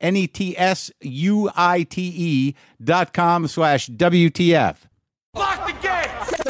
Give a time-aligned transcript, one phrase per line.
[0.00, 4.76] N E T S U I T E dot com slash WTF.
[5.34, 6.40] Lock the gates!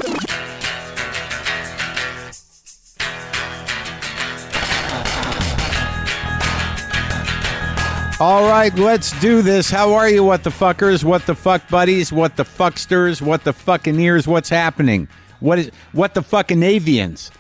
[8.21, 9.71] All right, let's do this.
[9.71, 13.55] How are you, what the fuckers, what the fuck buddies, what the fucksters, what the
[13.55, 15.09] fucking ears, what's happening?
[15.41, 17.31] What is what the fucking avians?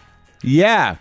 [0.42, 0.96] Yeah.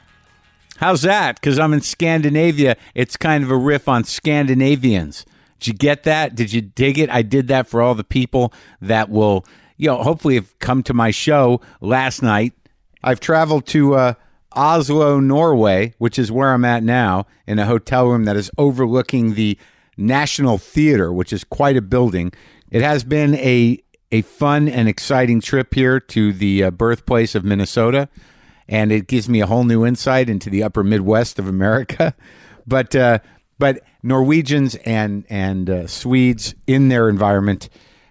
[0.80, 1.36] How's that?
[1.36, 2.78] Because I'm in Scandinavia.
[2.96, 5.26] It's kind of a riff on Scandinavians.
[5.60, 6.36] Did you get that?
[6.36, 7.10] Did you dig it?
[7.10, 10.94] I did that for all the people that will, you know, hopefully have come to
[10.94, 12.54] my show last night.
[13.04, 14.14] I've traveled to uh,
[14.54, 19.34] Oslo, Norway, which is where I'm at now, in a hotel room that is overlooking
[19.34, 19.58] the
[19.98, 22.32] National Theater, which is quite a building.
[22.72, 23.84] It has been a
[24.14, 28.08] a fun and exciting trip here to the uh, birthplace of Minnesota,
[28.70, 32.16] and it gives me a whole new insight into the upper Midwest of America.
[32.68, 33.18] But uh,
[33.58, 37.68] but Norwegians and and uh, Swedes in their environment,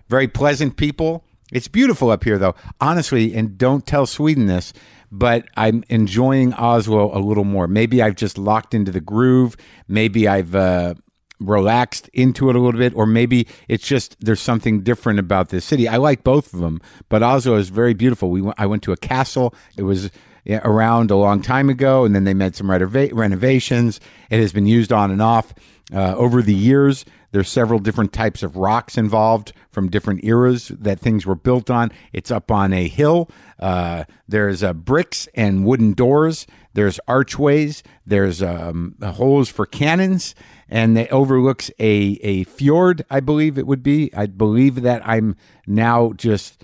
[0.09, 1.23] very pleasant people.
[1.53, 3.37] It's beautiful up here, though, honestly.
[3.37, 4.73] And don't tell Sweden this,
[5.13, 7.69] but I'm enjoying Oslo a little more.
[7.69, 9.57] Maybe I've just locked into the groove.
[9.87, 10.95] Maybe I've uh,
[11.39, 15.65] relaxed into it a little bit, or maybe it's just there's something different about this
[15.65, 15.87] city.
[15.87, 18.31] I like both of them, but Oslo is very beautiful.
[18.31, 19.55] We went, I went to a castle.
[19.77, 20.11] It was
[20.49, 24.01] around a long time ago, and then they made some renova- renovations.
[24.31, 25.55] It has been used on and off
[25.93, 27.05] uh, over the years.
[27.31, 31.93] There's several different types of rocks involved from different eras that things were built on.
[32.13, 33.31] It's up on a hill.
[33.59, 36.47] Uh, there's uh, bricks and wooden doors.
[36.73, 37.83] There's archways.
[38.07, 40.35] There's um, holes for cannons,
[40.71, 43.05] and it overlooks a a fjord.
[43.11, 44.15] I believe it would be.
[44.15, 46.63] I believe that I'm now just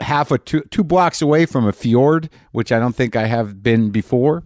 [0.00, 3.62] half a two, two blocks away from a fjord, which I don't think I have
[3.62, 4.42] been before,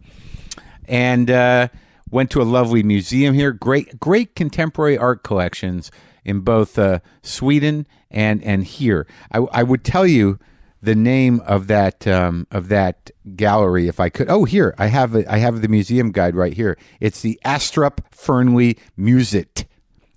[0.86, 1.68] and uh,
[2.10, 3.52] went to a lovely museum here.
[3.52, 5.90] Great, great contemporary art collections
[6.24, 9.06] in both uh, Sweden and and here.
[9.32, 10.38] I, I would tell you
[10.82, 14.30] the name of that um, of that gallery if I could.
[14.30, 15.26] Oh, here I have it.
[15.28, 16.76] I have the museum guide right here.
[17.00, 19.64] It's the Astrup Fearnley Musit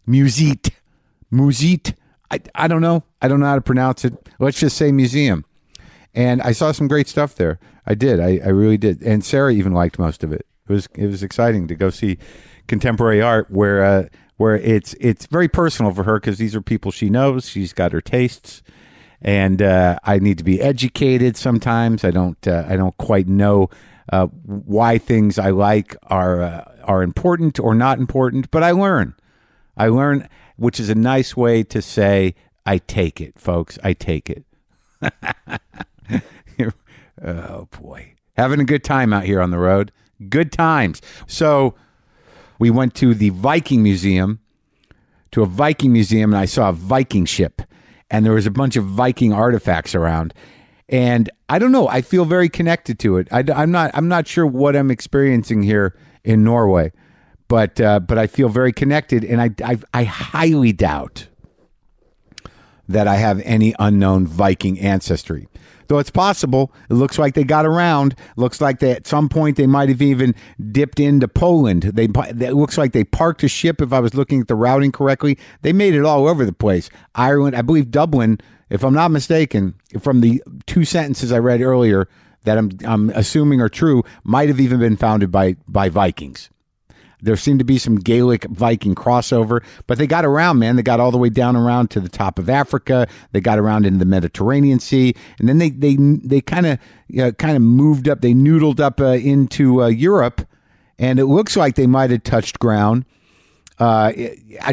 [0.08, 0.72] Musit
[1.32, 1.96] Musit.
[2.32, 3.04] I, I don't know.
[3.22, 4.14] I don't know how to pronounce it.
[4.40, 5.46] Let's just say museum.
[6.14, 7.60] And I saw some great stuff there.
[7.86, 8.20] I did.
[8.20, 9.02] I, I really did.
[9.04, 10.46] And Sarah even liked most of it.
[10.68, 12.18] It was it was exciting to go see
[12.68, 14.06] contemporary art where uh,
[14.38, 17.50] where it's it's very personal for her because these are people she knows.
[17.50, 18.62] She's got her tastes,
[19.22, 21.36] and uh, I need to be educated.
[21.36, 23.70] Sometimes I don't uh, I don't quite know
[24.12, 29.16] uh, why things I like are uh, are important or not important, but I learn.
[29.78, 30.28] I learn,
[30.58, 33.80] which is a nice way to say I take it, folks.
[33.84, 34.46] I take it.
[37.24, 39.92] oh boy, having a good time out here on the road.
[40.30, 41.02] Good times.
[41.26, 41.76] So
[42.60, 44.40] we went to the Viking Museum,
[45.32, 47.62] to a Viking museum, and I saw a Viking ship,
[48.12, 50.34] and there was a bunch of Viking artifacts around.
[50.88, 51.88] And I don't know.
[51.88, 53.30] I feel very connected to it.
[53.32, 53.92] I, am not.
[53.94, 56.92] I'm not sure what I'm experiencing here in Norway,
[57.52, 61.28] but uh, but I feel very connected, and I, I I highly doubt
[62.88, 65.50] that I have any unknown Viking ancestry.
[65.88, 68.16] Though it's possible, it looks like they got around.
[68.38, 70.34] Looks like they at some point they might have even
[70.72, 71.84] dipped into Poland.
[71.84, 73.82] They it looks like they parked a ship.
[73.82, 76.90] If I was looking at the routing correctly, they made it all over the place.
[77.16, 78.40] Ireland, I believe Dublin,
[78.70, 82.08] if I'm not mistaken, from the two sentences I read earlier
[82.46, 86.50] that I'm I'm assuming are true, might have even been founded by by Vikings.
[87.22, 90.76] There seemed to be some Gaelic Viking crossover, but they got around, man.
[90.76, 93.08] They got all the way down around to the top of Africa.
[93.32, 96.80] They got around into the Mediterranean Sea, and then they they they kind of
[97.38, 98.22] kind of moved up.
[98.22, 100.48] They noodled up uh, into uh, Europe,
[100.98, 103.06] and it looks like they might have touched ground
[103.82, 104.14] uh,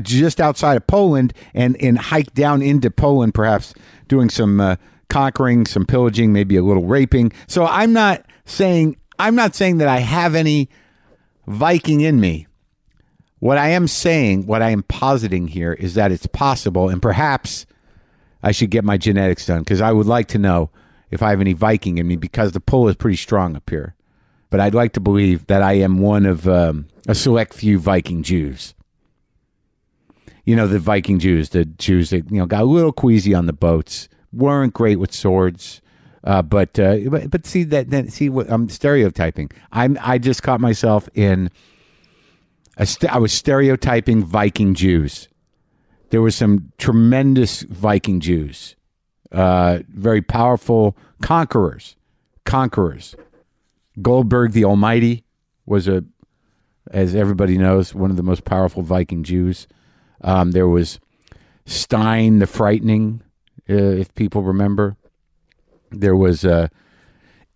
[0.02, 3.72] just outside of Poland and and hike down into Poland, perhaps
[4.06, 4.76] doing some uh,
[5.08, 7.32] conquering, some pillaging, maybe a little raping.
[7.46, 10.68] So I'm not saying I'm not saying that I have any
[11.48, 12.46] Viking in me.
[13.38, 17.64] What I am saying, what I am positing here, is that it's possible, and perhaps
[18.42, 20.70] I should get my genetics done because I would like to know
[21.10, 23.94] if I have any Viking in me because the pull is pretty strong up here.
[24.50, 28.22] But I'd like to believe that I am one of um, a select few Viking
[28.22, 28.74] Jews.
[30.44, 33.46] You know, the Viking Jews, the Jews that, you know, got a little queasy on
[33.46, 35.80] the boats, weren't great with swords.
[36.24, 39.50] Uh, but, uh, but but see that then see what I'm stereotyping.
[39.70, 41.50] I'm I just caught myself in
[42.84, 45.28] st- I was stereotyping Viking Jews.
[46.10, 48.76] There were some tremendous Viking Jews,
[49.30, 51.96] uh, very powerful conquerors,
[52.44, 53.14] conquerors.
[54.00, 55.24] Goldberg the Almighty
[55.66, 56.04] was a,
[56.90, 59.66] as everybody knows, one of the most powerful Viking Jews.
[60.22, 60.98] Um, there was
[61.66, 63.22] Stein the Frightening,
[63.68, 64.96] uh, if people remember.
[65.90, 66.68] There was uh,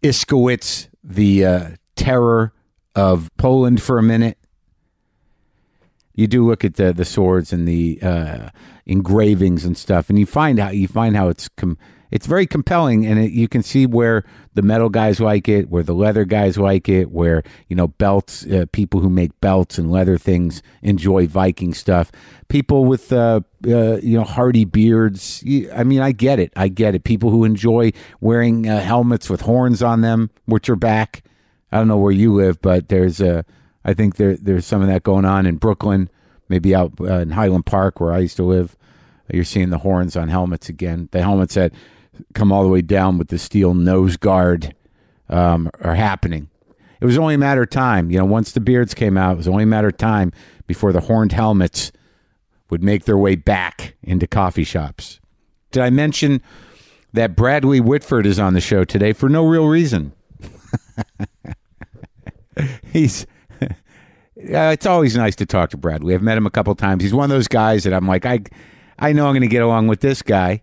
[0.02, 2.52] Iskowitz, the uh, terror
[2.94, 4.38] of Poland for a minute.
[6.14, 8.50] You do look at the the swords and the uh,
[8.86, 11.78] engravings and stuff, and you find how you find how it's com-
[12.12, 14.22] it's very compelling, and it, you can see where
[14.52, 18.44] the metal guys like it, where the leather guys like it, where you know belts,
[18.46, 22.12] uh, people who make belts and leather things enjoy Viking stuff.
[22.48, 25.42] People with uh, uh, you know hardy beards.
[25.74, 27.04] I mean, I get it, I get it.
[27.04, 31.24] People who enjoy wearing uh, helmets with horns on them, which are back.
[31.72, 33.46] I don't know where you live, but there's a.
[33.86, 36.10] I think there there's some of that going on in Brooklyn,
[36.50, 38.76] maybe out uh, in Highland Park where I used to live.
[39.32, 41.08] You're seeing the horns on helmets again.
[41.10, 41.72] The helmets that
[42.34, 44.74] come all the way down with the steel nose guard
[45.28, 46.48] um, are happening.
[47.00, 48.10] It was only a matter of time.
[48.10, 50.32] You know, once the beards came out, it was only a matter of time
[50.66, 51.90] before the horned helmets
[52.70, 55.20] would make their way back into coffee shops.
[55.72, 56.40] Did I mention
[57.12, 60.12] that Bradley Whitford is on the show today for no real reason?
[62.92, 63.26] He's
[63.62, 63.68] uh,
[64.36, 66.14] it's always nice to talk to Bradley.
[66.14, 67.02] I've met him a couple times.
[67.02, 68.40] He's one of those guys that I'm like, I,
[68.98, 70.62] I know I'm going to get along with this guy.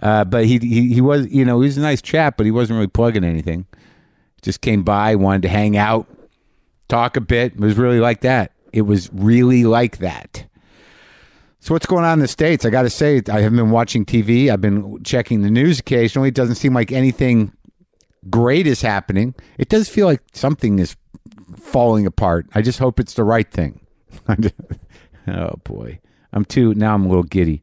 [0.00, 2.52] Uh, but he, he he was you know he was a nice chap, but he
[2.52, 3.66] wasn't really plugging anything.
[4.42, 6.06] Just came by, wanted to hang out,
[6.88, 7.54] talk a bit.
[7.54, 8.52] It was really like that.
[8.72, 10.46] It was really like that.
[11.60, 12.64] So what's going on in the states?
[12.64, 14.48] I got to say, I haven't been watching TV.
[14.48, 16.28] I've been checking the news occasionally.
[16.28, 17.52] It doesn't seem like anything
[18.30, 19.34] great is happening.
[19.58, 20.96] It does feel like something is
[21.56, 22.46] falling apart.
[22.54, 23.80] I just hope it's the right thing.
[25.28, 25.98] oh boy,
[26.32, 26.94] I'm too now.
[26.94, 27.62] I'm a little giddy.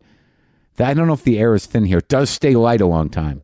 [0.79, 1.99] I don't know if the air is thin here.
[1.99, 3.43] It does stay light a long time.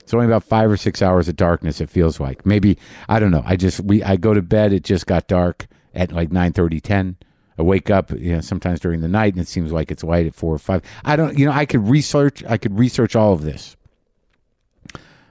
[0.00, 1.80] It's only about five or six hours of darkness.
[1.80, 3.42] It feels like maybe I don't know.
[3.44, 4.72] I just we I go to bed.
[4.72, 5.66] It just got dark
[5.96, 7.16] at like 9, 10.
[7.58, 10.26] I wake up, you know, sometimes during the night, and it seems like it's light
[10.26, 10.82] at four or five.
[11.04, 12.44] I don't, you know, I could research.
[12.44, 13.76] I could research all of this.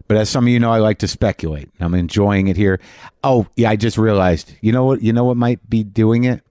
[0.07, 1.69] But as some of you know, I like to speculate.
[1.79, 2.79] I'm enjoying it here.
[3.23, 4.53] Oh, yeah, I just realized.
[4.61, 5.01] You know what?
[5.01, 6.41] You know what might be doing it?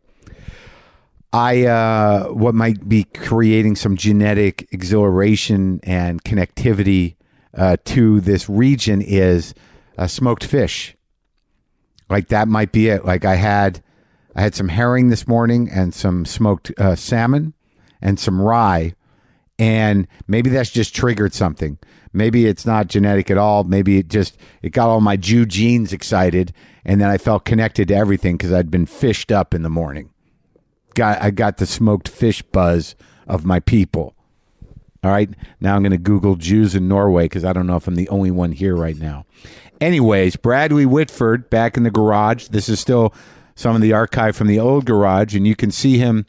[1.34, 7.16] I uh, what might be creating some genetic exhilaration and connectivity
[7.52, 9.52] uh, to this region is
[9.98, 10.96] uh, smoked fish.
[12.08, 13.04] Like that might be it.
[13.04, 13.82] Like I had,
[14.36, 17.54] I had some herring this morning and some smoked uh, salmon
[18.00, 18.94] and some rye,
[19.58, 21.78] and maybe that's just triggered something.
[22.12, 23.64] Maybe it's not genetic at all.
[23.64, 26.53] Maybe it just it got all my Jew genes excited,
[26.84, 30.10] and then I felt connected to everything because I'd been fished up in the morning
[30.94, 32.94] got I got the smoked fish buzz
[33.27, 34.15] of my people.
[35.03, 35.29] All right,
[35.60, 38.08] now I'm going to Google Jews in Norway because I don't know if I'm the
[38.08, 39.27] only one here right now.
[39.81, 42.48] Anyways, Bradley Whitford back in the garage.
[42.48, 43.13] This is still
[43.55, 46.24] some of the archive from the old garage, and you can see him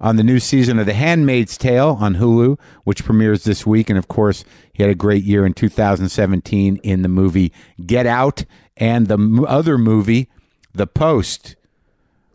[0.00, 3.90] on the new season of The Handmaid's Tale on Hulu, which premieres this week.
[3.90, 7.52] And of course, he had a great year in 2017 in the movie
[7.84, 8.44] Get Out
[8.76, 10.28] and the other movie,
[10.72, 11.56] The Post.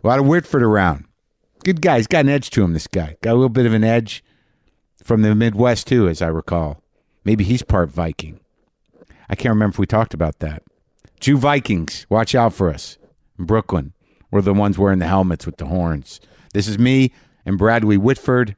[0.03, 1.05] A lot of Whitford around.
[1.63, 1.97] Good guy.
[1.97, 3.15] He's got an edge to him, this guy.
[3.21, 4.23] Got a little bit of an edge
[5.01, 6.81] from the Midwest, too, as I recall.
[7.23, 8.39] Maybe he's part Viking.
[9.29, 10.63] I can't remember if we talked about that.
[11.21, 12.97] Jew Vikings, watch out for us.
[13.39, 13.93] In Brooklyn,
[14.29, 16.19] we're the ones wearing the helmets with the horns.
[16.53, 17.13] This is me
[17.45, 18.57] and Bradley Whitford.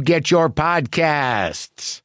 [0.00, 2.02] get your podcasts.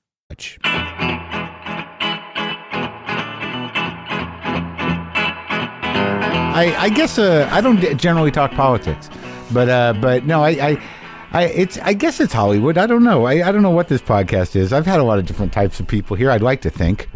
[6.51, 9.09] I, I guess uh, I don't generally talk politics,
[9.51, 10.83] but uh, but no, I, I,
[11.31, 12.77] I it's I guess it's Hollywood.
[12.77, 13.25] I don't know.
[13.25, 14.73] I, I don't know what this podcast is.
[14.73, 16.31] I've had a lot of different types of people here.
[16.31, 17.07] I'd like to think,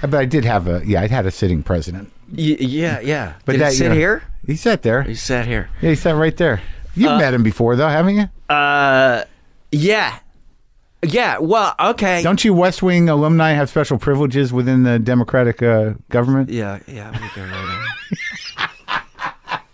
[0.00, 1.00] but I did have a yeah.
[1.00, 2.12] I had a sitting president.
[2.30, 3.34] Y- yeah, yeah.
[3.44, 4.22] But Did that, he sit you know, here?
[4.46, 5.02] He sat there.
[5.02, 5.70] He sat here.
[5.80, 6.60] Yeah, he sat right there.
[6.94, 8.28] You've met him before, though, haven't you?
[8.48, 9.24] Uh,
[9.78, 10.18] yeah,
[11.02, 11.38] yeah.
[11.38, 12.22] Well, okay.
[12.22, 16.48] Don't you West Wing alumni have special privileges within the Democratic uh, government?
[16.50, 17.10] Yeah, yeah.
[17.10, 17.88] We go right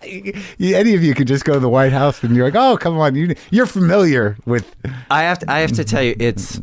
[0.58, 2.76] You- Any of you could just go to the White House and you're like, oh,
[2.76, 4.74] come on, you, you're familiar with.
[5.10, 5.50] I have to.
[5.50, 6.60] I have to tell you, it's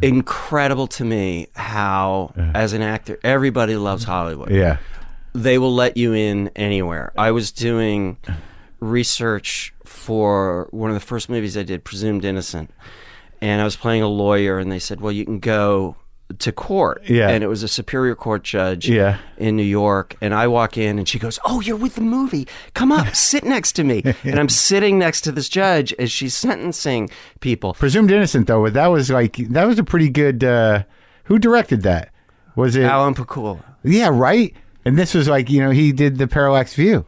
[0.00, 4.50] incredible to me how, as an actor, everybody loves Hollywood.
[4.50, 4.78] Yeah.
[5.34, 7.12] they will let you in anywhere.
[7.18, 8.16] I was doing
[8.80, 12.70] research for one of the first movies I did, Presumed Innocent,
[13.40, 15.96] and I was playing a lawyer, and they said, "Well, you can go
[16.38, 17.28] to court." Yeah.
[17.28, 18.88] and it was a Superior Court judge.
[18.88, 19.18] Yeah.
[19.36, 22.46] in New York, and I walk in, and she goes, "Oh, you're with the movie.
[22.74, 26.34] Come up, sit next to me." and I'm sitting next to this judge as she's
[26.34, 27.08] sentencing
[27.40, 27.74] people.
[27.74, 30.42] Presumed innocent, though, that was like, that was a pretty good.
[30.44, 30.82] Uh,
[31.24, 32.10] who directed that?
[32.56, 32.84] Was it?
[32.84, 33.62] Alan Pakula.
[33.84, 34.54] Yeah, right?
[34.84, 37.06] And this was like, you know, he did the Parallax View.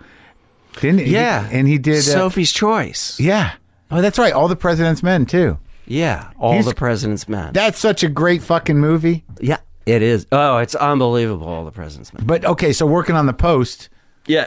[0.80, 1.12] Didn't he?
[1.12, 1.98] Yeah, And he did.
[1.98, 3.18] Uh, Sophie's Choice.
[3.20, 3.52] yeah.
[3.90, 4.32] Oh, that's right.
[4.32, 5.58] All the President's Men, too.
[5.86, 7.52] Yeah, all He's- the President's Men.
[7.52, 9.24] That's such a great fucking movie.
[9.40, 10.26] yeah, it is.
[10.32, 11.46] Oh, it's unbelievable.
[11.46, 12.26] All the President's Men.
[12.26, 13.90] But okay, so working on the post.
[14.26, 14.46] Yeah.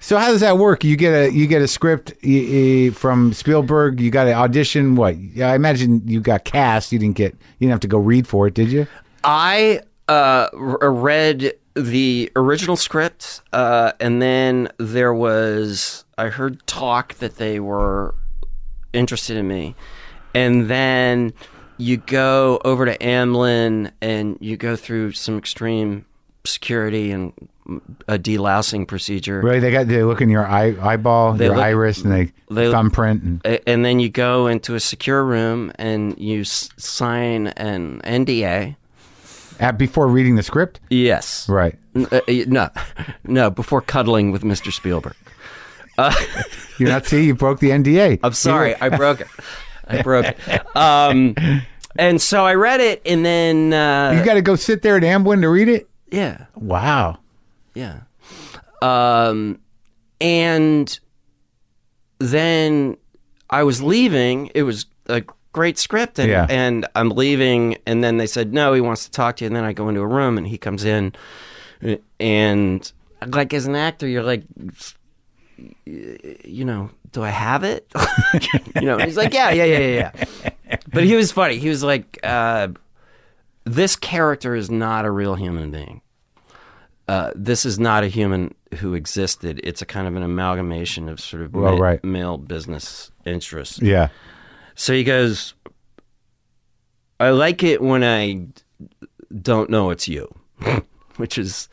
[0.00, 0.84] So how does that work?
[0.84, 2.12] You get a you get a script
[2.94, 3.98] from Spielberg.
[4.00, 4.94] You got to audition.
[4.94, 5.16] What?
[5.18, 6.92] Yeah, I imagine you got cast.
[6.92, 7.32] You didn't get.
[7.32, 8.86] You didn't have to go read for it, did you?
[9.24, 17.36] I uh, read the original script, uh, and then there was I heard talk that
[17.36, 18.14] they were
[18.92, 19.74] interested in me,
[20.34, 21.32] and then
[21.76, 26.04] you go over to Amblin and you go through some extreme
[26.44, 27.32] security and
[28.08, 29.42] a delousing procedure.
[29.42, 29.60] Right.
[29.60, 32.70] They got they look in your eye eyeball, They your look- iris, and they, they-
[32.70, 33.42] thumbprint.
[33.44, 38.76] And, and then you go into a secure room and you s- sign an NDA.
[39.60, 40.80] At, before reading the script.
[40.90, 41.48] Yes.
[41.48, 41.76] Right.
[41.96, 42.68] Uh, uh, no,
[43.24, 43.50] no.
[43.50, 44.72] Before cuddling with Mr.
[44.72, 45.16] Spielberg.
[46.78, 47.24] You're not see.
[47.24, 48.20] You broke the NDA.
[48.22, 49.26] I'm sorry, I broke it.
[49.88, 50.76] I broke it.
[50.76, 51.34] Um,
[51.96, 55.02] and so I read it, and then uh, You got to go sit there at
[55.02, 55.88] Amblin to read it.
[56.12, 57.18] yeah, Wow.
[57.74, 58.00] yeah.
[58.80, 59.58] Um,
[60.20, 61.00] and
[62.20, 62.96] then
[63.50, 64.50] I was leaving.
[64.54, 65.22] It was a
[65.58, 66.46] great script, and Yeah.
[66.48, 69.56] and I'm leaving, and then they said no, he wants to talk to you, and
[69.56, 71.12] then I go into a room, and he comes in,
[72.20, 72.92] and
[73.26, 74.44] like as an actor, you're like.
[75.84, 77.90] You know, do I have it?
[78.76, 80.10] you know, he's like, yeah, yeah, yeah, yeah,
[80.70, 80.76] yeah.
[80.92, 81.58] But he was funny.
[81.58, 82.68] He was like, uh,
[83.64, 86.00] this character is not a real human being.
[87.08, 89.60] Uh, this is not a human who existed.
[89.64, 92.04] It's a kind of an amalgamation of sort of Well, ma- right.
[92.04, 93.80] male business interests.
[93.82, 94.08] Yeah.
[94.78, 95.54] So he goes,
[97.18, 98.46] I like it when I
[99.42, 100.32] don't know it's you,
[101.16, 101.68] which is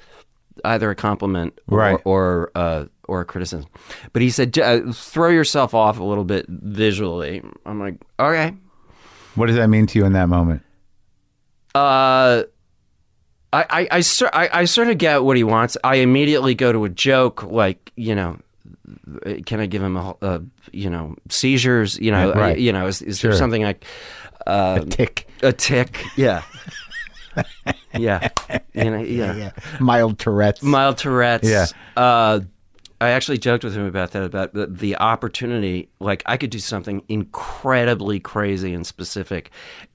[0.64, 2.00] either a compliment or Right.
[2.04, 3.68] or, uh, or a criticism.
[4.12, 7.44] But he said, uh, throw yourself off a little bit visually.
[7.64, 8.56] I'm like, okay.
[9.36, 10.64] What does that mean to you in that moment?
[11.76, 12.44] Uh,
[13.54, 14.02] I, I, I,
[14.34, 15.78] I, I sort of get what he wants.
[15.84, 18.40] I immediately go to a joke like, you know,
[19.46, 21.98] can I give him a, a you know, seizures?
[22.00, 22.56] You know, Yeah, right.
[22.56, 23.32] uh, you know, is, is Sure.
[23.32, 23.86] there something like
[24.48, 25.28] uh, Tick.
[25.44, 26.04] a tick?
[26.16, 26.44] Yeah,
[27.98, 28.30] yeah,
[28.74, 29.52] you know, yeah.
[29.80, 30.62] Mild Tourette's.
[30.64, 31.50] Mild Tourette's.
[31.50, 31.66] Yeah.
[31.96, 32.42] Uh,
[33.02, 35.90] I actually joked with him about that about the, the opportunity.
[36.00, 39.52] Like I could do something incredibly crazy and specific,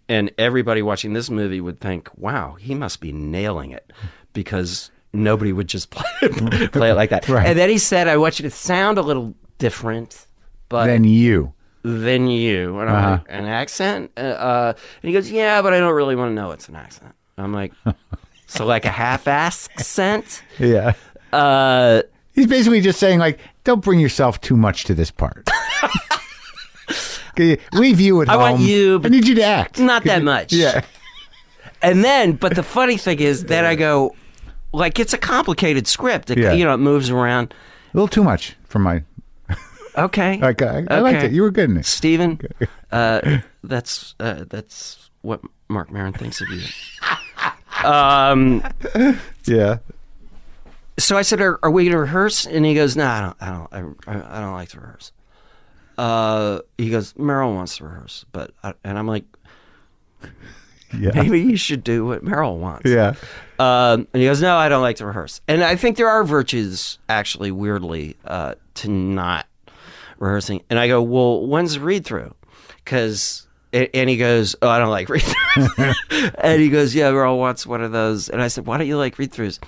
[0.08, 3.90] and everybody watching this movie would think, "Wow, he must be nailing it,"
[4.34, 7.28] because nobody would just play it, play it like that.
[7.28, 7.46] Right.
[7.46, 10.26] And then he said, "I want you to sound a little different."
[10.68, 11.52] But Then you.
[11.82, 12.78] than you.
[12.78, 13.10] And I'm Uh-huh.
[13.10, 14.12] like, an accent?
[14.16, 16.76] Uh, uh, and he goes, yeah, but I don't really want to know it's an
[16.76, 17.12] accent.
[17.38, 17.72] I'm like,
[18.46, 20.42] so like a half ass accent?
[20.60, 20.92] Yeah.
[21.32, 22.02] Uh,
[22.34, 25.48] He's basically just saying, like, don't bring yourself too much to this part.
[27.72, 28.40] Leave you at I home.
[28.42, 29.80] want you, I need you to act.
[29.80, 30.52] not that much.
[30.52, 30.84] Yeah.
[31.82, 34.14] And then, but the funny thing is that I go,
[34.72, 36.30] like, it's a complicated script.
[36.30, 36.52] It, Yeah.
[36.52, 37.54] You know, it moves around.
[37.92, 39.02] A little too much for my.
[39.98, 40.38] Okay.
[40.38, 41.26] Like, I, I liked Okay.
[41.26, 41.32] it.
[41.32, 41.84] You were good in it.
[41.84, 42.38] Steven,
[42.92, 46.62] uh, that's uh, that's what Marc Maron thinks of you.
[47.84, 48.62] Um,
[49.46, 49.78] Yeah.
[50.96, 53.36] so I said, "Are, are we going to rehearse?" And he goes, "No, I don't.
[53.42, 53.98] I don't.
[54.06, 55.10] I, I don't like to rehearse."
[55.98, 59.24] Uh, he goes, "Meryl wants to rehearse, but," I, and I'm like,
[60.92, 61.10] Yeah.
[61.14, 63.14] "Maybe you should do what Meryl wants." Yeah.
[63.58, 66.24] Um, and he goes, "No, I don't like to rehearse." And I think there are
[66.24, 69.46] virtues, actually, weirdly, uh, to not
[70.18, 70.62] rehearsing.
[70.70, 72.34] And I go, "Well, when's the read through?"
[72.84, 77.38] Because and he goes, "Oh, I don't like read throughs." and he goes, "Yeah, Meryl
[77.38, 79.58] wants one of those." And I said, "Why don't you like read throughs?"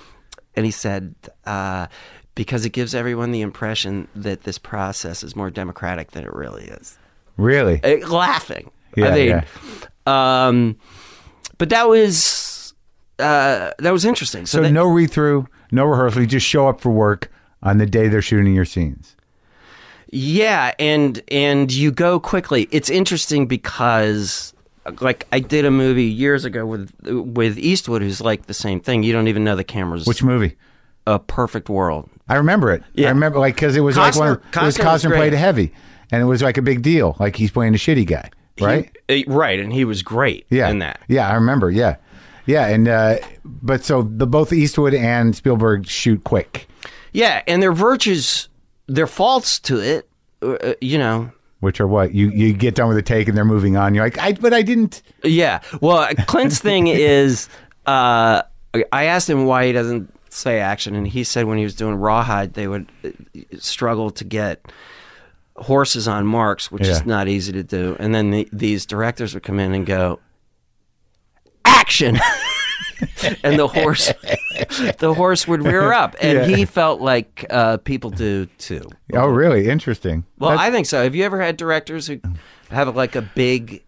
[0.55, 1.15] And he said,
[1.45, 1.87] uh,
[2.35, 6.65] "Because it gives everyone the impression that this process is more democratic than it really
[6.65, 6.97] is."
[7.37, 7.81] Really?
[7.83, 8.71] Uh, laughing.
[8.95, 9.43] Yeah, I mean,
[10.07, 10.47] yeah.
[10.47, 10.77] um,
[11.63, 12.73] but that was
[13.19, 14.45] uh, that was interesting.
[14.45, 16.19] So, So no read through, no rehearsal.
[16.19, 19.15] You just show up for work on the day they're shooting your scenes.
[20.11, 22.67] yeah, and and you go quickly.
[22.71, 24.53] It's interesting because.
[24.99, 29.03] Like I did a movie years ago with with Eastwood, who's like the same thing.
[29.03, 30.05] You don't even know the cameras.
[30.05, 30.57] Which movie?
[31.07, 32.09] a perfect world.
[32.27, 32.83] I remember it.
[32.93, 33.07] Yeah.
[33.07, 34.27] I remember like because it was like one.
[34.31, 35.73] Of, Costner- it was Costner was played a heavy,
[36.11, 37.15] and it was like a big deal.
[37.17, 38.29] Like he's playing a shitty guy,
[38.59, 38.95] right?
[39.07, 40.69] He- uh, right, and he was great yeah.
[40.69, 40.99] in that.
[41.07, 41.69] Yeah, I remember.
[41.71, 41.97] Yeah,
[42.45, 46.67] yeah, and uh, but so the both Eastwood and Spielberg shoot quick,
[47.11, 48.49] Yeah, and their virtues,
[48.87, 50.09] their faults to it,
[50.41, 51.31] uh, you know,
[51.61, 53.95] which are what you you get done with a take and they're moving on.
[53.95, 55.01] You're like, I but I didn't.
[55.23, 55.61] Yeah.
[55.81, 57.47] Well, Clint's thing is,
[57.85, 58.41] uh,
[58.91, 61.95] I asked him why he doesn't say action, and he said when he was doing
[61.95, 63.09] Rawhide, they would uh,
[63.59, 64.65] struggle to get
[65.57, 66.93] horses on marks, which Yeah.
[66.93, 67.95] is not easy to do.
[67.99, 70.19] And then the, these directors would come in and go,
[71.65, 72.19] action.
[73.43, 74.11] and the horse,
[74.99, 76.55] the horse would rear up, and Yeah.
[76.57, 78.83] he felt like uh, people do too.
[79.13, 79.69] Oh, really?
[79.69, 80.25] Interesting.
[80.39, 81.03] Well, That's- I think so.
[81.03, 82.19] Have you ever had directors who
[82.69, 83.83] have like a big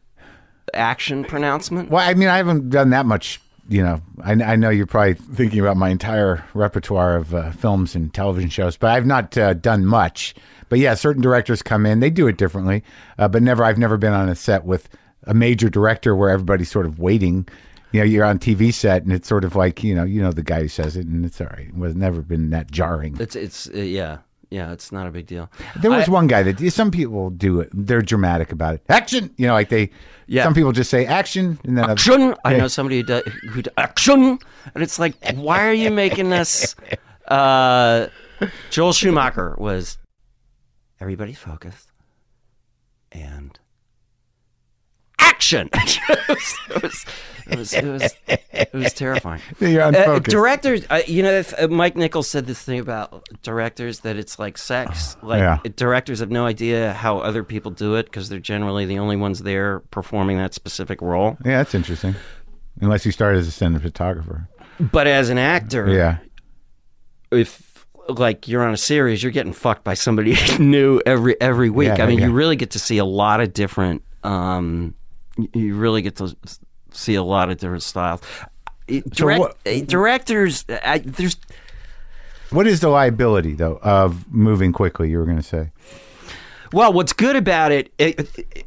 [0.74, 1.90] action pronouncement?
[1.90, 3.40] Well, I mean, I haven't done that much.
[3.68, 7.96] You know, I, I know you're probably thinking about my entire repertoire of uh, films
[7.96, 10.36] and television shows, but I've not uh, done much.
[10.70, 12.84] But yeah, certain directors come in, they do it differently.
[13.18, 14.90] Uh, but never, I've never been on a set with
[15.24, 17.48] a major director where everybody's sort of waiting.
[17.92, 20.32] You know, you're on TV set, and it's sort of like you know, you know
[20.32, 21.68] the guy who says it, and it's all right.
[21.68, 23.16] It was never been that jarring.
[23.20, 24.18] It's it's uh, yeah
[24.50, 24.72] yeah.
[24.74, 25.50] It's not a big deal.
[25.78, 27.70] There was I- one guy that some people do it.
[27.74, 28.84] They're dramatic about it.
[28.90, 29.92] Action, you know, like they.
[30.28, 30.44] Yeah.
[30.44, 32.36] Some people just say action, and then other- action.
[32.44, 32.58] I Yeah.
[32.58, 34.40] know somebody who does who d- action,
[34.74, 36.76] and it's like, why are you making this?
[37.28, 38.08] Uh,
[38.72, 39.98] Joel Schumacher was
[41.00, 41.92] everybody focused
[43.12, 43.60] and
[45.20, 45.70] action.
[45.74, 47.06] it, was, it, was,
[47.48, 49.42] it was it was it was terrifying.
[49.60, 54.00] You're Uh, directors, uh, you know, if, uh, Mike Nichols said this thing about directors
[54.02, 55.18] that it's like sex.
[55.22, 55.60] Like Yeah.
[55.76, 59.40] directors have no idea how other people do it because they're generally the only ones
[59.44, 61.38] there performing that specific role.
[61.46, 62.16] Yeah, that's interesting.
[62.82, 64.48] Unless you start as a cinematographer.
[64.80, 66.18] But as an actor, Yeah.
[67.32, 67.75] if
[68.08, 71.88] like you're on a series, you're getting fucked by somebody new every every week.
[71.98, 72.28] Yeah, I mean, yeah.
[72.28, 74.04] you really get to see a lot of different.
[74.24, 74.96] Um,
[75.54, 76.36] you really get to
[76.92, 78.22] see a lot of different styles.
[78.88, 81.38] Direct, what- uh, directors, I, there's
[82.52, 85.10] What is the liability, though, of moving quickly?
[85.10, 85.72] You were going to say.
[86.72, 88.20] Well, what's good about it, it-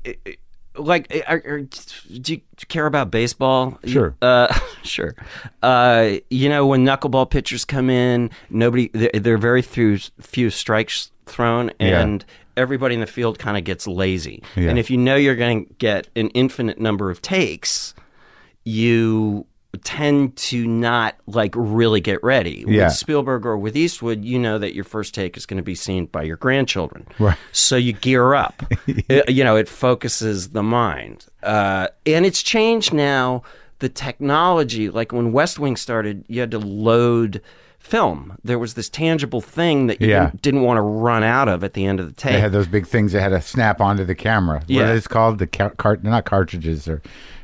[0.05, 0.39] it- it-
[0.79, 3.79] like, are, are, do you care about baseball?
[3.85, 4.15] Sure.
[4.23, 5.15] Uh, sure.
[5.63, 10.51] Uh, you know, when knuckleball pitchers come in, nobody, there, there are very few, few
[10.51, 12.01] strikes thrown, Yeah.
[12.01, 12.25] and
[12.57, 14.43] everybody in the field kind of gets lazy.
[14.57, 14.71] Yeah.
[14.71, 17.95] And if you know you're going to get an infinite number of takes,
[18.65, 19.47] you
[19.83, 22.65] tend to not like really get ready.
[22.67, 22.85] Yeah.
[22.87, 25.75] With Spielberg or with Eastwood, you know that your first take is going to be
[25.75, 27.07] seen by your grandchildren.
[27.19, 27.37] Right.
[27.53, 28.63] So you gear up.
[28.87, 31.27] It- you know, it focuses the mind.
[31.43, 33.43] Uh, and it's changed now.
[33.81, 37.41] The technology, like when West Wing started, you had to load
[37.79, 38.37] film.
[38.43, 40.27] There was this tangible thing that you Yeah.
[40.27, 42.33] didn't, didn't want to run out of at the end of the tape.
[42.33, 44.63] They had those big things that had to snap onto the camera.
[44.67, 44.91] Yeah.
[44.93, 45.39] is it called?
[45.39, 47.01] The car- cart, not cartridges, or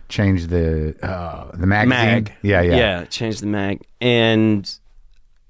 [0.09, 1.89] change the uh, the magazine.
[1.89, 2.33] mag.
[2.43, 3.83] Yeah, yeah, Yeah, change the mag.
[4.01, 4.71] And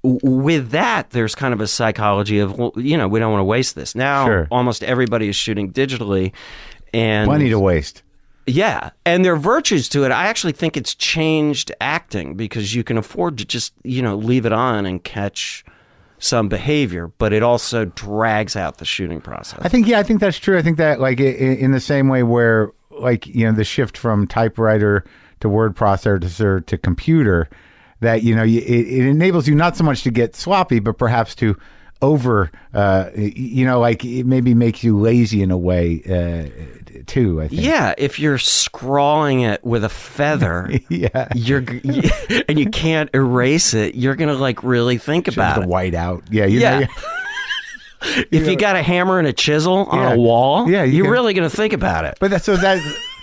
[0.03, 3.41] w- with that, there's kind of a psychology of, well, you know, we don't want
[3.41, 3.95] to waste this.
[3.95, 4.47] Now, Sure.
[4.51, 6.31] almost everybody is shooting digitally.
[6.93, 8.03] And Plenty to waste.
[8.47, 10.11] yeah, and there are virtues to it.
[10.11, 14.45] I actually think it's changed acting because you can afford to just, you know, leave
[14.45, 15.65] it on and catch
[16.19, 19.59] some behavior, but it also drags out the shooting process.
[19.61, 20.57] I think yeah, I think that's true.
[20.57, 21.27] I think that like i- i-
[21.59, 25.03] in the same way where like you know the shift from typewriter
[25.41, 27.49] to word processor to computer,
[27.99, 31.35] that you know it, it enables you not so much to get sloppy, but perhaps
[31.35, 31.57] to
[32.01, 37.41] over uh you know like it maybe makes you lazy in a way uh too.
[37.41, 37.61] I think.
[37.61, 41.27] yeah, if you're scrawling it with a feather, Yeah.
[41.35, 41.59] you're
[42.49, 45.67] and you can't erase it, you're gonna like really think about the it.
[45.67, 46.23] white out.
[46.29, 46.79] Yeah, you Yeah.
[46.81, 46.87] know.
[48.31, 50.13] If you got a hammer and a chisel on Yeah.
[50.13, 52.17] a wall, Yeah, you you're can- really gonna think about it.
[52.19, 52.79] But that, so that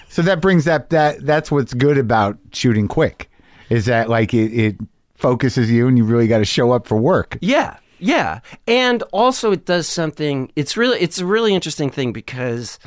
[0.09, 3.31] so that brings that that that's what's good about shooting quick
[3.71, 4.77] is that like it, it
[5.15, 7.39] focuses you and you really got to show up for work.
[7.41, 10.51] Yeah, yeah, and also it does something.
[10.57, 12.79] It's really it's a really interesting thing because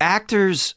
[0.00, 0.74] actors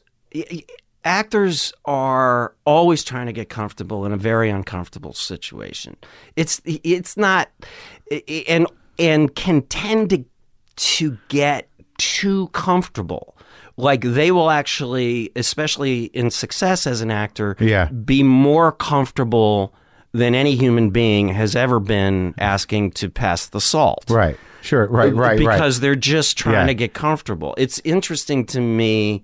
[1.04, 5.96] actors are always trying to get comfortable in a very uncomfortable situation.
[6.36, 7.48] It's it's not
[8.48, 8.66] and
[9.00, 10.24] and can tend to
[10.76, 13.36] to get too comfortable.
[13.76, 17.86] Like they will actually, especially in success as an actor, Yeah.
[17.86, 19.74] be more comfortable
[20.12, 24.04] than any human being has ever been asking to pass the salt.
[24.08, 24.36] Right.
[24.62, 24.86] Sure.
[24.88, 25.14] Right.
[25.14, 25.38] Right.
[25.38, 25.82] Because right.
[25.82, 26.66] they're just trying Yeah.
[26.66, 27.54] to get comfortable.
[27.58, 29.22] It's interesting to me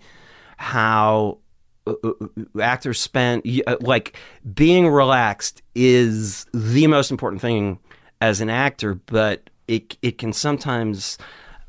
[0.57, 1.39] how
[1.87, 4.17] uh, uh, actors spend uh, like
[4.55, 7.79] being relaxed is the most important thing
[8.21, 11.19] as an actor, but it it can sometimes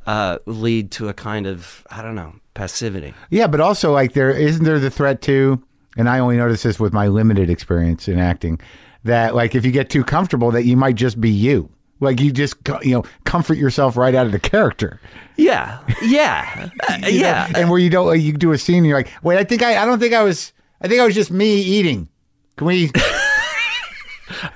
[0.06, 3.14] uh, lead to a kind of I don't know passivity.
[3.30, 5.62] Yeah, but also like there isn't there the threat too,
[5.98, 8.60] and I only notice this with my limited experience in acting,
[9.04, 11.70] that like if you get too comfortable, that you might just be you.
[12.00, 15.00] Like you just you know comfort yourself right out of the character.
[15.36, 17.08] Yeah, yeah, Uh, You know?
[17.10, 17.52] yeah.
[17.56, 19.64] and where you don't like, you do a scene, and you're like, wait, I think
[19.64, 22.08] I I don't think I was I think I was just me eating.
[22.56, 22.92] Can we?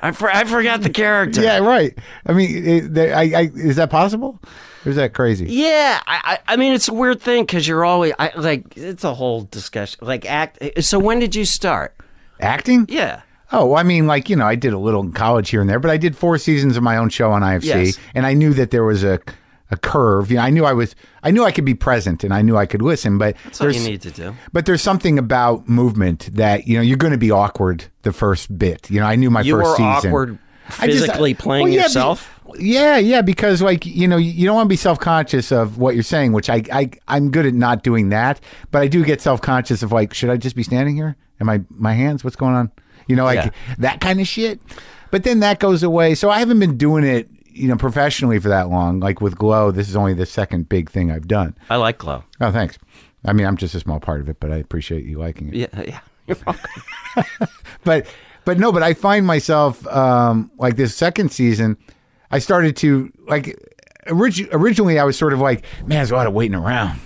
[0.01, 1.41] I, for, I forgot the character.
[1.41, 1.97] yeah, right.
[2.25, 4.39] I mean, it, I, I, is that possible?
[4.85, 5.45] Or is that crazy?
[5.47, 9.03] Yeah, I, I I mean it's a weird thing because you're always I, like it's
[9.03, 9.99] a whole discussion.
[10.01, 10.83] Like act.
[10.83, 11.95] So when did you start?
[12.39, 12.87] Acting?
[12.89, 13.21] Yeah.
[13.51, 15.79] Oh, I mean, like you know, I did a little in college here and there,
[15.79, 17.99] but I did four seasons of my own show on IFC, Yes.
[18.15, 19.19] and I knew that there was a
[19.71, 20.29] a curve.
[20.29, 22.57] You know, I knew I was, I knew I could be present, and I knew
[22.57, 23.17] I could listen.
[23.17, 24.35] But That's all there's, you need to do.
[24.53, 28.57] but there's something about movement that you know you're going to be awkward the first
[28.57, 28.89] bit.
[28.91, 30.09] You know, I knew my You first were season.
[30.11, 30.39] awkward
[30.79, 32.39] I just- uh, physically playing well, yeah, be- yourself.
[32.59, 35.95] yeah, yeah, because like you know, you don't want to be self conscious of what
[35.95, 38.39] you're saying, which I, I I'm good at not doing that,
[38.71, 41.15] but I do get self conscious of like, should I just be standing here?
[41.39, 42.23] Am I my hands?
[42.23, 42.71] What's going on?
[43.07, 43.49] You know, like Yeah.
[43.79, 44.59] that kind of shit.
[45.09, 46.15] But then that goes away.
[46.15, 48.99] So I haven't been doing it, you know, professionally for that long.
[48.99, 51.55] Like with Glow, this is only the second big thing I've done.
[51.69, 52.23] I like glow.
[52.39, 52.77] Oh, thanks.
[53.25, 55.55] I mean, I'm just a small part of it, but I appreciate you liking it
[55.55, 55.99] Yeah, yeah.
[56.27, 57.47] You're welcome.
[57.83, 58.07] but
[58.45, 61.77] but no, but I find myself um, like this second season.
[62.31, 63.59] I started to like
[64.07, 64.97] orig- originally.
[64.99, 66.99] I was sort of like, man, there's a lot of waiting around,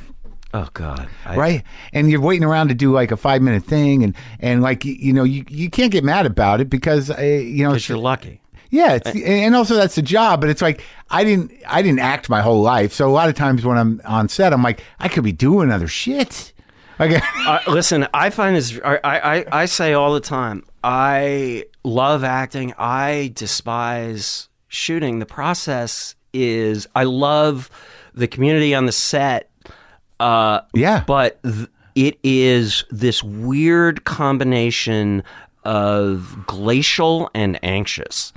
[0.54, 1.10] oh God.
[1.26, 1.64] I, right?
[1.94, 5.12] And you're waiting around to do like a five minute thing, and and like you,
[5.12, 8.42] know you you can't get mad about it because uh, you know you're lucky.
[8.76, 10.42] Yeah, it's, and also that's the job.
[10.42, 13.36] But it's like I didn't I didn't act my whole life, so a lot of
[13.36, 16.54] times when I'm on set, I'm like I could be doing other shit.
[17.00, 18.80] Like, Uh, listen, I find this.
[18.84, 20.64] I, I I say all the time.
[20.84, 22.74] I love acting.
[22.78, 25.20] I despise shooting.
[25.20, 26.88] The process is.
[26.96, 27.70] I love
[28.14, 29.50] the community on the set.
[30.20, 35.24] Uh, yeah, but th- it is this weird combination
[35.66, 38.32] of glacial and anxious.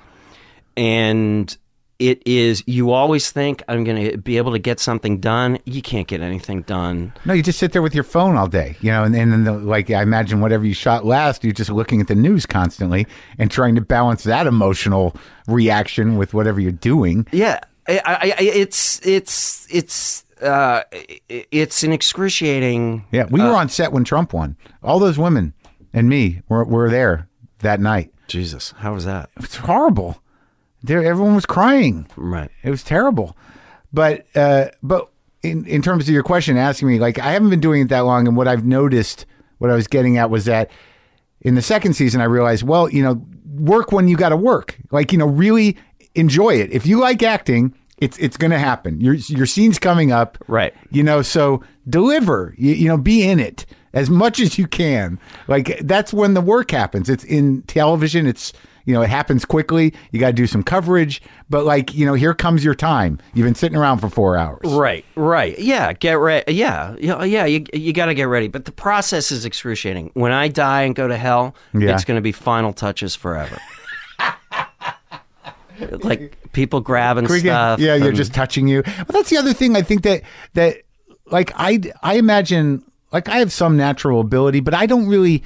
[0.78, 1.54] And
[1.98, 5.58] it is, you always think, I'm going to be able to get something done.
[5.64, 7.12] You can't get anything done.
[7.24, 9.42] No, you just sit there with your phone all day, you know, and, and then
[9.42, 13.08] the, like I imagine whatever you shot last, you're just looking at the news constantly
[13.36, 15.16] and trying to balance that emotional
[15.48, 17.26] reaction with whatever you're doing.
[17.32, 17.58] Yeah.
[17.88, 20.82] I, I, I- it's, it's, it's, uh,
[21.28, 23.06] it's an excruciating.
[23.10, 24.56] Yeah, we were on set when Trump won.
[24.84, 25.52] All those women
[25.92, 28.12] and me were, were there that night.
[28.28, 28.72] Jesus.
[28.78, 29.30] How was that?
[29.38, 30.22] It's horrible.
[30.82, 32.06] There, everyone was crying.
[32.16, 32.50] Right.
[32.62, 33.36] It was terrible.
[33.92, 35.08] But uh, but
[35.42, 38.00] in in terms of your question, asking me like I haven't been doing it that
[38.00, 39.26] long, and what I've noticed,
[39.58, 40.70] what I was getting at was that
[41.40, 44.78] in the second season, I realized, well, you know, work when you got to work.
[44.90, 45.76] Like you know, really
[46.14, 46.70] enjoy it.
[46.72, 49.00] If you like acting, it's it's going to happen.
[49.00, 50.74] Your your scene's coming up, Right.
[50.90, 52.54] You know, so deliver.
[52.56, 55.18] You, you know, be in it as much as you can.
[55.48, 57.08] Like that's when the work happens.
[57.08, 58.26] It's in television.
[58.26, 58.52] It's
[58.88, 59.92] you know, it happens quickly.
[60.12, 61.20] You got to do some coverage,
[61.51, 63.18] but like you know, here comes your time.
[63.35, 64.61] You've been sitting around for four hours.
[64.64, 65.59] Right, right.
[65.59, 66.55] Yeah, get ready.
[66.55, 67.44] Yeah, yeah, yeah.
[67.44, 68.48] You you got to get ready.
[68.48, 70.12] But the process is excruciating.
[70.14, 71.92] When I die and go to hell, Yeah.
[71.94, 73.59] it's going to be final touches forever.
[76.03, 77.81] like people grabbing get- stuff.
[77.81, 78.83] yeah, you're just touching you.
[78.87, 79.77] Well, that's the other thing.
[79.77, 80.22] I think that
[80.55, 80.79] that
[81.27, 85.42] like I I imagine like I have some natural ability, but I don't really.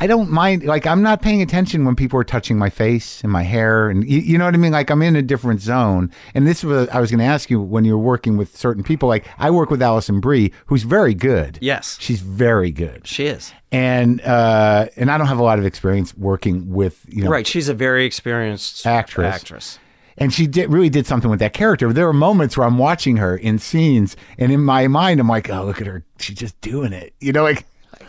[0.00, 0.64] I don't mind.
[0.64, 4.08] Like I'm not paying attention when people are touching my face and my hair, and
[4.08, 4.72] you, you know what I mean.
[4.72, 6.12] Like I'm in a different zone.
[6.34, 9.08] And this was I was going to ask you when you're working with certain people.
[9.08, 11.58] Like I work with Alison Brie, who's very good.
[11.60, 11.96] Yes.
[12.00, 13.06] she's very good.
[13.06, 13.52] She is.
[13.72, 17.46] And uh, and I don't have a lot of experience working with you know Right.
[17.46, 19.34] She's a very experienced Actress.
[19.34, 19.78] Actress.
[20.16, 21.92] and she did really did something with that character.
[21.92, 25.50] There are moments where I'm watching her in scenes, and in my mind, I'm like,
[25.50, 26.04] "Oh, look at her!
[26.18, 27.66] She's just doing it." You know, like,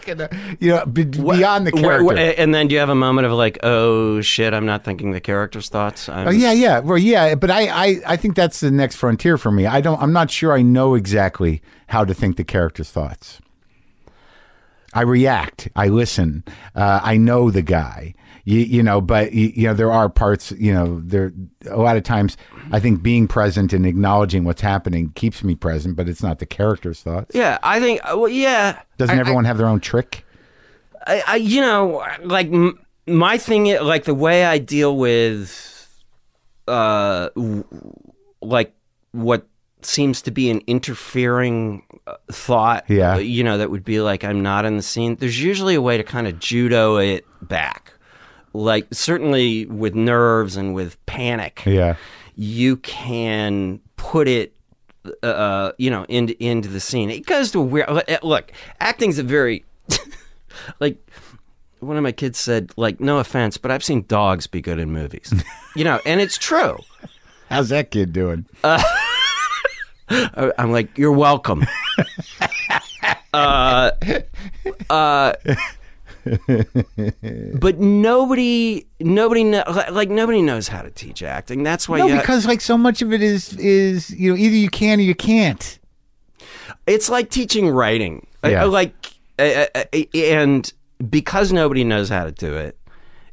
[0.07, 0.27] uh,
[0.59, 2.15] you know, be, beyond the character.
[2.15, 5.11] wh- and then do you have a moment of like, oh shit, I'm not thinking
[5.11, 6.09] the character's thoughts.
[6.09, 9.37] I'm, Oh yeah, yeah, well, yeah, but I, I, I think that's the next frontier
[9.37, 9.65] for me.
[9.65, 13.39] I don't, I'm not sure I know exactly how to think the character's thoughts.
[14.93, 16.43] I react, I listen,
[16.75, 18.15] uh, I know the guy,
[18.49, 21.31] you, you know, but you, you know there are parts, you know, there
[21.69, 22.35] a lot of times
[22.71, 26.45] I think being present and acknowledging what's happening keeps me present, but it's not the
[26.45, 27.35] character's thoughts.
[27.35, 28.01] Yeah, I think.
[28.03, 28.81] uh, Well, yeah.
[28.97, 30.25] Doesn't I- everyone have their own trick?
[31.07, 35.87] I, I you know, like m- my thing, like the way I deal with,
[36.67, 37.63] uh, w-
[38.41, 38.73] like
[39.11, 39.47] what
[39.81, 42.85] seems to be an interfering uh, thought.
[42.89, 43.17] Yeah.
[43.17, 45.15] you know, that would be like I'm not in the scene.
[45.15, 47.93] There's usually a way to kind of judo it back.
[48.53, 51.95] Like certainly with nerves and with panic, Yeah,
[52.35, 54.55] you can put it
[55.23, 57.09] uh, you know into into the scene.
[57.09, 57.89] It goes to a weird
[58.23, 59.63] look acting's a very
[60.79, 60.97] like
[61.79, 64.91] one of my kids said like no offense but i've seen dogs be good in
[64.91, 65.33] movies.
[65.75, 66.77] You know and it's true.
[67.49, 68.45] How's that kid doing?
[68.63, 68.83] I-
[70.57, 71.65] i'm like you're welcome.
[73.33, 73.91] Uh,
[74.89, 75.33] uh,
[77.59, 82.15] but nobody nobody know, like nobody knows how to teach acting that's why no, you
[82.17, 85.15] because like so much of it is is you know either you can or you
[85.15, 85.79] can't.
[86.87, 88.25] It's like teaching writing.
[88.43, 88.63] Yeah.
[88.63, 90.73] Like, and
[91.09, 92.77] because nobody knows how to do it,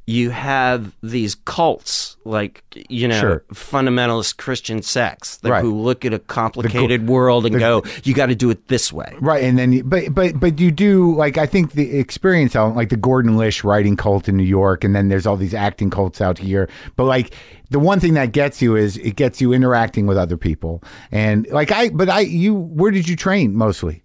[0.08, 3.44] you have these cults, like you know, Sure.
[3.52, 5.62] fundamentalist Christian sects, that Right.
[5.62, 9.12] who look at a complicated world and go, "You got to do it this way."
[9.20, 12.90] Right, and then you, but but but you do like I think the experience like
[12.90, 16.20] the Gordon Lish writing cult in New York, and then there's all these acting cults
[16.20, 16.68] out here.
[16.94, 17.34] But like
[17.70, 21.48] the one thing that gets you is it gets you interacting with other people, and
[21.50, 24.04] like I, but I, you, where did you train mostly?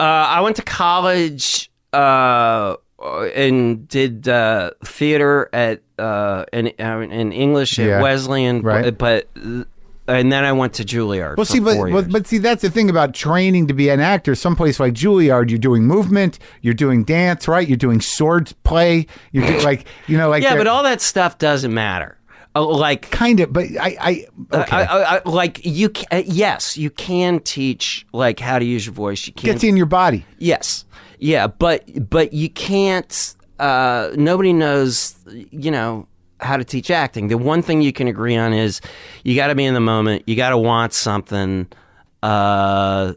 [0.00, 7.32] Uh, I went to college uh, and did uh, theater at uh, in, uh, in
[7.32, 8.02] English at Yeah.
[8.02, 8.96] Wesleyan, Right.
[8.96, 11.36] but and then I went to Juilliard.
[11.36, 12.12] Well, for see, but, four but years.
[12.12, 14.34] but see, that's the thing about training to be an actor.
[14.34, 17.66] Someplace like Juilliard, you're doing movement, you're doing dance, right?
[17.68, 19.06] You're doing sword play.
[19.32, 22.16] You're do, like, you know, like yeah, they're- but all that stuff doesn't matter.
[22.56, 23.52] Uh, like kind of.
[23.52, 24.26] But I, I
[24.62, 24.76] okay.
[24.76, 28.94] I, I, I, like you uh, yes you can teach like how to use your
[28.94, 30.24] voice you can gets in your body.
[30.38, 30.86] yes
[31.18, 35.16] yeah but but you can't uh, nobody knows
[35.50, 36.06] you know
[36.40, 38.80] how to teach acting the one thing you can agree on is
[39.24, 41.66] you got to be in the moment you got to want something
[42.22, 43.12] uh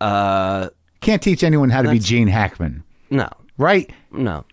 [0.00, 0.68] uh
[1.00, 3.90] Can't teach anyone how to be Gene Hackman, no right?
[4.10, 4.44] no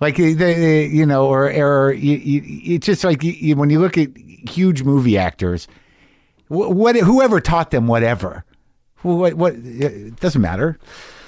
[0.00, 3.70] Like the, the you know, or or you, you, it's just like you, you, when
[3.70, 4.08] you look at
[4.48, 5.68] huge movie actors,
[6.48, 8.44] wh- what whoever taught them whatever,
[9.02, 10.78] what what it doesn't matter.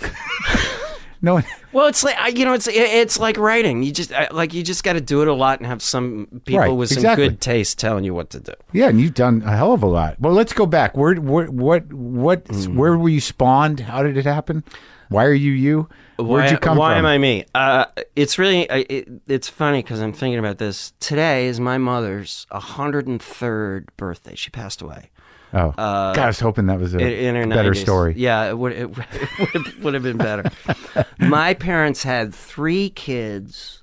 [1.22, 1.44] no one.
[1.72, 3.82] Well, it's like you know, it's it's like writing.
[3.82, 6.60] You just like you just got to do it a lot and have some people
[6.60, 7.28] Right, with some exactly.
[7.28, 8.52] good taste telling you what to do.
[8.72, 10.18] Yeah, and you've done a hell of a lot.
[10.20, 10.96] Well, let's go back.
[10.96, 12.76] Where, where what what Hmm.
[12.76, 13.80] where were you spawned?
[13.80, 14.64] How did it happen?
[15.10, 15.88] Why are you you?
[16.18, 17.04] Where'd why, you come why from?
[17.04, 17.44] Why am I me?
[17.54, 17.84] Uh,
[18.16, 20.92] it's really I- it, it's funny because I'm thinking about this.
[21.00, 24.34] Today is my mother's 103rd birthday.
[24.34, 25.10] She passed away
[25.54, 27.76] Oh, God, I was hoping that was a in, better 90s.
[27.76, 28.14] story.
[28.16, 30.50] Yeah, it would it, would have, would have been better.
[31.18, 33.82] my parents had three kids,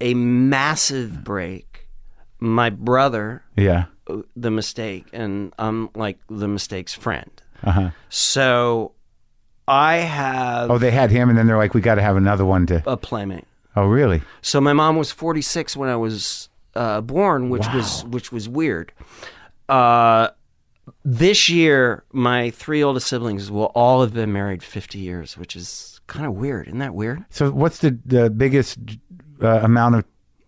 [0.00, 1.86] a massive break.
[2.40, 3.86] My brother, Yeah.
[4.08, 7.30] uh, the mistake, and I'm like the mistake's friend.
[7.64, 7.90] Uh huh.
[8.08, 8.92] So
[9.66, 12.44] I have Oh, they had him, and then they're like, we got to have another
[12.46, 12.82] one to.
[12.86, 13.44] a playmate.
[13.76, 14.22] Oh, really?
[14.40, 18.92] So my mom was 46 when I was uh, born, which was which was weird.
[19.68, 20.28] Uh,
[21.04, 26.00] this year, my three oldest siblings will all have been married 50 years, which is
[26.06, 26.66] kind of weird.
[26.68, 27.24] Isn't that weird?
[27.30, 28.78] So, what's the the biggest
[29.42, 30.04] uh, amount of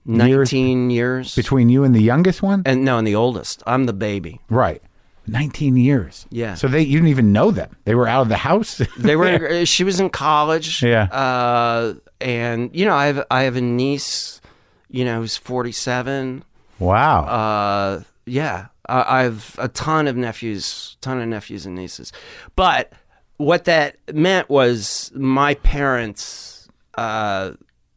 [0.07, 1.35] 19 years.
[1.35, 2.63] between you and the youngest one?
[2.67, 3.63] and no, and the oldest.
[3.67, 4.41] I'm the baby.
[4.49, 4.83] Right.
[5.27, 6.27] 19 years.
[6.31, 6.55] Yeah.
[6.55, 7.77] So they you didn't even know them.
[7.85, 8.81] They were out of the house.
[8.99, 9.65] They were.
[9.65, 10.83] She was in college.
[10.83, 11.05] Yeah.
[11.05, 14.41] Uh, and you know, I have I have a niece.
[14.89, 16.43] You know, who's 47.
[16.81, 17.25] wow.
[17.25, 22.13] Uh, yeah, I, I've a ton of nephews, ton of nephews and nieces.
[22.57, 22.93] But
[23.37, 26.69] what that meant was my parents.
[26.97, 27.53] Uh,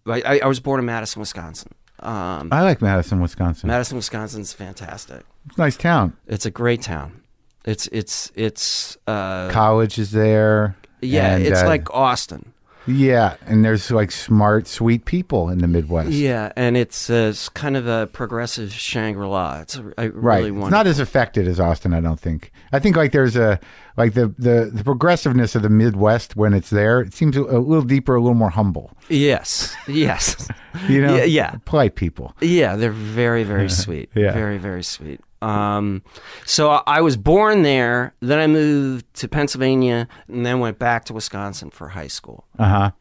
[0.05, 1.73] I, I was born in Madison, Wisconsin.
[1.99, 3.67] Um, I like Madison, Wisconsin.
[3.67, 5.23] Madison, Wisconsin's fantastic.
[5.47, 6.15] it's a nice town.
[6.27, 7.23] It's a great town.
[7.65, 10.75] It's it's it's uh, College is there.
[11.01, 12.53] yeah, and, it's uh, like Austin.
[12.85, 16.11] Yeah, and there's like smart, sweet people in the Midwest.
[16.11, 19.59] Yeah, and it's, uh, it's kind of a progressive Shangri La.
[19.61, 20.43] It's a, I Right.
[20.43, 22.51] really it's not as affected as Austin, I don't think.
[22.71, 23.59] I think like there's a
[23.95, 27.59] like the the the progressiveness of the Midwest when it's there, it seems a, a
[27.59, 28.91] little deeper, a little more humble.
[29.09, 30.47] yes, yes,
[30.89, 31.15] You know?
[31.17, 31.55] Yeah, yeah.
[31.65, 32.35] Polite people.
[32.41, 32.75] yeah.
[32.75, 34.09] They're very, very sweet.
[34.15, 34.33] Yeah.
[34.33, 35.21] very, very sweet.
[35.43, 36.01] Um,
[36.45, 38.13] so I- I was born there.
[38.21, 42.45] Then I moved to Pennsylvania, and then went back to Wisconsin for high school.
[42.59, 42.91] Uh-huh.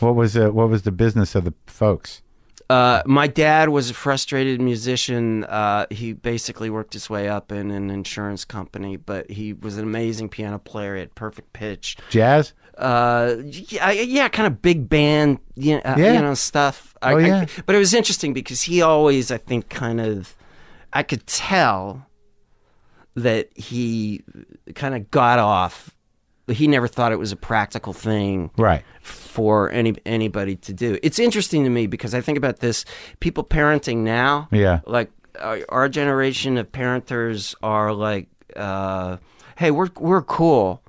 [0.00, 2.22] What was uh, what was the business of the folks?
[2.68, 5.42] Uh, my dad was a frustrated musician.
[5.44, 9.82] Uh, he basically worked his way up in an insurance company, but he was an
[9.82, 10.94] amazing piano player.
[10.94, 11.96] He had perfect pitch.
[12.10, 12.52] Jazz?
[12.78, 16.12] uh yeah, yeah kind of big band you know, uh, Yeah.
[16.14, 17.46] you know stuff Oh, I- yeah.
[17.66, 20.34] but it was interesting because he always i think kind of
[20.92, 22.06] i could tell
[23.14, 24.22] that he
[24.74, 25.96] kind of got off
[26.48, 28.82] he never thought it was a practical thing Right.
[29.02, 32.84] for any anybody to do it's interesting to me because i think about this
[33.20, 34.80] people parenting now Yeah.
[34.86, 39.18] like our, our generation of parenters are like uh
[39.56, 40.82] hey we're we're cool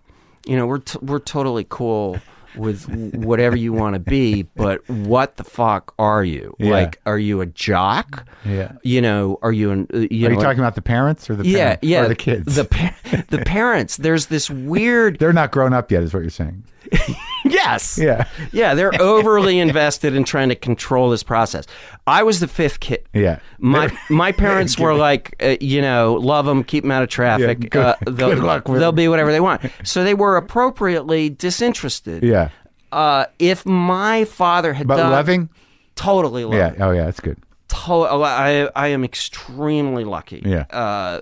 [0.47, 2.19] you know we're t- we're totally cool
[2.55, 6.71] with whatever you want to be but what the fuck are you Yeah.
[6.71, 8.73] like are you a jock Yeah.
[8.83, 11.35] you know are you an uh, you Are know you talking about the parents or
[11.35, 12.55] the yeah parent- yeah or the kids?
[12.55, 16.63] the the parents there's this weird They're not grown up yet, is what you're saying.
[17.51, 18.27] yes Yeah.
[18.51, 21.65] yeah they're overly invested in trying to control this process
[22.07, 23.39] i was the fifth kid Yeah.
[23.59, 27.59] my my parents were like, uh, you know, love them, keep them out of traffic.
[27.63, 29.61] Yeah, good- uh, they'll, good luck with they'll be whatever they want.
[29.83, 32.23] So they were appropriately disinterested.
[32.23, 32.49] Yeah.
[32.91, 35.49] Uh, if my father had But done loving?
[35.95, 36.85] totally loving, Yeah.
[36.87, 37.37] Oh yeah, that's good.
[37.69, 40.41] to- I I am extremely lucky.
[40.45, 40.65] Yeah.
[40.69, 41.21] Uh,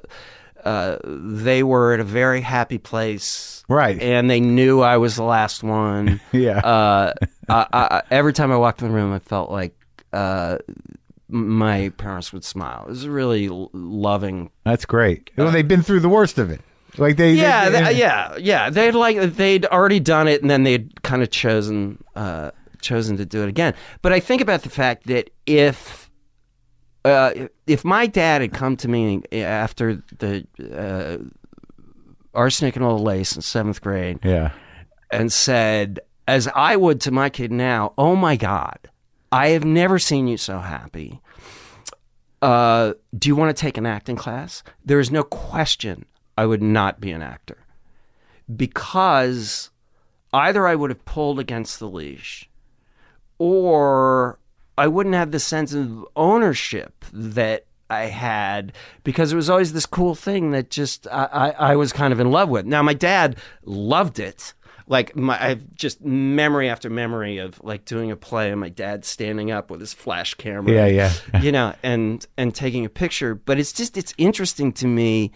[0.66, 3.64] uh, they were at a very happy place.
[3.68, 4.02] Right.
[4.02, 6.20] And they knew I was the last one.
[6.32, 6.60] Yeah.
[6.60, 7.14] Uh,
[7.48, 9.76] I, I, every time I walked in the room, I felt like
[10.14, 10.58] uh,
[11.28, 12.84] my parents would smile.
[12.88, 14.50] It was really l- loving.
[14.64, 15.32] That's great.
[15.38, 16.62] well, they've been through the worst of it.
[16.98, 18.70] Like they Yeah, they, th- yeah, yeah.
[18.70, 23.26] They'd like they'd already done it, and then they'd kind of chosen uh, chosen to
[23.26, 23.76] do it again.
[24.02, 26.09] But I think about the fact that if
[27.06, 27.32] uh,
[27.68, 31.18] if my dad had come to me after the uh,
[32.34, 34.52] arsenic and old lace in seventh grade Yeah.
[35.12, 38.78] and said, as I would to my kid now, "Oh my God,
[39.32, 41.20] I have never seen you so happy.
[42.42, 46.06] Uh, do you want to take an acting class?" There is no question
[46.38, 47.58] I would not be an actor
[48.56, 49.70] because
[50.34, 52.50] either I would have pulled against the leash,
[53.38, 54.38] or
[54.80, 59.86] I wouldn't have the sense of ownership that I had because it was always this
[59.86, 62.66] cool thing that just I, I, I was kind of in love with.
[62.66, 64.54] Now my dad loved it.
[64.88, 68.70] Like my, I have just memory after memory of like doing a play and my
[68.70, 70.74] dad standing up with his flash camera.
[70.74, 71.42] Yeah, yeah.
[71.42, 73.36] you know, and and taking a picture.
[73.36, 75.32] But it's just it's interesting to me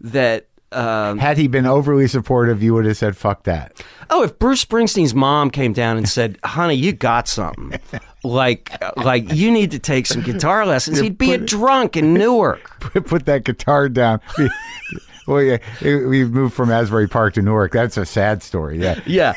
[0.00, 4.38] that um, Had he been overly supportive, you would have said, "Fuck that." Oh, if
[4.38, 7.78] Bruce Springsteen's mom came down and said, "Honey, you got something,"
[8.24, 12.80] like like you need to take some guitar lessons, he'd be a drunk in Newark.
[13.06, 14.20] Put that guitar down.
[15.26, 17.72] well, yeah, we've moved from Asbury Park to Newark.
[17.72, 18.78] That's a sad story.
[18.80, 19.34] Yeah, Yeah,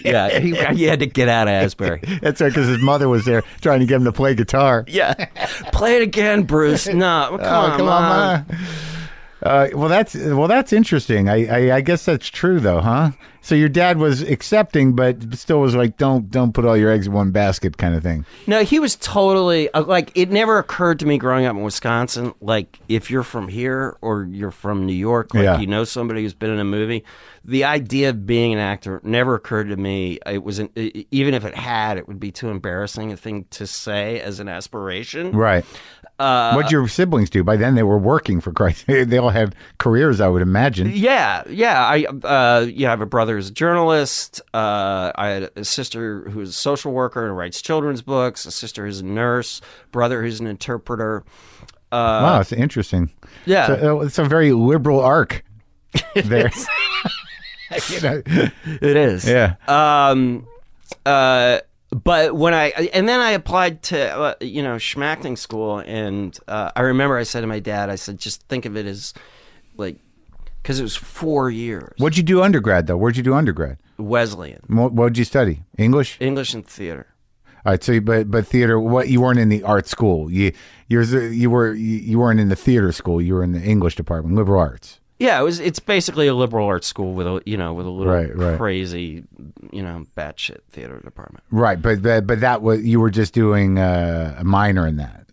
[0.00, 0.38] yeah.
[0.38, 2.00] He, he had to get out of Asbury.
[2.22, 2.48] that's right.
[2.48, 4.84] Because his mother was there trying to get him to play guitar.
[4.88, 5.12] Yeah,
[5.72, 6.86] play it again, Bruce.
[6.86, 8.56] No, come, Oh, on, come on, Ma.
[9.46, 11.28] Uh, well, that's well, that's interesting.
[11.28, 13.10] I, I I guess that's true, though, huh?
[13.46, 17.06] So your dad was accepting, but still was like, "Don't don't put all your eggs
[17.06, 18.26] in one basket," kind of thing.
[18.48, 20.10] No, he was totally uh, like.
[20.16, 22.34] It never occurred to me growing up in Wisconsin.
[22.40, 25.60] Like, if you're from here or you're from New York, like Yeah.
[25.60, 27.04] you know somebody who's been in a movie,
[27.44, 30.18] the idea of being an actor never occurred to me.
[30.26, 33.44] It was an, e- even if it had, it would be too embarrassing a thing
[33.50, 35.30] to say as an aspiration.
[35.30, 35.64] Right.
[36.18, 37.44] Uh, What'd your siblings do?
[37.44, 38.86] By then, they were working for Christ.
[39.06, 40.90] They all had careers, I would imagine.
[40.92, 41.84] Yeah, yeah.
[41.86, 44.40] I uh, yeah, I have a brother who's a journalist.
[44.52, 48.44] Uh, I had a sister who's a social worker and writes children's books.
[48.46, 49.60] A sister who's a nurse.
[49.92, 51.24] Brother who's an interpreter.
[51.92, 53.10] Uh, wow, it's interesting.
[53.44, 55.44] yeah, So, uh, it's a very liberal arc
[56.14, 56.50] there.
[57.88, 59.26] you know, it is.
[59.28, 59.54] yeah.
[59.68, 60.46] Um,
[61.04, 61.60] uh,
[61.90, 66.72] but when I and then I applied to uh, you know schmacting school, and uh,
[66.74, 69.14] I remember I said to my dad, I said, just think of it as
[69.76, 69.96] like
[70.66, 72.96] because it was four years What'd you do undergrad though?
[72.96, 73.78] Where'd you do undergrad?
[73.98, 75.62] Wesleyan What what'd you study?
[75.78, 76.16] English.
[76.20, 77.06] English and theater.
[77.64, 77.82] All right.
[77.84, 78.80] So, you- but but theater.
[78.80, 80.28] What you weren't in the art school.
[80.30, 80.52] You
[80.88, 83.22] you you were you, you weren't in the theater school.
[83.22, 84.98] You were in the English department, liberal arts.
[85.18, 85.60] Yeah, it was.
[85.60, 88.58] It's basically a liberal arts school with a you know with a little Right, right.
[88.58, 89.24] crazy
[89.72, 91.44] you know batshit theater department.
[91.50, 91.80] Right.
[91.80, 95.25] But but, but that was you were just doing uh, a minor in that.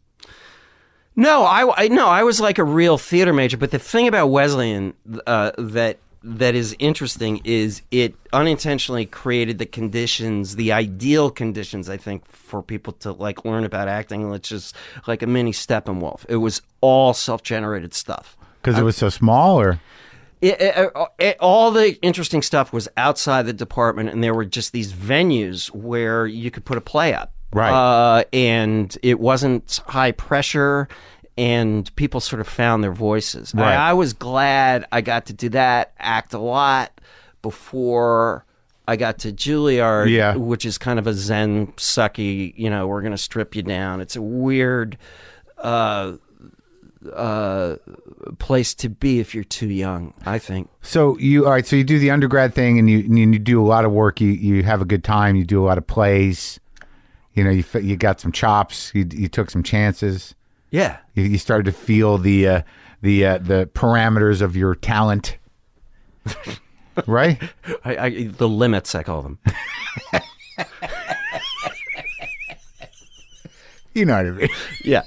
[1.15, 3.57] No, I, I no, I was like a real theater major.
[3.57, 4.93] But the thing about Wesleyan
[5.27, 11.97] uh, that that is interesting is it unintentionally created the conditions, the ideal conditions, I
[11.97, 14.29] think, for people to like learn about acting.
[14.29, 14.73] Which is
[15.07, 16.25] like a mini Steppenwolf.
[16.29, 18.35] It was all self-generated stuff.
[18.61, 19.79] Because it was so small, or
[20.41, 24.71] it, it, it, all the interesting stuff was outside the department, and there were just
[24.71, 27.33] these venues where you could put a play up.
[27.53, 27.71] Right.
[27.71, 30.87] Uh, and it wasn't high pressure,
[31.37, 33.53] and people sort of found their voices.
[33.55, 33.73] Right.
[33.73, 36.99] I, I was glad I got to do that, act a lot
[37.41, 38.45] before.
[38.87, 40.35] I got to Juilliard, Yeah.
[40.35, 42.53] which is kind of a Zen sucky.
[42.57, 44.01] You know, we're going to strip you down.
[44.01, 44.97] It's a weird
[45.57, 46.17] uh,
[47.13, 47.75] uh,
[48.39, 50.13] place to be if you're too young.
[50.25, 50.69] I think.
[50.81, 51.65] So you all right?
[51.65, 54.19] So you do the undergrad thing, and you and you do a lot of work.
[54.21, 55.35] You you have a good time.
[55.35, 56.59] You do a lot of plays.
[57.33, 58.91] You know, you you got some chops.
[58.93, 60.35] You you took some chances.
[60.69, 60.97] Yeah.
[61.13, 62.61] You, you started to feel the uh,
[63.01, 65.37] the uh, the parameters of your talent.
[67.07, 67.41] right?
[67.83, 69.39] I, I, the limits, I call them.
[73.93, 74.49] You know what I mean?
[74.83, 75.03] Yeah.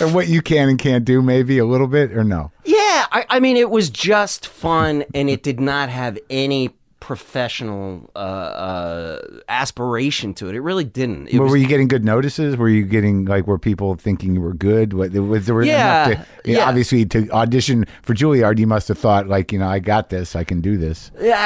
[0.00, 2.52] and what you can and can't do, maybe a little bit, or no?
[2.64, 3.06] Yeah.
[3.10, 6.70] I, I mean, it was just fun, and it did not have any
[7.06, 10.56] professional uh, uh, aspiration to it.
[10.56, 11.28] It really didn't.
[11.28, 12.56] It was, were you getting good notices?
[12.56, 14.92] Were you getting like were people thinking you were good?
[14.92, 16.68] What, was there Yeah, enough to yeah.
[16.68, 18.58] obviously to audition for Juilliard?
[18.58, 21.12] You must have thought like you know I got this, I can do this.
[21.20, 21.36] Yeah,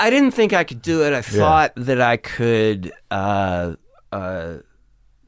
[0.00, 1.12] I, I didn't think I could do it.
[1.12, 3.74] I thought that I could, uh,
[4.12, 4.54] uh,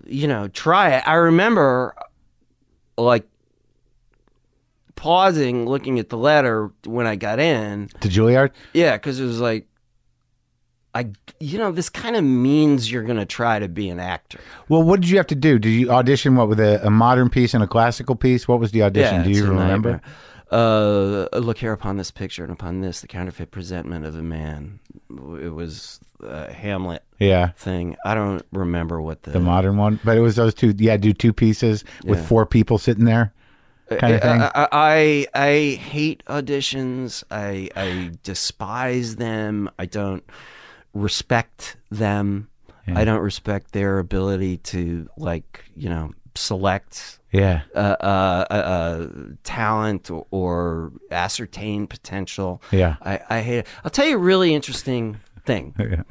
[0.07, 1.07] you know, try it.
[1.07, 1.95] I remember,
[2.97, 3.29] like,
[4.97, 7.89] pausing, looking at the letter when I got in.
[8.01, 8.53] To Juilliard?
[8.73, 9.67] Yeah, because it was like,
[10.95, 14.39] I, you know, this kind of means you're going to try to be an actor.
[14.69, 15.59] Well, what did you have to do?
[15.59, 18.47] Did you audition what with a, a modern piece and a classical piece?
[18.47, 19.17] What was the audition?
[19.17, 20.01] Yeah, do you remember?
[20.53, 24.79] Uh, look here upon this picture and upon this, the counterfeit presentment of a man.
[25.11, 27.97] It was uh, Hamlet Yeah, thing.
[28.05, 29.99] I don't remember what the, the modern one.
[30.05, 30.73] But it was those two.
[30.79, 32.27] Yeah, do two pieces with Yeah.
[32.27, 33.33] four people sitting there,
[33.99, 34.43] kind of thing.
[34.43, 37.25] I, I I I hate auditions.
[37.33, 39.69] I I despise them.
[39.79, 40.23] I don't
[40.95, 42.49] respect them.
[42.87, 49.07] I don't respect their ability to like you know select yeah, uh, uh, uh, uh,
[49.43, 52.63] talent or, or ascertain potential.
[52.71, 52.97] Yeah.
[53.03, 53.67] I, I hate it.
[53.85, 55.75] I'll tell you a really interesting thing.
[55.81, 56.03] yeah.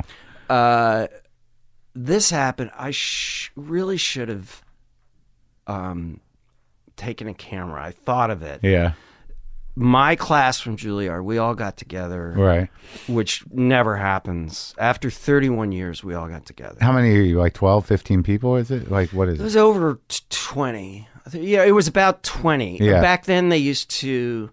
[0.54, 1.08] Uh,
[1.94, 2.72] this happened.
[2.78, 4.62] I sh- really should have
[5.68, 6.20] um,
[6.98, 7.82] taken a camera.
[7.84, 8.60] I thought of it.
[8.64, 8.94] yeah.
[9.76, 12.70] My class from Juilliard, we all got together, Right.
[13.08, 14.76] which never happens.
[14.78, 16.78] After 31 years, we all got together.
[16.80, 17.40] How many are you?
[17.40, 18.56] Like 12, 15 people?
[18.56, 19.44] Is it like what is It it?
[19.44, 20.00] was over
[20.30, 21.08] 20.
[21.34, 22.78] Yeah, it was about 20.
[22.80, 23.02] Yeah.
[23.02, 24.52] Back then, they used to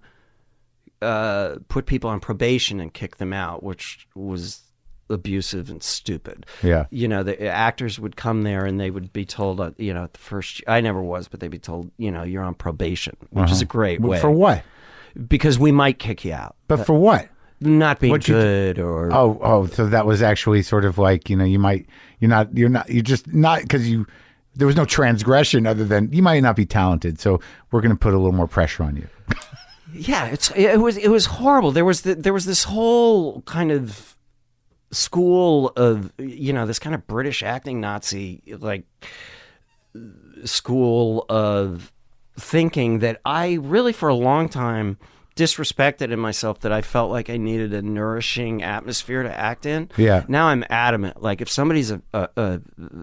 [1.02, 4.62] uh, put people on probation and kick them out, which was
[5.10, 6.46] abusive and stupid.
[6.62, 6.86] Yeah.
[6.90, 10.04] You know, the actors would come there and they would be told, uh, you know,
[10.04, 13.16] at the first, I never was, but they'd be told, you know, you're on probation,
[13.30, 14.20] which is a great way.
[14.20, 14.62] For what?
[15.28, 16.56] Because we might kick you out.
[16.68, 17.28] But uh, for what?
[17.60, 19.12] Not being What'd you good or.
[19.12, 21.86] Oh, oh, so that was actually sort of like you know you might
[22.18, 24.06] you're not you're not you're just not because you
[24.54, 27.40] there was no transgression other than you might not be talented, so
[27.70, 29.08] we're going to put a little more pressure on you.
[29.92, 31.72] Yeah, it's it was it was horrible.
[31.72, 34.16] There was the, there was this whole kind of
[34.92, 38.84] school of you know this kind of British acting Nazi like
[40.44, 41.92] school of
[42.40, 44.98] thinking that I really for a long time
[45.36, 49.88] disrespected in myself that I felt like I needed a nourishing atmosphere to act in.
[49.96, 50.24] Yeah.
[50.28, 51.22] Now I'm adamant.
[51.22, 52.60] Like if somebody's a, a, a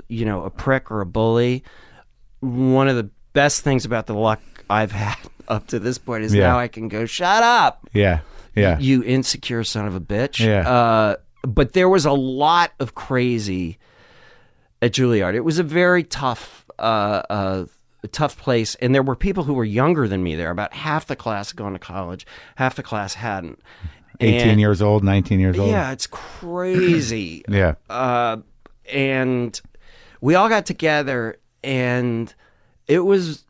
[0.07, 1.63] you know a prick or a bully,
[2.41, 5.17] one of the best things about the luck I've had
[5.47, 6.47] up to this point is Yeah.
[6.47, 8.19] now I can go shut up Yeah.
[8.55, 8.77] Yeah.
[8.79, 10.45] you insecure son of a bitch.
[10.45, 10.67] Yeah.
[10.69, 13.77] Uh, but there was a lot of crazy
[14.81, 15.33] at Juilliard.
[15.35, 17.65] It was a very tough, uh, uh,
[18.07, 20.49] tough place, and there were people who were younger than me there.
[20.51, 23.59] About half the class had gone to college, half the class hadn't.
[24.19, 25.69] 18 And- years old, 19 years old.
[25.69, 27.43] Yeah, it's crazy.
[27.49, 27.75] Yeah.
[27.89, 28.37] uh,
[28.91, 29.59] and
[30.21, 32.33] we all got together, and
[32.87, 33.43] it was.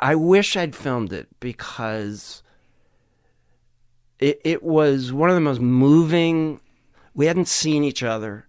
[0.00, 2.42] I wish I'd filmed it because
[4.18, 6.60] it, it was one of the most moving.
[7.14, 8.46] We hadn't seen each other.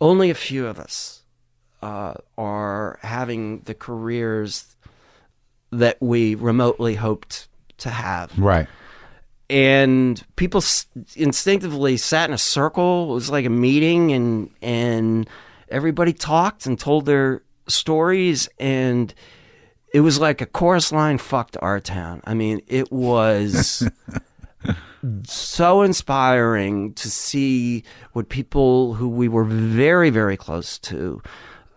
[0.00, 1.22] Only a few of us
[1.82, 4.76] uh, are having the careers
[5.70, 7.48] that we remotely hoped
[7.78, 8.66] to have Right.
[9.50, 13.10] and people s- instinctively sat in a circle.
[13.10, 15.28] It was like a meeting, and and
[15.68, 19.12] everybody talked and told their stories, and
[19.94, 21.18] it was like a chorus line.
[21.18, 22.20] Fucked our town.
[22.24, 23.88] I mean, it was.
[25.24, 31.22] so inspiring to see what people who we were very, very close to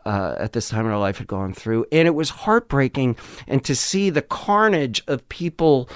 [0.05, 1.85] uh, at this time in our life had gone through.
[1.91, 3.17] And it was heartbreaking.
[3.47, 5.89] And to see the carnage of people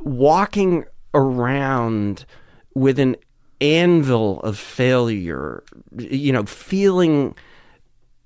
[0.00, 2.24] walking around
[2.74, 3.16] with an
[3.60, 5.62] anvil of failure,
[5.96, 7.34] you know, feeling,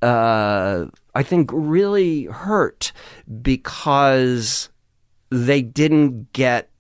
[0.02, 2.92] uh, I think, really hurt
[3.42, 4.70] because
[5.30, 6.70] they didn't get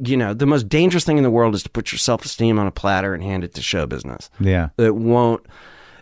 [0.00, 2.58] you know, the most dangerous thing in the world is to put your self esteem
[2.58, 4.30] on a platter and hand it to show business.
[4.40, 4.70] Yeah.
[4.76, 5.44] It won't.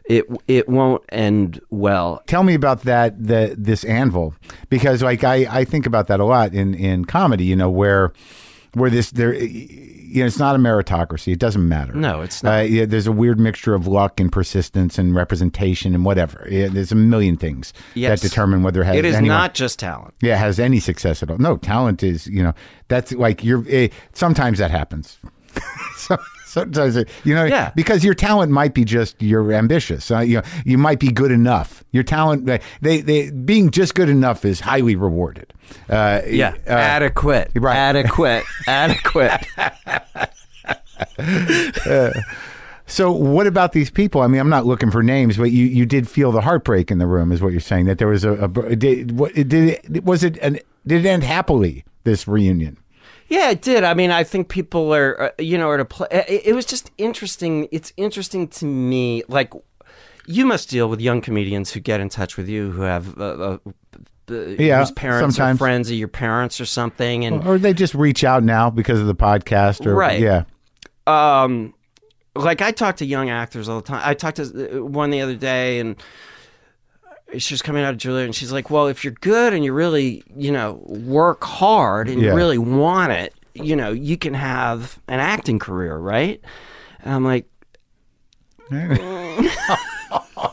[0.08, 2.22] It it won't end well.
[2.26, 4.34] Tell me about that the this anvil
[4.68, 8.12] because like I I think about that a lot in in comedy, you know, where
[8.74, 11.32] where this there you know, it's not a meritocracy.
[11.32, 11.92] It doesn't matter.
[11.92, 12.60] No, it's not.
[12.60, 16.46] Uh, yeah, there's a weird mixture of luck and persistence and representation and whatever.
[16.48, 18.20] Yeah, there's a million things Yes.
[18.20, 20.14] that determine whether it has It is anyone- not just talent.
[20.22, 21.38] yeah, has any success at all.
[21.38, 22.54] No, talent is, you know,
[22.88, 25.18] that's like you're, eh, sometimes that happens.
[25.96, 26.16] so,
[26.56, 27.70] sometimes, it, you know, Yeah.
[27.76, 30.10] because your talent might be just you're ambitious.
[30.10, 31.84] Uh, you know, you might be good enough.
[31.92, 32.46] Your talent,
[32.80, 35.52] they, they, being just good enough is highly rewarded.
[35.90, 37.76] Uh, Yeah, uh, adequate, right.
[37.76, 39.46] adequate, adequate.
[42.86, 44.22] so what about these people?
[44.22, 46.98] I mean, I'm not looking for names, but you, you did feel the heartbreak in
[46.98, 47.86] the room, is what you're saying.
[47.86, 51.22] That there was a, a did, what, did it, was it an, did it end
[51.24, 51.84] happily?
[52.04, 52.78] This reunion.
[53.28, 53.82] Yeah, it did.
[53.84, 56.06] I mean, I think people are, uh, you know, are to play.
[56.10, 57.68] It, it was just interesting.
[57.72, 59.22] It's interesting to me.
[59.28, 59.52] Like,
[60.26, 63.18] you must deal with young comedians who get in touch with you who have.
[63.18, 63.58] Uh, uh,
[64.28, 65.56] uh, Yeah, whose parents sometimes.
[65.56, 69.00] are friends of your parents or something, and Or they just reach out now because
[69.00, 70.20] of the podcast, or Right.
[70.20, 70.44] Yeah,
[71.06, 71.74] um
[72.34, 74.02] like I talk to young actors all the time.
[74.04, 75.96] I talked to uh, one the other day and
[77.38, 79.72] she was coming out of Juilliard and she's like, "Well, if you're good and you
[79.72, 82.30] really, you know, work hard and Yeah.
[82.30, 86.40] you really want it, you know, you can have an acting career, right?"
[87.02, 87.46] And I'm like
[88.70, 89.50] mm.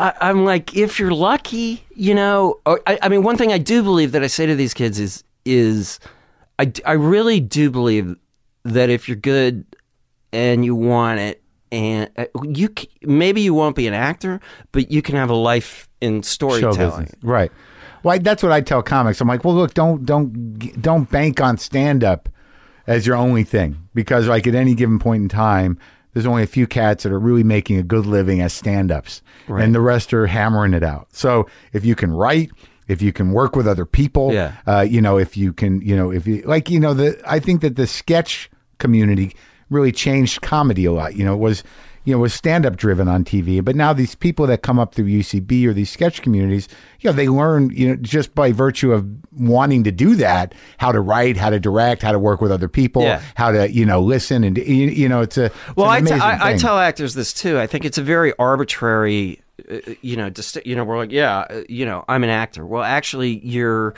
[0.00, 2.60] I, I'm like, if you're lucky, you know.
[2.64, 5.00] Or, I, I mean, one thing I do believe that I say to these kids
[5.00, 5.98] is, is
[6.58, 8.14] I, I really do believe
[8.64, 9.64] that if you're good
[10.32, 11.42] and you want it,
[11.72, 12.68] and uh, you
[13.02, 14.40] maybe you won't be an actor,
[14.72, 17.10] but you can have a life in storytelling.
[17.22, 17.50] right?
[18.02, 19.20] Well, I- that's what I tell comics.
[19.20, 22.28] I'm like, well, look, don't don't don't bank on stand up
[22.86, 25.78] as your only thing because, like, at any given point in time,
[26.14, 29.20] there's only a few cats that are really making a good living as stand ups,
[29.46, 31.08] and the rest are hammering it out.
[31.12, 32.50] So if you can write.
[32.88, 34.52] If you can work with other people, Yeah.
[34.66, 37.38] uh, you know, if you can, you know, if you like, you know, the I
[37.38, 38.48] think that the sketch
[38.78, 39.36] community
[39.70, 41.16] really changed comedy a lot.
[41.16, 41.62] You know, it was
[42.04, 44.94] you know was stand up driven on TV, but now these people that come up
[44.94, 46.66] through UCB or these sketch communities,
[47.00, 50.90] you know, they learn you know just by virtue of wanting to do that how
[50.90, 53.20] to write, how to direct, how to work with other people, Yeah.
[53.34, 56.06] how to you know listen and you, you know it's a it's Well, I, t-
[56.06, 57.58] amazing I, I tell actors this too.
[57.58, 61.38] I think it's a very arbitrary, uh, you know, dist- you know, we're like, yeah,
[61.50, 62.64] uh, you know, I'm an actor.
[62.64, 63.94] Well, actually, you're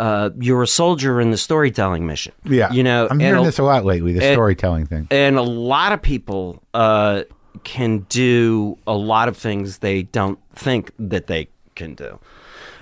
[0.00, 2.32] uh, you're a soldier in the storytelling mission.
[2.44, 4.12] yeah, you know, I'm hearing a- this a lot lately.
[4.12, 5.06] The and- storytelling thing.
[5.10, 7.22] and a lot of people uh,
[7.64, 12.18] can do a lot of things they don't think that they can do.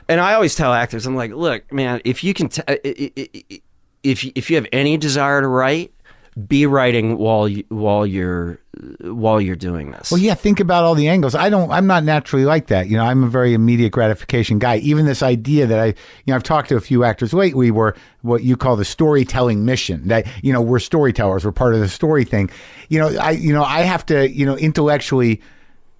[0.08, 2.62] And I always tell actors, I'm like, look, man, if you can, t-
[4.02, 5.92] if if you have any desire to write,
[6.46, 8.60] be writing while you, while you're
[9.00, 10.10] while you're doing this.
[10.10, 11.34] Well, yeah, think about all the angles.
[11.34, 11.70] I don't.
[11.70, 12.88] I'm not naturally like that.
[12.88, 14.76] You know, I'm a very immediate gratification guy.
[14.78, 15.94] Even this idea that I, you
[16.28, 20.08] know, I've talked to a few actors lately where what you call the storytelling mission.
[20.08, 21.44] That you know, we're storytellers.
[21.44, 22.50] We're part of the story thing.
[22.88, 25.40] You know, I, you know, I have to, you know, intellectually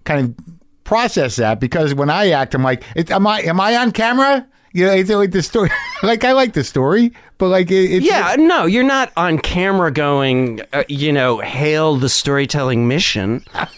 [0.05, 0.45] kind of
[0.85, 4.47] process that because when I act, I'm like, am I, am I on camera?
[4.73, 5.71] You know, it's like the story.
[6.03, 9.91] like I like the story, but like it, it's Yeah, no, you're not on camera
[9.91, 13.45] going, uh, you know, hail the storytelling mission.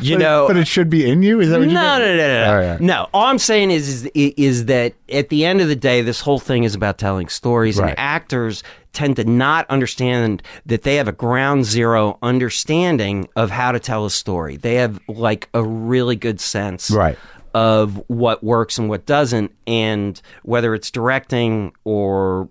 [0.00, 1.40] You know, but it should be in you.
[1.40, 1.74] Is that what you?
[1.74, 2.48] no, no, no, no, no.
[2.48, 2.80] All right.
[2.80, 6.20] No, all I'm saying is, is is that at the end of the day, this
[6.20, 7.90] whole thing is about telling stories, Right.
[7.90, 8.62] and actors
[8.92, 14.04] tend to not understand that they have a ground zero understanding of how to tell
[14.06, 14.56] a story.
[14.56, 17.18] They have like a really good sense, Right.
[17.54, 22.48] Of what works and what doesn't and whether it's directing or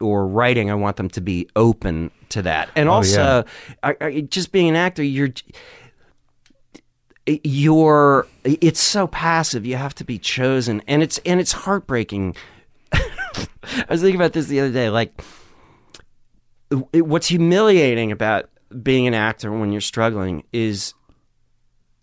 [0.00, 2.70] or writing i want them to be open to that.
[2.76, 3.44] And oh, also
[3.82, 5.30] I, I, just being an actor you're
[7.26, 9.66] you're it's so passive.
[9.66, 10.82] You have to be chosen.
[10.86, 12.36] And it's and it's heartbreaking.
[12.92, 15.20] I was thinking about this the other day like
[16.92, 18.50] what's humiliating about
[18.82, 20.94] being an actor when you're struggling is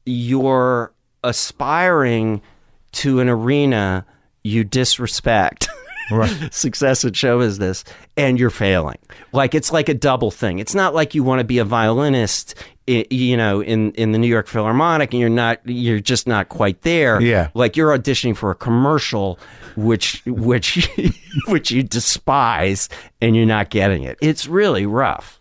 [0.06, 0.94] you're
[1.24, 2.42] aspiring
[2.94, 4.06] to an arena
[4.44, 5.68] you disrespect.
[6.12, 6.54] Right.
[6.54, 7.86] success at show is this
[8.18, 8.98] and you're failing.
[9.32, 10.60] Like it's like a double thing.
[10.60, 12.56] It's not like you want to be a violinist
[12.86, 16.82] you know in in the new york philharmonic and you're not you're just not quite
[16.82, 17.22] there.
[17.22, 17.50] Yeah.
[17.54, 19.40] like you're auditioning for a commercial
[19.78, 20.90] which which
[21.48, 22.90] which you despise
[23.22, 24.18] and you're not getting it.
[24.22, 25.40] It's really rough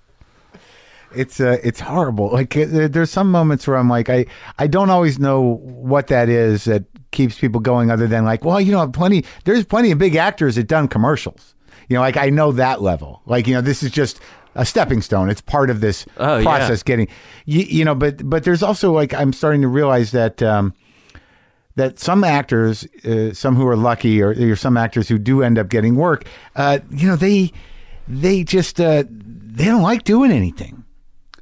[1.15, 2.31] it's uh, it's horrible.
[2.33, 4.27] Like there's some moments where I'm like, I
[4.59, 8.61] I don't always know what that is that keeps people going, other than like, well,
[8.61, 9.25] you know, plenty.
[9.45, 11.55] There's plenty of big actors that done commercials.
[11.89, 13.23] You know, like I know that level.
[13.27, 14.21] Like you know, this is just
[14.55, 15.29] a stepping stone.
[15.31, 16.43] It's part of this Oh, yeah.
[16.45, 16.83] process.
[16.83, 17.09] Getting,
[17.47, 20.43] you, you know, but but there's also like I'm starting to realize that.
[20.43, 20.75] Um,
[21.75, 25.59] that some actors, uh, some who are lucky, or, or some actors who do end
[25.59, 27.51] up getting work, uh, you know, they
[28.07, 30.82] they just uh, they don't like doing anything.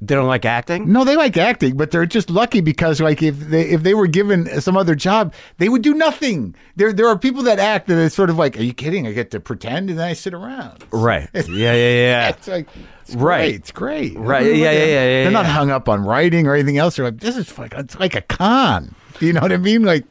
[0.03, 3.37] They don't like acting No, they like acting, but they're just lucky because, like, if
[3.39, 6.55] they if they were given some other job, they would do nothing.
[6.75, 9.05] There there are people that act that it's sort of like, are you kidding?
[9.07, 10.83] I get to pretend and then I sit around.
[10.91, 12.67] right yeah yeah yeah It's like,
[13.01, 13.39] it's Right.
[13.41, 13.55] great.
[13.55, 14.17] It's great.
[14.17, 14.45] Right.
[14.45, 16.95] Yeah, yeah, yeah, yeah, They're not hung up on writing or anything else.
[16.95, 18.95] They're like, this is like it's like a con.
[19.19, 19.83] You know what I mean?
[19.83, 20.05] Like,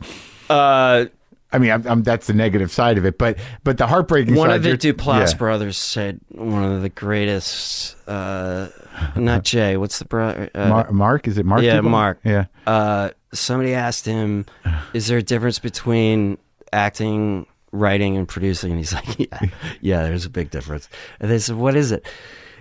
[0.48, 1.06] uh
[1.52, 4.50] I mean, I'm, I'm, that's the negative side of it, but but the heartbreaking One
[4.50, 4.64] side.
[4.64, 5.36] of the Duplass yeah.
[5.36, 7.96] brothers said one of the greatest.
[8.08, 8.68] Uh,
[9.16, 9.76] not Jay.
[9.76, 10.50] What's the brother?
[10.54, 11.62] Uh, Mar- Mark, is it Mark?
[11.62, 11.90] yeah, Duplass?
[11.90, 12.20] Mark.
[12.24, 12.44] Yeah.
[12.66, 14.46] Uh, somebody asked him,
[14.92, 16.38] "Is there a difference between
[16.72, 19.40] acting, writing, and producing?" And he's like, "Yeah,
[19.80, 20.02] yeah.
[20.04, 20.88] There's a big difference."
[21.18, 22.06] And they said, "What is it?"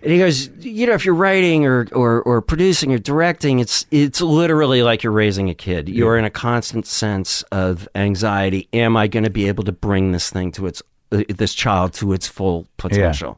[0.01, 3.85] And he goes, "You know, if you're writing or, or, or producing or directing, it's
[3.91, 5.89] it's literally like you're raising a kid.
[5.89, 8.67] You're in a constant sense of anxiety.
[8.73, 10.81] Am I going to be able to bring this thing to its
[11.11, 13.37] uh, this child to its full potential?"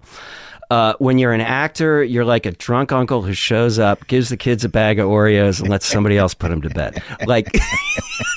[0.70, 4.38] Uh, when you're an actor, you're like a drunk uncle who shows up, gives the
[4.38, 7.04] kids a bag of Oreos, and lets somebody else put them to bed.
[7.28, 7.54] Like,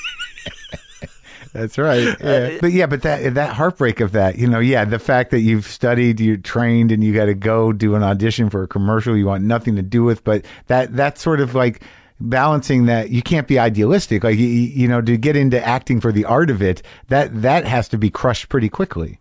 [1.55, 2.15] That's right.
[2.19, 2.57] Yeah.
[2.59, 5.65] but yeah, but that that heartbreak of that, you know, yeah, the fact that you've
[5.65, 9.25] studied, you trained, and you got to go do an audition for a commercial you
[9.25, 11.81] want nothing to do with, but that that's sort of like
[12.19, 16.13] balancing that you can't be idealistic like you, you know to get into acting for
[16.13, 19.19] the art of it that that has to be crushed pretty quickly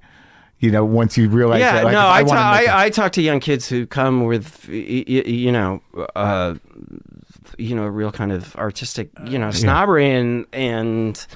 [0.61, 3.11] you know once you realize yeah, that, like, no, if I, ta- I, I talk
[3.12, 5.82] to young kids who come with, y- y- you know,
[6.14, 6.55] uh,
[7.59, 11.26] you know, real kind of artistic, you know, snobbery, and and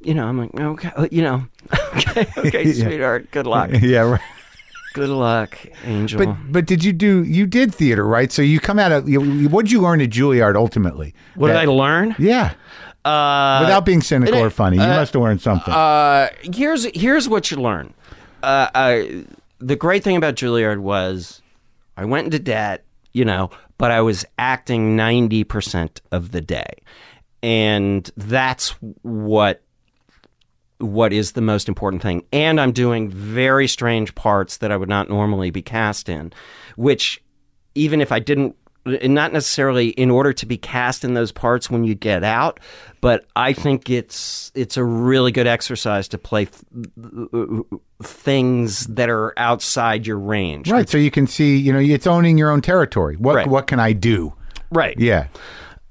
[0.00, 1.46] you know, I'm like, okay, you know,
[1.94, 2.84] okay, okay, Yeah.
[2.86, 4.20] sweetheart, good luck, yeah right.
[4.94, 6.18] good luck, angel.
[6.24, 8.30] But but did you do you did theater right?
[8.32, 11.14] So you come out of you, what did you learn at Juilliard ultimately?
[11.34, 12.14] what did I learn?
[12.18, 12.54] Yeah,
[13.04, 15.72] Uh, without being cynical or funny, you must have learned something.
[15.74, 17.94] Uh, here's here's what you learn.
[18.42, 19.02] Uh, uh,
[19.58, 21.42] the great thing about Juilliard was
[21.96, 26.70] I went into debt, you know, but I was acting ninety percent of the day,
[27.42, 28.70] and that's
[29.02, 29.62] what
[30.78, 32.24] what is the most important thing.
[32.32, 36.32] And I'm doing very strange parts that I would not normally be cast in,
[36.76, 37.22] which
[37.74, 38.54] even if I didn't
[38.86, 42.58] not necessarily in order to be cast in those parts when you get out,
[43.02, 47.62] but I think it's it's a really good exercise to play th-
[48.02, 50.70] things that are outside your range.
[50.70, 53.16] right, so you can see, you know, it's owning your own territory.
[53.16, 53.46] What Right.
[53.46, 54.32] what can I do?
[54.70, 54.98] Right.
[54.98, 55.26] Yeah,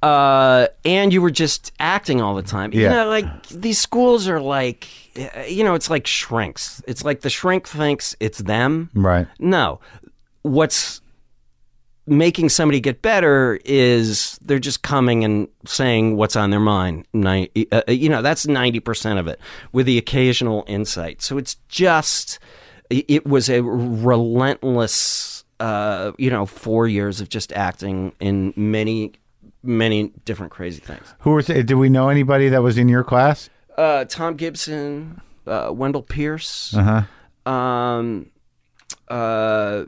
[0.03, 2.73] uh, and you were just acting all the time.
[2.73, 2.89] You Yeah.
[2.89, 4.87] know, like these schools are like,
[5.17, 6.81] uh, you know, it's like shrinks.
[6.87, 8.89] It's like the shrink thinks it's them.
[8.93, 9.27] right.
[9.39, 9.79] No,
[10.43, 11.01] what's
[12.09, 17.05] making somebody get better is they're just coming and saying what's on their mind.
[17.13, 19.39] Uh, you know, that's 90% of it
[19.73, 21.21] with the occasional insight.
[21.21, 22.39] So it's just,
[22.89, 29.11] it was a relentless, uh, you know, four years of just acting in many,
[29.63, 31.13] many different crazy things.
[31.19, 31.45] Who was?
[31.47, 33.49] Did we know anybody that was in your class?
[33.77, 37.05] Uh, Tom Gibson, uh, Wendell Pierce, Uh
[37.45, 37.51] huh.
[37.51, 38.31] um,
[39.07, 39.85] uh,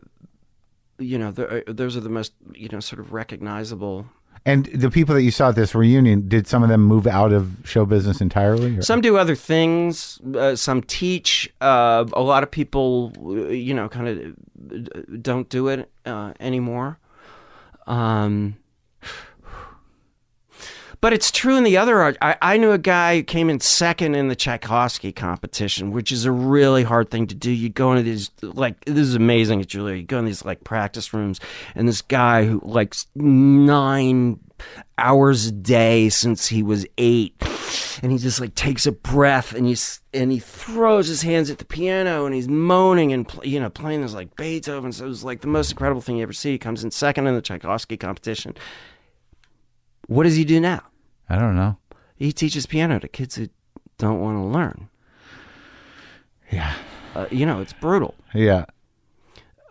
[0.97, 4.05] you know, th- those are the most, you know, sort of recognizable
[4.45, 7.31] And the people that you saw at this reunion, did some of them move out
[7.33, 8.77] of show business entirely?
[8.77, 10.19] or- Some do other things.
[10.35, 11.51] Uh, some teach.
[11.61, 16.97] Uh, a lot of people, uh, you know, kind of don't do it uh, anymore.
[17.87, 18.55] Um,
[21.01, 22.17] but it's true in the other art.
[22.21, 26.25] I, I knew a guy who came in second in the Tchaikovsky competition, which is
[26.25, 27.51] a really hard thing to do.
[27.51, 29.97] You go into these like this is amazing at Juilliard.
[29.97, 31.39] You go in these like practice rooms,
[31.75, 34.39] and this guy who like nine
[34.97, 37.35] hours a day since he was eight,
[38.03, 41.59] and he just like takes a breath and he's and he throws his hands at
[41.59, 44.91] the piano and he's moaning and you know playing this like Beethoven.
[44.91, 46.51] So it was like the most incredible thing you ever see.
[46.51, 48.55] He comes in second in the Tchaikovsky competition.
[50.09, 50.81] What does he do now?
[51.29, 51.77] I don't know.
[52.15, 53.47] He teaches piano to kids who
[53.97, 54.89] don't want to learn.
[56.51, 56.73] Yeah.
[57.15, 58.15] Uh, you know, it's brutal.
[58.33, 58.65] Yeah.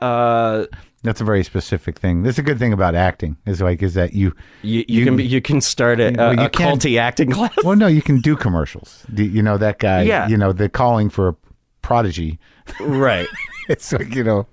[0.00, 0.66] Uh,
[1.02, 2.22] That's a very specific thing.
[2.22, 3.36] That's a good thing about acting.
[3.46, 4.32] Is like is that you.
[4.62, 7.30] you, you, can be, you can start a, Well, a, you a can't- culty acting
[7.32, 7.52] class.
[7.64, 9.04] Well, no, you can do commercials.
[9.12, 10.02] You know that guy.
[10.02, 10.28] Yeah.
[10.28, 11.36] You know the calling for a
[11.82, 12.38] prodigy.
[12.80, 13.28] right.
[13.68, 14.46] It's like you know,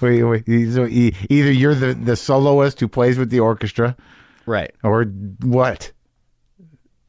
[0.00, 3.94] wait, wait, so either you're the the soloist who plays with the orchestra,
[4.46, 4.72] Right.
[4.82, 5.04] or
[5.42, 5.92] what?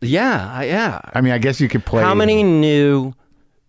[0.02, 0.52] Yeah.
[0.54, 1.02] I- Yeah.
[1.14, 2.04] I mean, I guess you could play.
[2.04, 3.14] How many new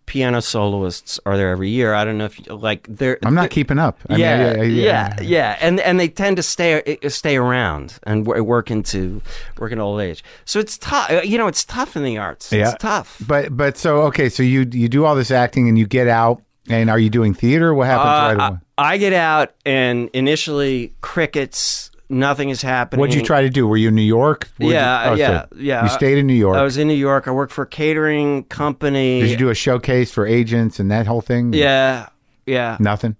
[0.06, 1.92] piano soloists are there every year?
[1.94, 3.18] I don't know if you, like they're.
[3.24, 3.98] I'm not keeping up.
[4.08, 7.98] I mean, yeah, I- I- yeah, yeah, and and they tend to stay stay around
[8.04, 9.22] and work into
[9.58, 10.22] work into old age.
[10.44, 11.24] So it's tough.
[11.24, 12.52] You know, it's tough in the arts.
[12.52, 12.68] Yeah.
[12.70, 13.20] It's tough.
[13.26, 16.42] But but so okay, so you you do all this acting and you get out,
[16.68, 17.72] and are you doing theater?
[17.74, 18.58] What happens Uh, right away?
[18.78, 21.90] I get out and initially crickets.
[22.10, 23.00] Nothing is happening.
[23.00, 23.66] What'd you try to do?
[23.68, 24.48] Were you in New York?
[24.58, 25.82] Were Yeah, you, oh, so yeah, yeah.
[25.84, 26.56] You stayed in New York.
[26.56, 27.28] I was in New York.
[27.28, 29.20] I worked for a catering company.
[29.20, 31.52] Did you do a showcase for agents and that whole thing?
[31.52, 32.08] Yeah,
[32.46, 32.78] yeah.
[32.80, 33.16] Nothing.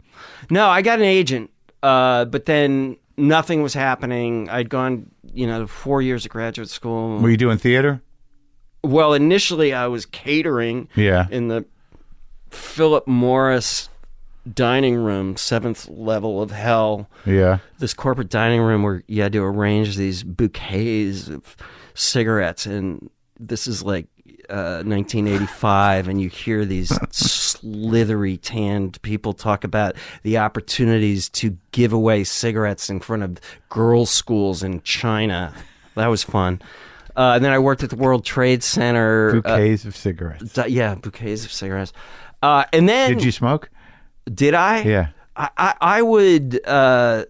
[0.50, 1.50] No, I got an agent,
[1.82, 4.48] uh, but then nothing was happening.
[4.48, 7.18] I'd gone, you know, four years of graduate school.
[7.18, 8.00] Were you doing theater?
[8.84, 11.26] well, initially I was catering Yeah.
[11.30, 11.66] in the
[12.50, 13.88] Philip Morris
[14.54, 17.08] dining room, seventh level of hell.
[17.26, 17.58] Yeah.
[17.78, 21.56] This corporate dining room where you had to arrange these bouquets of
[21.94, 24.06] cigarettes, and this is like
[24.50, 31.92] uh, 1985, and you hear these slithery, tanned people talk about the opportunities to give
[31.92, 33.38] away cigarettes in front of
[33.68, 35.52] girls' schools in China.
[35.96, 36.62] That was fun.
[37.16, 39.30] Uh, and then I worked at the World Trade Center.
[39.30, 40.56] uh, Bouquets of cigarettes.
[40.68, 41.92] yeah, bouquets of cigarettes.
[42.40, 43.68] Uh, and then Did you smoke?
[44.34, 44.82] Did I?
[44.82, 45.08] Yeah.
[45.36, 47.24] I, I, I would uh,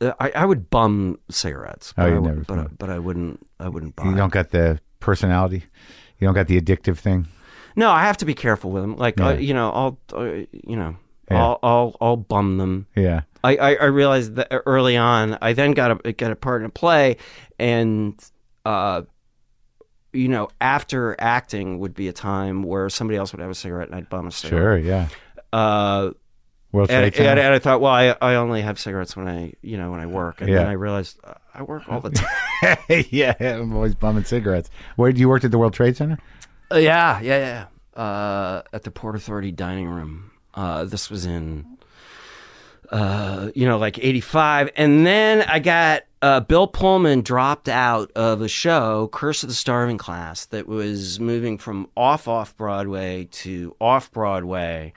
[0.00, 1.94] I, I would bum cigarettes.
[1.96, 3.46] Oh, but I, would, never but, I, but I wouldn't.
[3.58, 4.04] I wouldn't buy.
[4.04, 5.64] You don't got the personality.
[6.18, 7.28] You don't got the addictive thing.
[7.74, 8.96] No, I have to be careful with them.
[8.96, 10.96] Like uh, you know, I'll uh, you know,
[11.30, 11.42] Yeah.
[11.42, 12.86] I'll, I'll I'll bum them.
[12.94, 13.22] Yeah.
[13.44, 15.36] I, I, I realized that early on.
[15.40, 17.16] I then got a got a part in a play,
[17.58, 18.14] and
[18.64, 19.02] uh,
[20.12, 23.88] you know, after acting would be a time where somebody else would have a cigarette
[23.88, 24.60] and I'd bum a cigarette.
[24.62, 24.78] Sure.
[24.78, 25.08] Yeah.
[25.52, 26.10] Uh,
[26.72, 29.76] World and, and, and I thought, well, I, I only have cigarettes when I, you
[29.76, 30.40] know, when I work.
[30.40, 30.60] And Yeah.
[30.60, 32.78] then I realized uh, I work all the time.
[33.10, 34.70] yeah, I'm always bumming cigarettes.
[34.96, 36.18] Where you worked at the World Trade Center?
[36.72, 38.02] Uh, yeah, yeah, yeah.
[38.02, 40.30] Uh, at the Port Authority dining room.
[40.54, 41.66] Uh, this was in,
[42.90, 48.40] uh, you know, like '85, and then I got uh, Bill Pullman dropped out of
[48.42, 53.74] a show, Curse of the Starving Class, that was moving from off off Broadway to
[53.80, 54.92] off Broadway,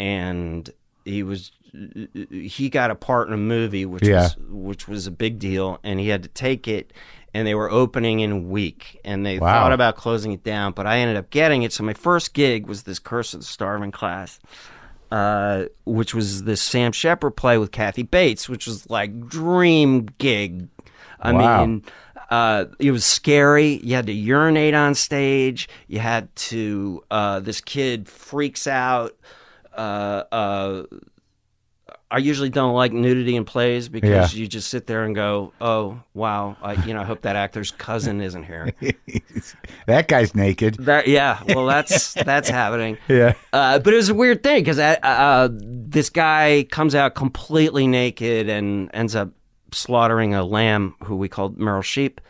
[0.00, 0.70] and
[1.04, 1.52] he was
[2.32, 4.22] he got a part in a movie, which Yeah.
[4.22, 6.92] was which was a big deal, and he had to take it.
[7.32, 9.52] And they were opening in a week, and they Wow.
[9.52, 11.72] thought about closing it down, but I ended up getting it.
[11.72, 14.40] So my first gig was this Curse of the Starving Class,
[15.12, 20.66] uh, which was this Sam Shepard play with Kathy Bates, which was like dream gig.
[21.20, 21.64] I Wow.
[21.66, 21.84] mean,
[22.30, 23.80] uh, it was scary.
[23.84, 25.68] You had to urinate on stage.
[25.86, 27.04] You had to.
[27.12, 29.14] Uh, this kid freaks out.
[29.76, 30.82] Uh, uh,
[32.12, 34.40] I usually don't like nudity in plays because Yeah.
[34.40, 36.56] you just sit there and go, "Oh, wow!
[36.60, 38.72] I, you know, I hope that actor's cousin isn't here."
[39.86, 40.74] that guy's naked.
[40.80, 42.98] That yeah, well, that's that's happening.
[43.08, 43.34] Yeah.
[43.52, 47.86] Uh, but it was a weird thing because uh, uh, this guy comes out completely
[47.86, 49.30] naked and ends up
[49.72, 52.20] slaughtering a lamb who we called Merle Sheep,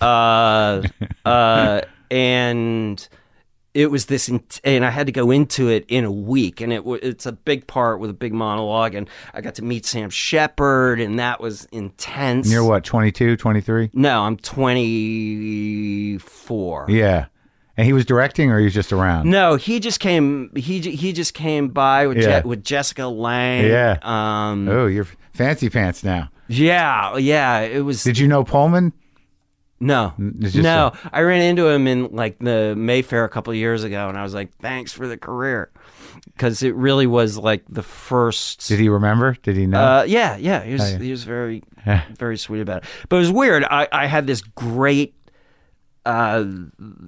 [0.00, 0.82] uh,
[1.24, 3.08] uh, and
[3.78, 4.28] it was this,
[4.64, 7.68] and I had to go into it in a week, and it it's a big
[7.68, 11.66] part with a big monologue, and I got to meet Sam Shepard, and that was
[11.70, 12.46] intense.
[12.46, 13.90] And you're what, 22, 23?
[13.92, 14.36] No, I'm
[15.98, 16.86] 24.
[16.88, 17.26] Yeah.
[17.76, 19.30] And he was directing or he was just around?
[19.30, 20.50] No, he just came.
[20.56, 22.40] He he just came by with Yeah.
[22.40, 23.66] Je- with Jessica Lange.
[23.66, 23.98] Yeah.
[24.02, 24.68] Um.
[24.68, 26.28] Oh, you're fancy pants now.
[26.48, 27.16] Yeah.
[27.16, 27.60] Yeah.
[27.60, 28.02] It was.
[28.02, 28.92] Did you know Pullman?
[29.80, 30.12] No.
[30.18, 30.92] No.
[31.12, 34.22] I ran into him in like the Mayfair a couple of years ago, and I
[34.22, 35.70] was like, "Thanks for the career,"
[36.24, 38.66] because it really was like the first.
[38.68, 39.36] Did he remember?
[39.42, 39.80] Did he know?
[39.80, 40.98] Uh, yeah, yeah, he was Oh, yeah.
[40.98, 41.62] he was very
[42.16, 42.88] very sweet about it.
[43.08, 43.64] But it was weird.
[43.64, 45.14] I I had this great,
[46.04, 46.44] uh,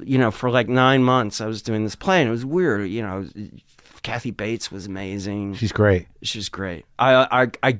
[0.02, 2.88] you know, for like nine months I was doing this play, and it was weird.
[2.88, 3.26] You know,
[4.02, 5.54] Kathy Bates was amazing.
[5.54, 6.06] She's great.
[6.22, 6.84] She's great.
[6.98, 7.78] I I I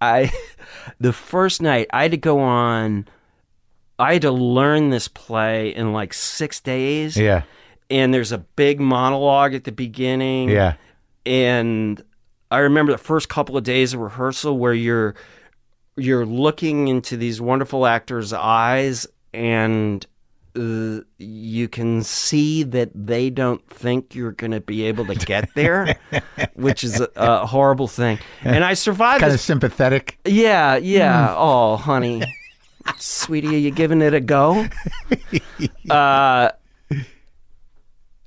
[0.00, 0.32] I
[1.00, 3.08] the first night I had to go on.
[3.98, 7.16] I had to learn this play in like six days.
[7.16, 7.42] Yeah.
[7.90, 10.74] And there's a big monologue at the beginning Yeah.
[11.26, 12.02] and
[12.50, 15.14] I remember the first couple of days of rehearsal where you're
[15.96, 20.04] you're looking into these wonderful actors' eyes and
[20.56, 25.52] uh, you can see that they don't think you're going to be able to get
[25.54, 25.96] there,
[26.54, 28.18] which is a, a horrible thing.
[28.42, 29.20] And I survived.
[29.20, 30.18] Kind of sympathetic.
[30.24, 31.28] yeah, yeah.
[31.28, 31.34] Hmm.
[31.38, 32.22] Oh, honey,
[32.98, 34.66] sweetie, are you giving it a go?
[35.90, 36.50] Uh,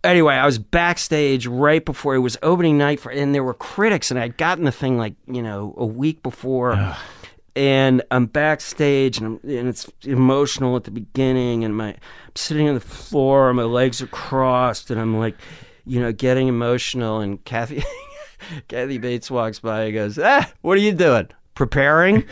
[0.03, 4.11] anyway, I was backstage right before it was opening night for, and there were critics,
[4.11, 6.95] and I'd gotten the thing like you know a week before,
[7.55, 12.67] and I'm backstage, and, I'm, and it's emotional at the beginning, and my I'm sitting
[12.69, 15.35] on the floor, and my legs are crossed, and I'm like,
[15.85, 17.83] you know, getting emotional, and Kathy,
[18.67, 21.27] Kathy Bates walks by and goes, "Ah, what are you doing?
[21.55, 22.23] Preparing?"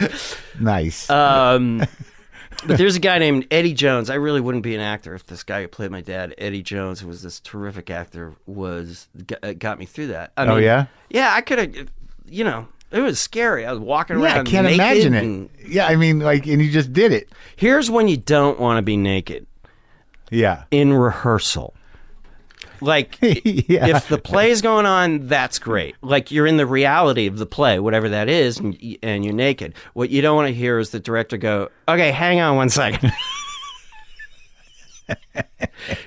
[0.60, 1.08] Nice.
[1.08, 1.78] Um,
[2.66, 4.10] but there's a guy named Eddie Jones.
[4.10, 7.00] I really wouldn't be an actor if this guy who played my dad, Eddie Jones,
[7.00, 10.32] who was this terrific actor, was got, got me through that.
[10.36, 10.86] I Oh, yeah?
[11.08, 11.32] yeah.
[11.34, 11.88] I could have,
[12.26, 13.64] you know, it was scary.
[13.64, 14.34] I was walking around.
[14.34, 15.50] yeah, I can't imagine it.
[15.66, 17.30] Yeah, I mean, like, and you just did it.
[17.56, 19.46] Here's when you don't want to be naked
[20.30, 20.64] Yeah.
[20.70, 21.74] in rehearsal.
[22.80, 23.96] Like yeah.
[23.96, 25.96] if the play's going on, that's great.
[26.02, 29.74] Like you're in the reality of the play, whatever that is, and, and you're naked.
[29.94, 33.12] What you don't want to hear is the director go, "Okay, hang on one second.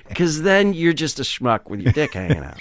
[0.08, 2.58] Because then you're just a schmuck with your dick hanging out.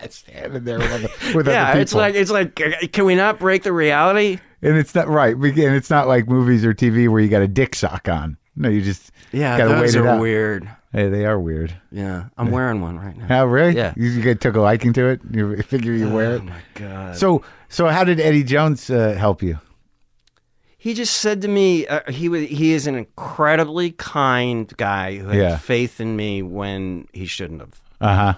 [0.10, 2.54] standing there with other, with yeah, other it's like it's like,
[2.92, 4.38] can we not break the reality?
[4.62, 5.36] and it's not right.
[5.36, 8.36] And it's not like movies or TV where you got a dick sock on.
[8.60, 10.20] No, you just Yeah, gotta those wait it are out.
[10.20, 10.68] weird.
[10.92, 11.74] Hey, they are weird.
[11.92, 13.42] Yeah, I'm wearing one right now.
[13.42, 13.76] Oh, really?
[13.76, 13.92] Yeah.
[13.96, 15.20] You, you took a liking to it.
[15.30, 16.40] You figure you wear it.
[16.42, 17.16] Oh my god.
[17.16, 19.58] So, so how did Eddie Jones uh, help you?
[20.76, 25.28] He just said to me, uh, he was he is an incredibly kind guy who
[25.28, 25.56] had Yeah.
[25.58, 27.80] faith in me when he shouldn't have.
[28.00, 28.34] Uh huh.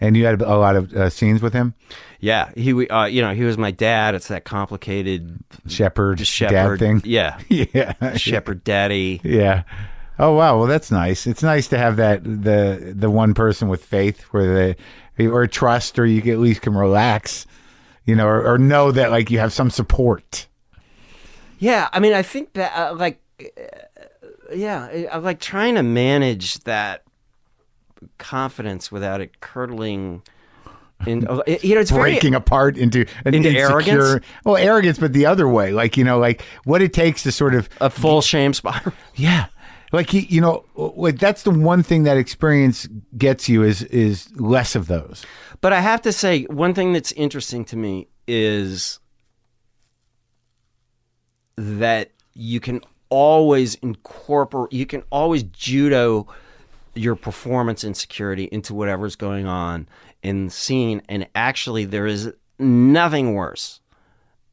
[0.00, 1.74] And you had a lot of uh, scenes with him,
[2.24, 4.14] Yeah, he uh, you know he was my dad.
[4.14, 7.02] It's that complicated Shepard, Shepard dad thing.
[7.04, 8.16] Yeah, Yeah.
[8.16, 9.20] shepherd daddy.
[9.22, 9.64] Yeah.
[10.18, 11.26] Oh wow, well that's nice.
[11.26, 14.74] It's nice to have that the the one person with faith where
[15.18, 17.46] they or trust or you at least can relax,
[18.06, 20.46] you know, or, or know that like you have some support.
[21.58, 23.44] Yeah, I mean, I think that uh, like, uh,
[24.54, 27.02] yeah, I- like trying to manage that
[28.18, 30.22] confidence without it curdling.
[31.06, 34.26] In, uh, you know, it's very breaking apart into an Into insecure, arrogance?
[34.44, 37.54] Well, arrogance, but the other way, like you know, like what it takes to sort
[37.54, 38.92] of a full shame spiral.
[39.14, 39.46] yeah,
[39.92, 42.88] like you, you know, like that's the one thing that experience
[43.18, 45.26] gets you is is less of those.
[45.60, 48.98] But I have to say, one thing that's interesting to me is
[51.56, 56.26] that you can always incorporate, you can always judo
[56.94, 59.88] your performance insecurity into whatever's going on
[60.22, 61.02] in the scene.
[61.08, 63.80] And actually, there is nothing worse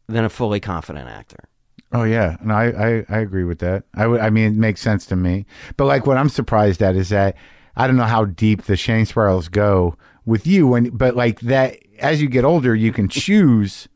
[0.07, 1.47] than a fully confident actor.
[1.93, 3.83] Oh yeah, no, I, I I agree with that.
[3.95, 5.45] I would, I mean, it makes sense to me.
[5.75, 7.35] But like, what I'm surprised at is that
[7.75, 11.77] I don't know how deep the shame spirals go with you, when but like that
[11.99, 13.89] as you get older, you can choose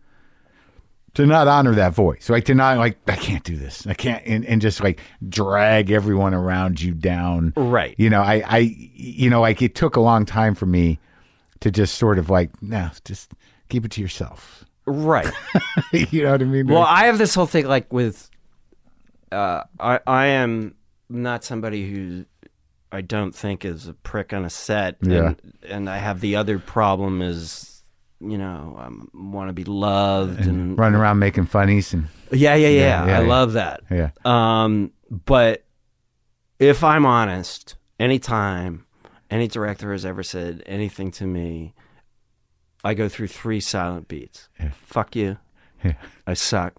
[1.15, 4.23] to not honor that voice, like to not like I can't do this, I can't,
[4.25, 7.53] and, and just like drag everyone around you down.
[7.55, 7.95] Right.
[7.97, 10.99] You know, I I you know, like it took a long time for me
[11.61, 13.31] to just sort of like, no, just
[13.69, 14.65] keep it to yourself.
[14.85, 15.31] Right.
[15.91, 16.67] you know what I mean?
[16.67, 18.29] Well, I have this whole thing like with
[19.31, 20.75] uh, I I am
[21.09, 22.25] not somebody who
[22.91, 24.97] I don't think is a prick on a set.
[25.01, 25.27] Yeah.
[25.27, 27.74] And, and I have the other problem is
[28.29, 32.67] you know, I want to be loved and, Running around making funnies and yeah, yeah,
[32.69, 33.27] yeah, yeah, I yeah.
[33.27, 33.81] love that.
[33.89, 34.09] yeah.
[34.23, 35.65] Um, but
[36.59, 38.85] if I'm honest, anytime
[39.29, 41.73] any director has ever said anything to me,
[42.83, 44.49] I go through three silent beats.
[44.73, 45.37] Fuck you.
[45.83, 45.93] Yeah.
[46.25, 46.73] I suck.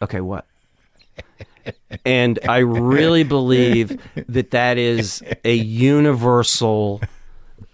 [0.00, 0.46] Okay, what?
[2.04, 7.00] and I really believe that that is a universal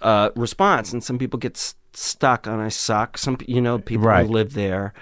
[0.00, 0.92] uh, response.
[0.92, 4.26] And some people get stuck on "I suck." Some, you know, people Right.
[4.26, 4.92] who live there.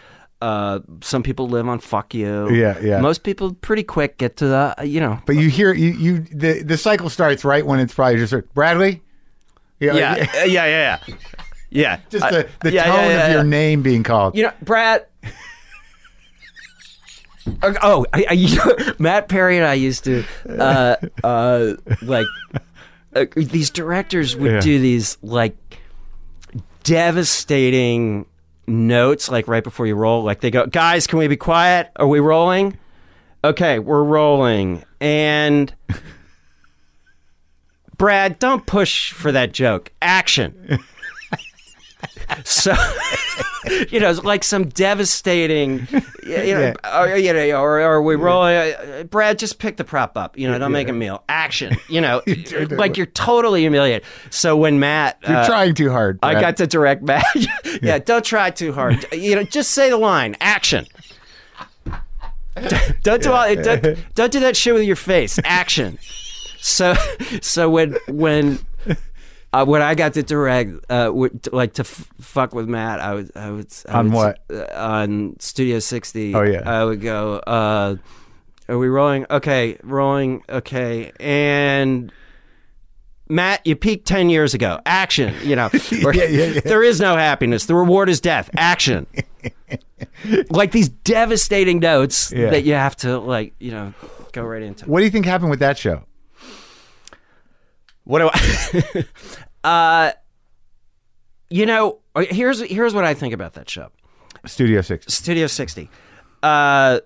[0.41, 3.01] Uh, some people live on "fuck you." Yeah, yeah.
[3.01, 5.21] Most people pretty quick get to the, you know.
[5.27, 9.03] But you hear you you the the cycle starts right when it's probably just Bradley.
[9.79, 11.15] Yeah, Yeah, like, yeah, yeah, yeah.
[11.71, 14.37] Yeah, just the, the yeah, tone yeah, of your name being called.
[14.37, 15.07] You know, Brad.
[17.83, 21.73] Oh, I, I, you know, Matt Perry and I used to, uh, uh,
[22.03, 22.27] like,
[23.17, 25.57] uh, these directors would do these like
[26.83, 28.27] devastating
[28.67, 30.23] notes, like right before you roll.
[30.23, 31.91] Like they go, "Guys, can we be quiet?
[31.97, 32.79] Are we rolling?
[33.45, 35.75] Okay, we're rolling." And
[37.97, 39.93] Brad, don't push for that joke.
[40.01, 40.79] Action.
[42.45, 42.75] So
[43.91, 45.87] you know, like some devastating,
[46.25, 47.01] you know, Yeah.
[47.01, 48.43] or, you know, or, or we roll.
[48.43, 50.37] Uh, Brad, just pick the prop up.
[50.37, 51.23] You know, don't make a meal.
[51.29, 51.77] Action.
[51.89, 52.23] You know,
[52.71, 54.05] like you're totally humiliated.
[54.31, 56.19] So when Matt, You're uh, trying too hard.
[56.23, 57.25] I got to direct Matt.
[57.83, 59.05] yeah, don't try too hard.
[59.13, 60.37] You know, just say the line.
[60.41, 60.87] Action.
[63.03, 65.39] don't do all, don't, don't do that shit with your face.
[65.45, 65.99] Action.
[66.61, 66.95] So,
[67.41, 68.59] so when when
[69.53, 73.15] uh, when I got to direct, uh, w- like to f- fuck with Matt, I
[73.15, 74.41] would I would I On would, what?
[74.51, 76.35] uh, on Studio 60.
[76.35, 76.63] Oh, yeah.
[76.65, 77.35] I would go.
[77.47, 77.97] Uh,
[78.69, 79.27] are we rolling?
[79.31, 80.43] Okay, rolling.
[80.49, 82.11] Okay, and
[83.29, 84.81] Matt, you peaked 10 years ago.
[84.87, 85.69] Action, you know.
[85.91, 86.61] Yeah, yeah, yeah.
[86.61, 87.67] There is no happiness.
[87.67, 88.49] The reward is death.
[88.57, 89.07] Action.
[90.51, 92.51] like these devastating notes Yeah.
[92.51, 93.95] that you have to like, you know,
[94.33, 94.87] go right into.
[94.87, 96.05] What do you think happened with that show?
[98.05, 99.05] What do I
[99.65, 100.13] Uh
[101.51, 103.91] you know, here's here's what I think about that show.
[104.47, 105.13] Studio Six.
[105.13, 105.89] Studio 60.
[106.43, 107.01] Uh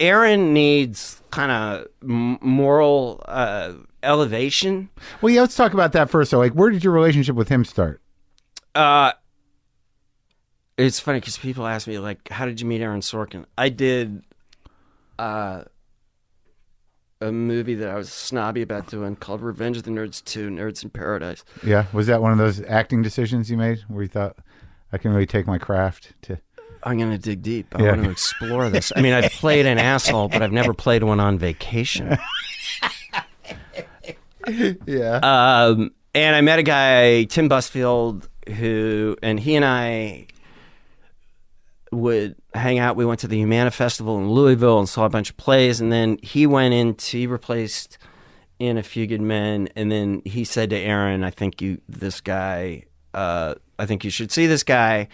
[0.00, 4.90] Aaron needs kind of moral uh, elevation.
[5.20, 5.42] Well, yeah.
[5.42, 6.30] Let's talk about that first.
[6.30, 8.00] So, like, where did your relationship with him start?
[8.74, 9.12] Uh,
[10.76, 14.24] it's funny because people ask me like, "How did you meet Aaron Sorkin?" I did
[15.18, 15.64] uh,
[17.24, 20.82] a movie that I was snobby about doing called "Revenge of the Nerds 2: Nerds
[20.84, 24.36] in Paradise." Yeah, was that one of those acting decisions you made where you thought
[24.92, 26.38] I can really take my craft to?
[26.82, 27.74] I'm gonna dig deep.
[27.74, 27.90] I Yeah.
[27.92, 28.92] want to explore this.
[28.94, 32.16] I mean, I've played an asshole, but I've never played one on vacation.
[34.86, 35.20] Yeah.
[35.22, 40.26] Um, and I met a guy, Tim Busfield, who, and he and I
[41.94, 42.96] would hang out.
[42.96, 45.80] We went to the Humana Festival in Louisville and saw a bunch of plays.
[45.80, 47.98] And then he went into, he replaced
[48.58, 49.68] in A Few Good Men.
[49.76, 52.84] And then he said to Aaron, I think you, this guy,
[53.14, 55.08] uh, I think you should see this guy.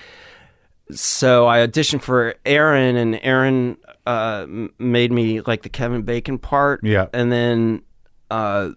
[0.93, 3.77] So I auditioned for Aaron, and Aaron
[4.07, 4.47] uh,
[4.79, 6.81] made me like the Kevin Bacon part.
[6.83, 7.07] Yeah.
[7.13, 7.83] And then
[8.29, 8.71] uh,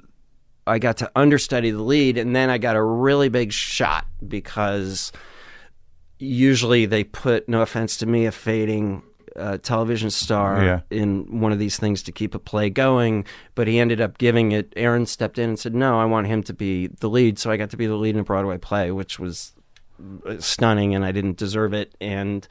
[0.67, 5.11] I got to understudy the lead, and then I got a really big shot because
[6.23, 9.03] usually they put, no offense to me, a fading
[9.35, 10.79] uh, television star Yeah.
[10.91, 14.51] in one of these things to keep a play going, but he ended up giving
[14.51, 14.71] it.
[14.75, 17.57] Aaron stepped in and said, "No, I want him to be the lead." So I
[17.57, 19.53] got to be the lead in a Broadway play, which was
[20.27, 22.47] uh, stunning, and I didn't deserve it, and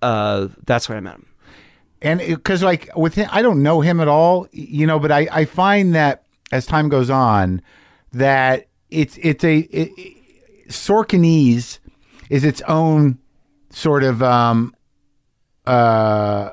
[0.00, 1.26] uh, that's where I met him.
[2.02, 5.26] and because like with him i don't know him at all you know but i
[5.32, 7.62] i find that as time goes on
[8.12, 10.16] that it's it's a it, it-
[10.68, 11.78] sorkinese
[12.30, 13.18] is its own
[13.70, 14.74] sort of um
[15.66, 16.50] uh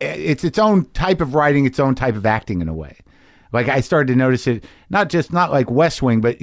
[0.00, 2.96] it's its own type of writing its own type of acting in a way
[3.52, 6.36] like i started to notice it not just not like west wing but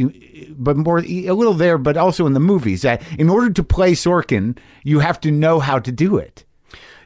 [0.57, 3.93] but more a little there but also in the movies that in order to play
[3.93, 6.45] sorkin you have to know how to do it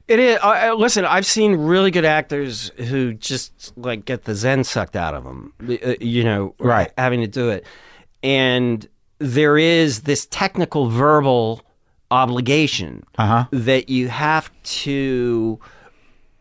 [0.08, 0.40] It is.
[0.42, 5.14] Uh, listen, I've seen really good actors who just like get the zen sucked out
[5.14, 5.54] of them.
[5.62, 6.92] Uh, you know, Right.
[6.98, 7.66] Having to do it,
[8.22, 8.86] and
[9.22, 11.62] there is this technical verbal
[12.10, 13.46] obligation Uh-huh.
[13.52, 15.60] that you have to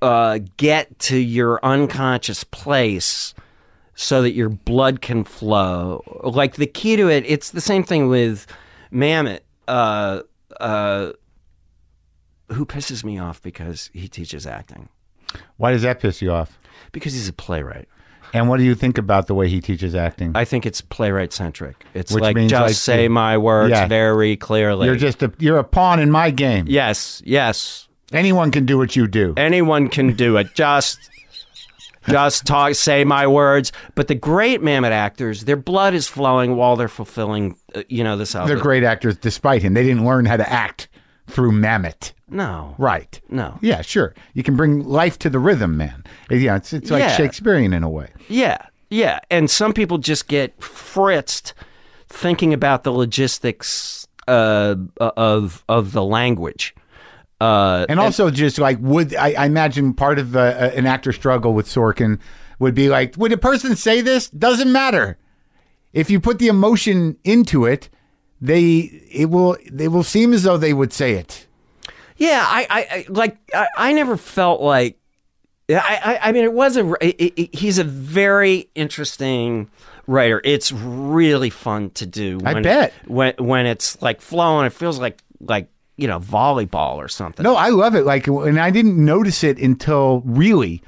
[0.02, 3.34] uh, get to your unconscious place
[3.94, 6.02] so that your blood can flow.
[6.24, 8.46] Like the key to it, it's the same thing with
[8.92, 9.40] Mamet.
[9.68, 10.22] Uh,
[10.58, 11.12] uh,
[12.48, 14.88] who pisses me off because he teaches acting
[15.58, 16.58] Why does that piss you off?
[16.92, 17.88] because he's a playwright.
[18.32, 20.32] And what do you think about the way he teaches acting?
[20.34, 21.84] I think it's playwright centric.
[21.94, 23.86] It's Which like means, just like, say my words Yeah.
[23.88, 24.86] very clearly.
[24.86, 26.66] you're just a you're a pawn in my game.
[26.68, 27.88] yes, yes.
[28.12, 29.34] Anyone can do what you do.
[29.36, 30.48] Anyone can do it.
[30.54, 30.98] Just
[32.08, 33.72] just talk say my words.
[33.94, 38.16] But the great Mamet actors, their blood is flowing while they're fulfilling uh, you know
[38.16, 38.54] this other.
[38.54, 39.74] They're great actors despite him.
[39.74, 40.88] They didn't learn how to act
[41.30, 42.12] through Mamet.
[42.28, 42.74] No.
[42.78, 43.20] Right.
[43.28, 43.58] No.
[43.60, 44.14] Yeah, sure.
[44.34, 46.04] You can bring life to the rhythm, man.
[46.30, 47.16] Yeah, it's it's like Yeah.
[47.16, 48.08] Shakespearean in a way.
[48.28, 48.58] Yeah,
[48.88, 49.18] yeah.
[49.30, 51.52] And some people just get fritzed
[52.08, 56.74] thinking about the logistics uh, of of the language.
[57.40, 61.54] Uh, And also, just like would I, I imagine part of uh, an actor struggle
[61.54, 62.18] with Sorkin
[62.58, 64.28] would be like, would a person say this?
[64.30, 65.16] Doesn't matter.
[65.92, 67.88] If you put the emotion into it,
[68.40, 68.78] they
[69.10, 71.46] it will they will seem as though they would say it.
[72.16, 73.36] yeah, I, I, I like.
[73.54, 74.96] I, I never felt like.
[75.68, 76.92] I, I, I mean, it was a.
[77.00, 79.70] It, it, he's a very interesting
[80.06, 80.40] writer.
[80.44, 82.40] It's really fun to do.
[82.44, 82.92] I when, bet.
[83.06, 87.44] when when it's like flowing, it feels like like you know volleyball or something.
[87.44, 88.04] No, I love it.
[88.04, 90.82] Like, and I didn't notice it until really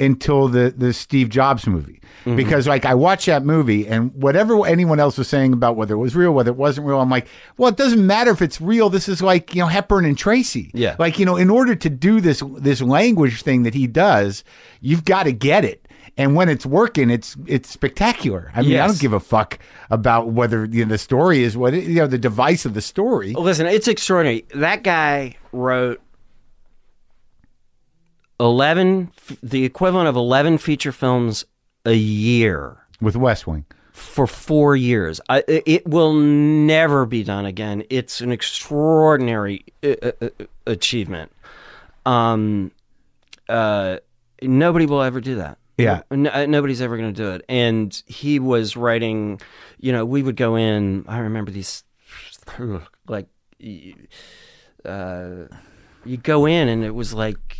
[0.00, 2.36] until the the Steve Jobs movie Mm-hmm.
[2.36, 5.98] because like I watched that movie and whatever anyone else was saying about whether it
[5.98, 7.26] was real, whether it wasn't real, I'm like,
[7.58, 8.88] well, it doesn't matter if it's real.
[8.88, 10.70] This is like you know Hepburn and Tracy.
[10.72, 10.96] Yeah.
[10.98, 14.42] Like you know, in order to do this this language thing that he does,
[14.80, 15.86] you've got to get it.
[16.16, 18.50] And when it's working, it's it's spectacular.
[18.54, 19.58] I mean, I don't give a fuck
[19.90, 22.80] about whether you know, the story is what it, you know the device of the
[22.80, 23.32] story.
[23.34, 24.46] Listen, it's extraordinary.
[24.54, 26.00] That guy wrote
[28.40, 29.10] 11
[29.42, 31.44] the equivalent of 11 feature films
[31.84, 33.64] a year with West Wing.
[33.92, 35.20] for 4 years.
[35.28, 37.84] I, it will never be done again.
[37.90, 40.28] It's an extraordinary uh, uh, uh,
[40.66, 41.32] achievement.
[42.06, 42.72] Um
[43.48, 43.98] uh
[44.42, 45.58] nobody will ever do that.
[45.76, 46.02] Yeah.
[46.10, 47.44] No, nobody's ever going to do it.
[47.48, 49.40] And he was writing,
[49.78, 51.82] you know, we would go in, I remember these
[53.08, 53.26] like
[54.84, 55.30] uh,
[56.04, 57.58] you go in and it was like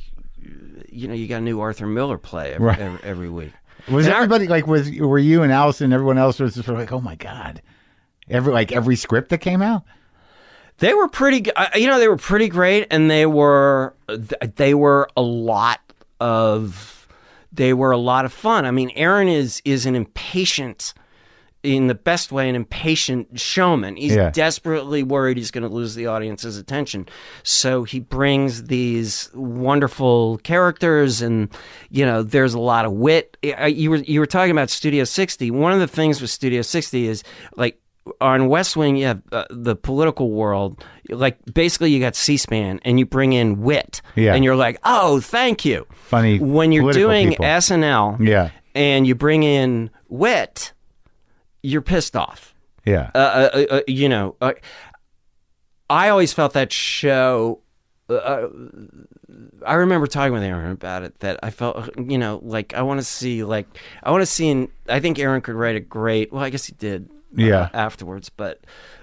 [0.88, 2.78] you know you got a new Arthur Miller play every, Right.
[2.78, 3.52] every, every week.
[3.90, 6.66] Was And I- everybody like was were you and Allison and everyone else was just
[6.66, 7.60] sort of like, oh my god,
[8.30, 9.82] every like every script that came out?
[10.78, 13.94] They were pretty, you know, they were pretty great, and they were
[14.56, 15.80] they were a lot
[16.20, 17.06] of
[17.52, 18.64] they were a lot of fun.
[18.64, 20.92] I mean, Aaron is is an impatient.
[21.64, 23.96] In the best way, an impatient showman.
[23.96, 24.28] He's Yeah.
[24.30, 27.06] desperately worried he's going to lose the audience's attention.
[27.42, 31.48] So he brings these wonderful characters, and
[31.90, 33.36] you know, there's a lot of wit.
[33.42, 35.50] You were you were talking about Studio 60.
[35.50, 37.24] One of the things with Studio 60 is
[37.56, 37.80] like
[38.20, 40.84] on West Wing, you have uh, the political world.
[41.08, 44.34] Like basically, you got C-SPAN, and you bring in wit, Yeah.
[44.34, 45.86] and you're like, oh, thank you.
[45.94, 47.46] Funny when you're doing people.
[47.46, 48.50] SNL, Yeah.
[48.74, 50.73] and you bring in wit,
[51.64, 52.54] you're pissed off
[52.86, 54.52] Yeah, uh, uh, uh, you know, uh,
[55.90, 57.60] I always felt that show.
[58.08, 58.46] Uh,
[59.66, 61.18] I remember talking with Aaron about it.
[61.20, 63.66] That I felt, you know, like I want to see, like
[64.02, 64.48] I want to see.
[64.48, 66.32] In, I think Aaron could write a great.
[66.32, 67.08] Well, I guess he did.
[67.10, 67.68] uh, Yeah.
[67.72, 68.60] afterwards, but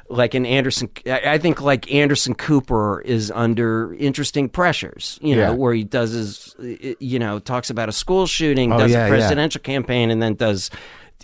[0.10, 5.20] like an Anderson, I I think like Anderson Cooper is under interesting pressures.
[5.22, 5.52] You know, Yeah.
[5.52, 9.00] where he does his, uh, you know, talks about a school shooting, Oh, does yeah,
[9.00, 9.10] a yeah.
[9.10, 10.70] presidential campaign, and then does,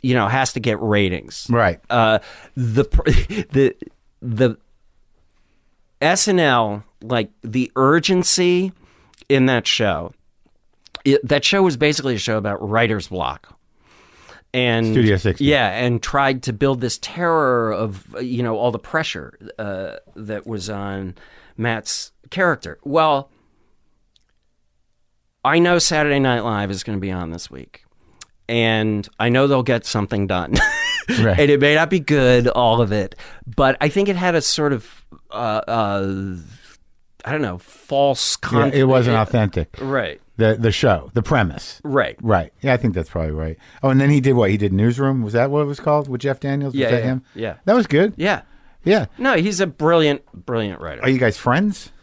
[0.01, 1.79] you know, has to get ratings right.
[1.89, 2.19] uh,
[2.55, 2.83] the
[3.51, 3.75] the
[4.21, 4.57] the
[6.01, 8.71] SNL like the urgency
[9.29, 10.13] in that show.
[11.05, 13.53] It, that show was basically a show about writer's block.
[14.53, 15.43] And Studio 60.
[15.43, 20.47] yeah, and tried to build this terror of you know all the pressure uh, that
[20.47, 21.15] was on
[21.57, 22.79] Matt's character.
[22.83, 23.29] Well,
[25.43, 27.83] I know Saturday Night Live is going to be on this week,
[28.49, 30.53] and I know they'll get something done.
[31.21, 31.39] Right.
[31.39, 33.15] and it may not be good, all of it,
[33.55, 36.35] but I think it had a sort of, uh, uh,
[37.23, 39.69] I don't know, false Yeah, it wasn't authentic.
[39.79, 41.79] Right, The the show, the premise.
[41.85, 42.17] right.
[42.21, 42.51] Right.
[42.61, 43.57] Yeah, I think that's probably right.
[43.81, 44.49] Oh, and then he did what?
[44.49, 45.21] He did Newsroom.
[45.21, 46.73] Was that what it was called with Jeff Daniels?
[46.73, 47.23] Was Yeah, that yeah, him?
[47.35, 47.53] yeah.
[47.63, 48.13] That was good.
[48.17, 48.41] Yeah.
[48.83, 49.05] Yeah.
[49.17, 51.01] No, he's a brilliant, brilliant writer.
[51.03, 51.93] Are you guys friends?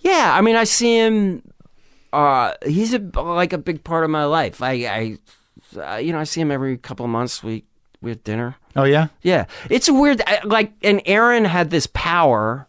[0.00, 1.42] Yeah, I mean, I see him.
[2.12, 4.62] Uh, he's a like a big part of my life.
[4.62, 5.18] I, I,
[5.76, 7.42] uh, you know, I see him every couple of months.
[7.42, 7.64] We
[8.00, 8.56] we have dinner.
[8.76, 9.08] Oh yeah.
[9.22, 10.22] Yeah, it's a weird.
[10.26, 12.68] I- Like, and Aaron had this power.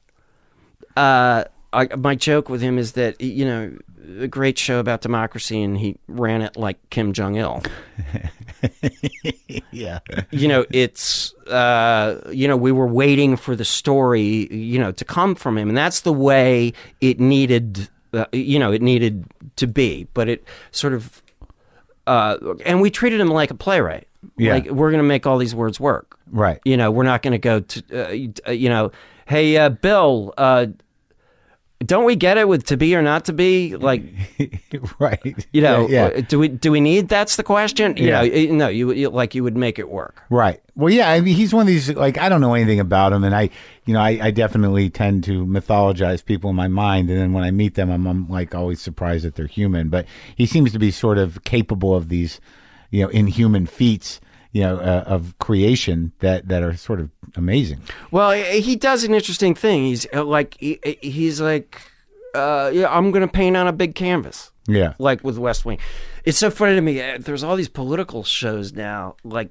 [0.97, 3.77] Uh, I, my joke with him is that you know
[4.21, 7.61] a great show about democracy, and he ran it like Kim Jong Il.
[9.71, 9.99] Yeah.
[10.31, 15.05] you know, it's uh, you know we were waiting for the story, you know, to
[15.05, 17.87] come from him, and that's the way it needed.
[18.13, 19.25] Uh, you know, it needed
[19.57, 21.21] to be, but it sort of
[22.09, 24.07] uh, and we treated him like a playwright.
[24.37, 24.53] Yeah.
[24.55, 26.17] Like we're going to make all these words work.
[26.31, 26.59] Right.
[26.65, 28.91] You know, we're not going to go to, uh, you- uh, know,
[29.27, 30.67] hey, uh, Bill, uh,
[31.85, 33.75] don't we get it with to be or not to be?
[33.77, 34.03] Like,
[34.99, 35.19] right.
[35.53, 36.05] you know, Yeah.
[36.05, 37.07] uh, do we do we need?
[37.09, 37.95] That's the question.
[37.97, 38.11] You Yeah.
[38.17, 40.21] know, you- no, you, you like you would make it work.
[40.29, 40.61] Right.
[40.75, 41.09] Well, yeah.
[41.09, 41.89] I mean, he's one of these.
[41.95, 43.49] Like, I don't know anything about him, and I,
[43.85, 47.43] you know, I, I definitely tend to mythologize people in my mind, and then when
[47.43, 49.89] I meet them, I'm, I'm like always surprised that they're human.
[49.89, 52.39] But he seems to be sort of capable of these,
[52.91, 54.19] you know, inhuman feats,
[54.51, 57.79] you know, uh, of creation that that are sort of amazing.
[58.11, 59.83] Well, he does an interesting thing.
[59.85, 61.79] He's uh, like he, he's like,
[62.35, 64.51] uh, yeah, I'm going to paint on a big canvas.
[64.67, 64.93] Yeah.
[64.99, 65.79] like with West Wing.
[66.25, 67.01] It's so funny to me.
[67.01, 69.49] uh, There's all these political shows now, like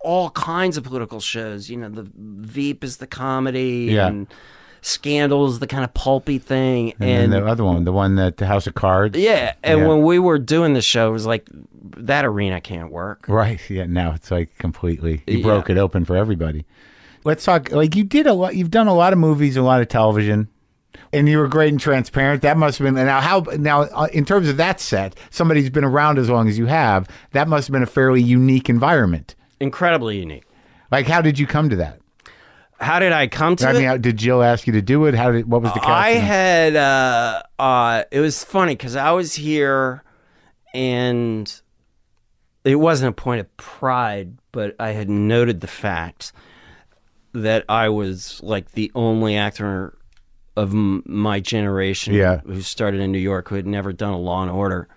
[0.00, 1.70] all kinds of political shows.
[1.70, 4.08] You know, the Veep is the comedy, Yeah.
[4.08, 4.26] and
[4.84, 8.36] Scandal is the kind of pulpy thing, And, and, the other one, the one that
[8.38, 9.16] the House of Cards.
[9.16, 9.54] yeah.
[9.62, 9.86] And Yeah.
[9.86, 11.46] when we were doing the show, it was like
[11.96, 13.24] that arena can't work.
[13.28, 13.60] Right.
[13.70, 13.86] Yeah.
[13.86, 15.22] Now it's like completely.
[15.26, 15.44] You Yeah.
[15.44, 16.66] broke it open for everybody.
[17.24, 17.70] Let's talk.
[17.70, 18.56] Like you did a lot.
[18.56, 20.48] You've done a lot of movies, a lot of television,
[21.12, 22.42] and you were great and transparent.
[22.42, 23.20] That must have been now.
[23.20, 23.82] How now?
[23.82, 27.06] Uh, in terms of that set, somebody's been around as long as you have.
[27.30, 29.36] That must have been a fairly unique environment.
[29.60, 30.42] Incredibly unique.
[30.90, 32.00] Like, how did you come to that?
[32.82, 33.74] How did I come to I it?
[33.74, 35.14] mean, how, did Jill ask you to do it?
[35.14, 35.48] How did?
[35.48, 35.80] What was the?
[35.82, 36.20] I casting?
[36.22, 40.02] had uh uh it was funny cuz I was here
[40.74, 41.52] and
[42.64, 46.32] it wasn't a point of pride, but I had noted the fact
[47.32, 49.96] that I was like the only actor
[50.56, 52.40] of m- my generation Yeah.
[52.44, 54.88] who started in New York who had never done a Law and Order.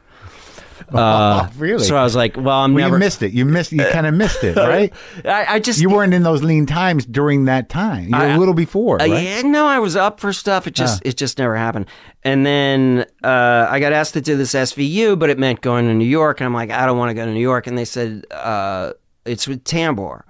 [0.93, 1.83] Uh, Oh, really?
[1.83, 3.31] So I was like, well, I'm Well, never you missed it.
[3.31, 3.71] You missed.
[3.71, 4.93] You kind of missed it, right?
[5.23, 8.09] I, I just You weren't in those lean times during that time.
[8.09, 9.09] You were a little before, right?
[9.23, 10.67] yeah, no, I was up for stuff.
[10.67, 11.87] It just it just never happened.
[12.23, 15.93] And then uh, I got asked to do this SVU, but it meant going to
[15.93, 17.67] New York, and I'm like, I don't want to go to New York.
[17.67, 18.93] And they said uh,
[19.25, 20.23] it's with Tambor,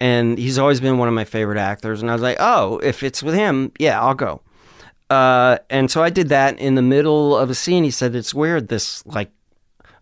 [0.00, 2.02] and he's always been one of my favorite actors.
[2.02, 4.42] And I was like, oh, if it's with him, yeah, I'll go.
[5.10, 7.82] Uh, and so I did that in the middle of a scene.
[7.82, 8.68] He said, it's weird.
[8.68, 9.30] This like.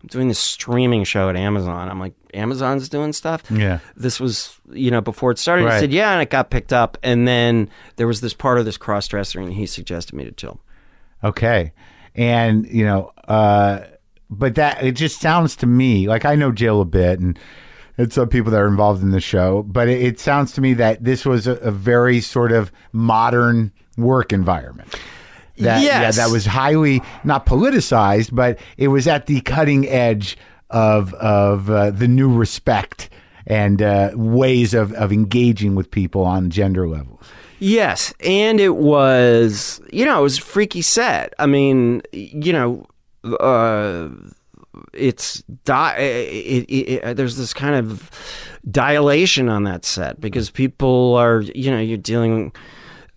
[0.01, 1.89] I'm doing this streaming show at Amazon.
[1.89, 3.43] I'm like, Amazon's doing stuff.
[3.49, 3.79] Yeah.
[3.95, 5.65] This was, you know, before it started.
[5.65, 5.75] Right.
[5.75, 6.97] He said, yeah, and it got picked up.
[7.01, 10.31] And then there was this part of this cross dresser, and he suggested me to
[10.31, 10.59] Jill.
[11.23, 11.73] Okay.
[12.13, 13.81] And, you know, uh,
[14.29, 17.39] but that, it just sounds to me like I know Jill a bit and,
[17.97, 20.73] and some people that are involved in the show, but it, it sounds to me
[20.75, 24.93] that this was a, a very sort of modern work environment.
[25.57, 26.17] That, Yes.
[26.17, 30.37] Yeah, that was highly not politicized, but it was at the cutting edge
[30.69, 33.09] of, of uh, the new respect
[33.45, 37.21] and uh, ways of, of engaging with people on gender levels.
[37.59, 41.33] Yes, and it was, you know, it was a freaky set.
[41.39, 42.85] I mean, you know,
[43.39, 44.09] uh,
[44.93, 48.11] it's di- it, it, it, there's this kind of
[48.69, 52.53] dilation on that set because people are, you know, you're dealing.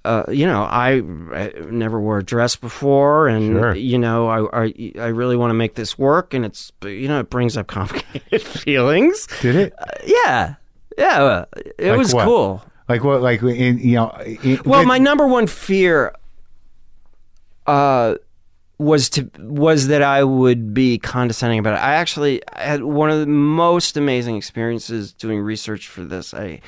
[0.04, 0.92] Uh, you know, I,
[1.34, 3.74] I never wore a dress before, and Sure.
[3.74, 7.20] you know, I, I I really want to make this work, and it's you know,
[7.20, 9.26] it brings up complicated feelings.
[9.42, 9.74] Did it?
[10.06, 10.54] Yeah,
[10.96, 11.44] yeah,
[11.78, 12.24] it Like was what?
[12.24, 12.64] cool.
[12.88, 13.20] Like what?
[13.20, 14.10] Like in you know?
[14.42, 16.14] in- Well, my number one fear
[17.66, 18.14] uh,
[18.78, 21.82] was to was that I would be condescending about it.
[21.82, 26.32] I actually had one of the most amazing experiences doing research for this.
[26.32, 26.60] I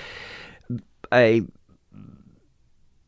[1.10, 1.42] I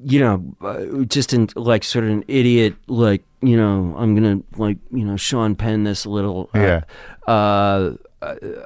[0.05, 4.41] you know uh, just in like sort of an idiot like you know I'm gonna
[4.57, 6.81] like you know Sean Penn this a little uh, Yeah.
[7.27, 7.93] uh,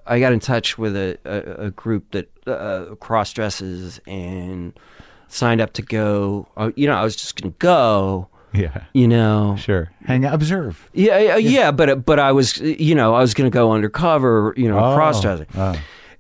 [0.07, 4.73] I got in touch with a, a, a group that uh, cross dresses and
[5.27, 6.47] signed up to go.
[6.57, 8.29] Uh, you know, I was just going to go.
[8.53, 8.85] Yeah.
[8.95, 9.91] You know, Sure.
[10.07, 10.89] Hang out, observe.
[10.95, 14.55] yeah, yeah, yeah, but but I was, you know, I was going to go undercover.
[14.57, 15.75] You know, Oh, cross dressing, oh.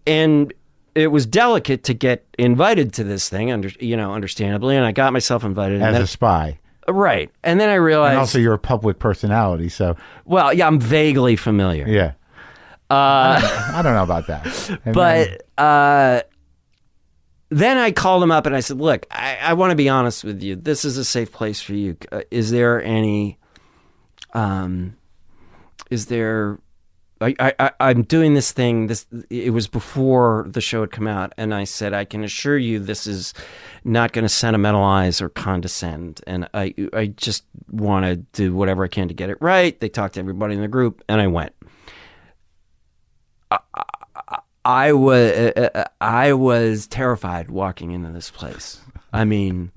[0.06, 0.52] and
[0.98, 3.50] it was delicate to get invited to this thing.
[3.52, 5.80] Under you know, understandably, and I got myself invited.
[5.82, 6.58] As then, a spy.
[6.88, 10.80] right, and then I realized, And also, you're a public personality, so well, yeah, I'm
[10.80, 11.86] vaguely familiar.
[11.88, 12.12] yeah.
[12.90, 13.38] Uh,
[13.74, 14.46] I don't know about that.
[14.84, 16.22] And then- but uh,
[17.50, 20.24] then I called him up and I said, "Look, I, I want to be honest
[20.24, 20.56] with you.
[20.56, 21.96] This is a safe place for you.
[22.10, 23.38] Uh, is there any?
[24.34, 24.96] Um,
[25.90, 26.58] is there?
[27.20, 28.86] I, I, I- I'm doing this thing.
[28.86, 32.56] This it was before the show had come out, and I said, I can assure
[32.58, 33.34] you, this is
[33.84, 36.20] not going to sentimentalize or condescend.
[36.26, 39.78] And I, I just want to do whatever I can to get it right.
[39.80, 41.52] They talked to everybody in the group, and I went.
[44.64, 45.52] I was
[46.00, 48.80] I was terrified walking into this place.
[49.12, 49.72] I mean,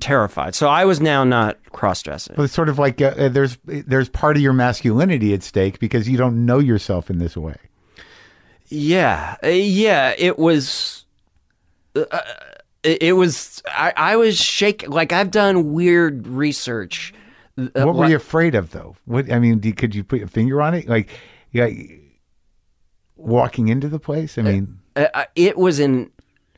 [0.00, 0.54] terrified.
[0.54, 2.34] So I was now not cross dressing.
[2.36, 5.78] Well, it's sort of like uh, uh, there's there's part of your masculinity at stake
[5.78, 7.56] because you don't know yourself in this way.
[8.68, 10.14] Yeah, Uh, yeah.
[10.18, 11.04] It was.
[11.94, 12.04] Uh,
[12.82, 13.62] it, it was.
[13.68, 14.90] I, I was shaking.
[14.90, 17.14] Like I've done weird research.
[17.56, 18.96] Uh, What were like- you afraid of, though?
[19.04, 20.88] What I mean, do, could you put your finger on it?
[20.88, 21.08] Like,
[21.52, 21.68] yeah,
[23.16, 24.38] walking into the place.
[24.38, 26.10] I mean, Uh, uh, it was an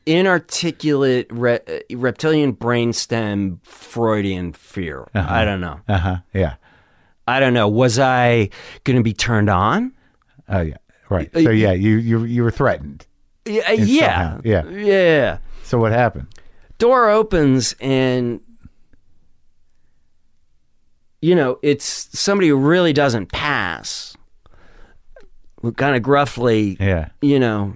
[0.07, 5.07] inarticulate re- uh, reptilian brainstem Freudian fear.
[5.13, 5.79] I don't know.
[5.87, 6.55] uh huh, yeah,
[7.27, 7.67] I don't know.
[7.67, 8.49] Was I
[8.85, 9.93] going to be turned on?
[10.49, 10.77] oh yeah,
[11.09, 11.29] right.
[11.33, 13.05] So yeah, you you you were threatened.
[13.45, 14.69] Yeah, yeah, somehow, yeah.
[14.69, 15.37] yeah.
[15.63, 16.27] So what happened?
[16.79, 18.39] Door opens and
[21.21, 24.15] you know it's somebody who really doesn't pass.
[25.75, 27.73] Kind of gruffly, Yeah, you know,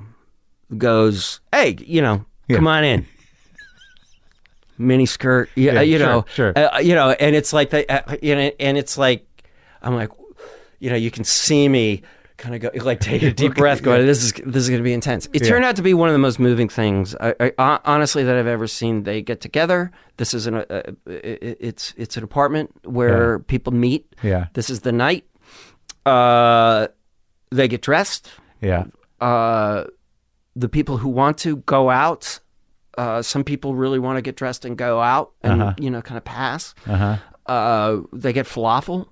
[0.78, 2.58] goes, "Hey, you know, Yeah.
[2.58, 3.06] come on in."
[4.78, 6.54] Mini skirt, yeah, Yeah, you sure, know, sure.
[6.58, 9.28] Uh, you know, and it's like the, uh, you know, and it's like,
[9.84, 10.10] I'm like,
[10.80, 12.02] you know, you can see me
[12.38, 14.84] kind of go, like take a deep breath, going, "This is this is going to
[14.84, 15.50] be intense." It Yeah.
[15.50, 18.48] turned out to be one of the most moving things, I, I, honestly, that I've
[18.48, 19.04] ever seen.
[19.04, 19.92] They get together.
[20.18, 24.08] This is an, uh, uh, it- it's it's an apartment where people meet.
[24.24, 25.26] yeah, This is the night.
[26.08, 26.88] Uh,
[27.52, 28.32] they get dressed
[28.62, 28.86] yeah,
[29.20, 29.84] uh,
[30.56, 32.40] the people who want to go out.
[32.98, 36.18] Uh, some people really want to get dressed and go out and you know kind
[36.18, 36.76] of pass.
[36.88, 37.18] uh huh,
[37.52, 39.08] Uh, they get falafel,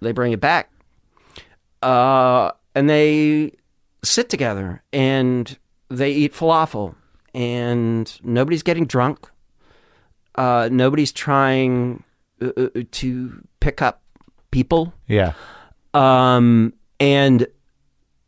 [0.00, 0.70] they bring it back,
[1.82, 3.52] uh, and they
[4.02, 5.58] sit together and
[5.88, 6.94] they eat falafel,
[7.34, 9.30] and nobody's getting drunk.
[10.36, 12.02] Uh, nobody's trying
[12.42, 14.02] uh, uh, to pick up
[14.50, 15.32] people yeah,
[15.92, 17.46] um, and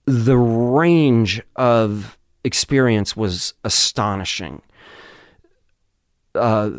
[0.05, 2.17] the range of
[2.47, 4.63] experience was astonishing.
[6.35, 6.71] Uh,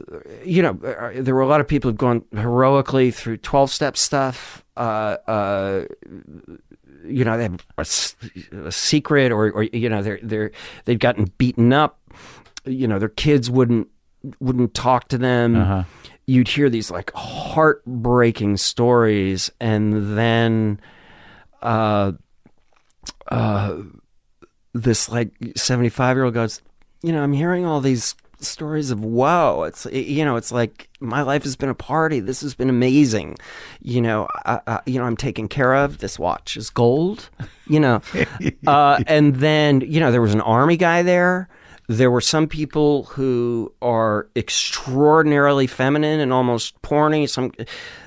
[0.45, 4.63] you know, uh, there were a lot of people who've gone heroically through twelve-step stuff.
[4.77, 5.85] Uh, uh,
[7.03, 7.65] you know, they have
[8.65, 10.51] a secret, or, or you know, they're they're
[10.85, 11.99] they've gotten beaten up.
[12.65, 13.87] You know, their kids wouldn't
[14.39, 15.85] wouldn't talk to them.
[16.27, 20.79] You'd hear these like heartbreaking stories, and then
[21.63, 22.11] uh,
[23.31, 23.81] uh,
[24.81, 26.61] this like 75 year old goes,
[27.01, 29.63] you know, I'm hearing all these stories of woe.
[29.63, 32.19] It's, you know, it's like my life has been a party.
[32.19, 33.35] This has been amazing.
[33.81, 35.97] You know, I, I, you know, I'm taken care of.
[35.99, 37.29] This watch is gold,
[37.67, 38.01] you know.
[38.67, 41.49] uh, and then, you know, there was an army guy there.
[41.89, 47.29] There were some people who are extraordinarily feminine and almost porny.
[47.29, 47.53] Some,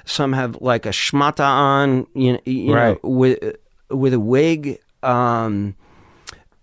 [0.04, 3.02] some have like a schmata on, you know, you Right.
[3.02, 3.56] know with
[3.90, 4.78] with a wig.
[5.02, 5.74] Um,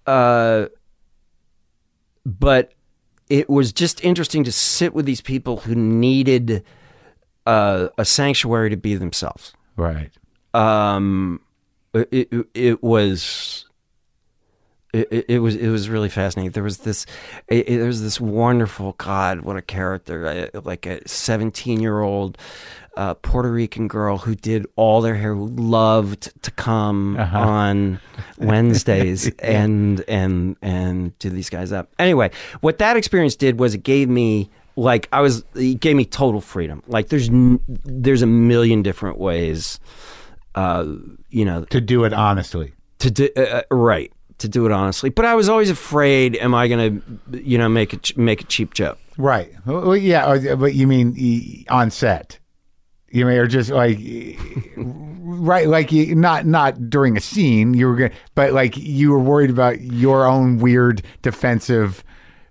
[0.08, 0.68] uh,
[2.26, 2.74] but
[3.30, 6.64] it was just interesting to sit with these people who needed
[7.46, 9.54] uh, a sanctuary to be themselves.
[9.76, 10.12] right.
[10.54, 11.42] Um,
[11.94, 13.66] it, it, it was.
[14.94, 16.52] It, it- was it was really fascinating.
[16.54, 17.06] There was this
[17.50, 20.50] there was this wonderful God, what a character!
[20.56, 22.38] uh, Like a seventeen year old
[22.98, 28.00] uh, Puerto Rican girl who did all their hair, who loved to come on
[28.40, 31.90] Wednesdays and and and do these guys up.
[32.00, 36.06] Anyway, what that experience did was it gave me like I was it gave me
[36.06, 36.82] total freedom.
[36.88, 39.80] Like there's n- there's a million different ways,
[40.56, 40.86] uh,
[41.30, 42.74] you know, To do it honestly.
[43.00, 43.42] to do uh,
[43.72, 45.10] uh, right to do it honestly.
[45.10, 47.02] But I was always afraid, am I going
[47.32, 48.98] to, you know, make a ch- make a cheap joke?
[49.18, 49.52] Right.
[49.66, 52.38] Well, yeah, but you mean on set?
[53.10, 54.00] You mean, or just like,
[54.76, 55.68] right?
[55.68, 57.74] Like, you, not not during a scene.
[57.74, 62.04] You were going, but like you were worried about your own weird defensive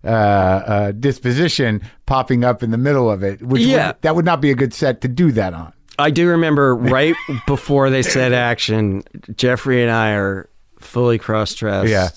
[0.03, 3.43] uh, uh, disposition popping up in the middle of it.
[3.43, 3.89] Which Yeah.
[3.89, 5.73] would, that would not be a good set to do that on.
[5.99, 7.15] I do remember right
[7.47, 9.03] before they said action,
[9.35, 11.89] Jeffrey and I are fully cross dressed.
[11.91, 12.09] Yeah.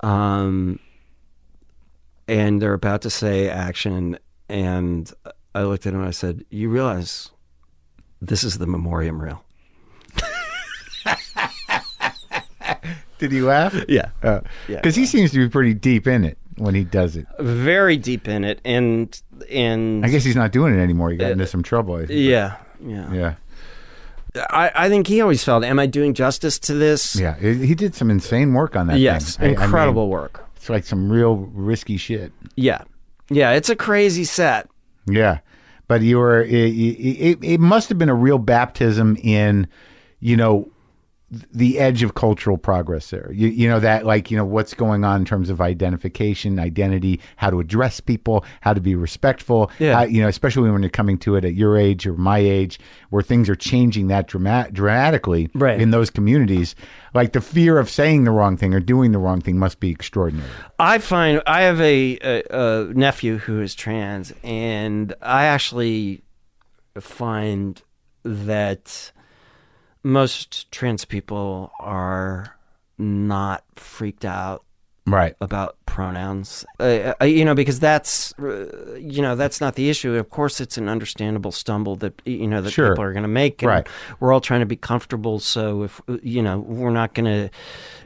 [0.00, 0.78] Um,
[2.26, 4.18] and they're about to say action,
[4.48, 5.10] and
[5.54, 7.30] I looked at him and I said, "You realize
[8.20, 9.44] this is the memoriam reel."
[13.18, 13.74] Did he laugh?
[13.88, 14.10] Yeah.
[14.20, 14.80] Because Yeah.
[14.92, 17.26] he seems to be pretty deep in it when he does it.
[17.40, 19.20] Very deep in it, and
[19.50, 21.10] and I guess he's not doing it anymore.
[21.10, 22.00] He got into uh, some trouble.
[22.10, 23.12] Yeah, yeah.
[23.12, 23.34] Yeah.
[24.50, 27.16] I, I think he always felt, am I doing justice to this?
[27.16, 27.36] Yeah.
[27.38, 28.98] He did some insane work on that.
[29.00, 29.46] Yes, thing.
[29.46, 30.44] I- I mean, incredible work.
[30.54, 32.30] it's like some real risky shit.
[32.54, 32.82] Yeah.
[33.30, 34.68] Yeah, it's a crazy set.
[35.06, 35.38] Yeah,
[35.88, 39.66] but you were it, it, it must have been a real baptism in,
[40.20, 40.70] you know,
[41.30, 43.30] the edge of cultural progress there.
[43.34, 47.20] You, you know that like you know what's going on in terms of identification, identity,
[47.36, 49.70] how to address people, how to be respectful.
[49.78, 49.94] Yeah.
[49.94, 52.80] how- you know, especially when you're coming to it at your age or my age,
[53.10, 55.78] where things are changing that dramatic dramatically Right.
[55.78, 56.74] in those communities.
[57.12, 59.90] Like the fear of saying the wrong thing or doing the wrong thing must be
[59.90, 60.48] extraordinary.
[60.78, 66.22] I find I have a, a, a nephew who is trans, and I actually
[66.98, 67.82] find
[68.24, 69.12] that
[70.02, 72.56] most trans people are
[72.98, 74.64] not freaked out
[75.06, 75.34] Right.
[75.40, 80.14] about pronouns uh, uh, you know because that's uh, you know that's not the issue
[80.16, 82.90] of course it's an understandable stumble that you know that Sure.
[82.90, 83.86] people are going to make and Right.
[84.20, 87.48] we're all trying to be comfortable so if you know we're not going to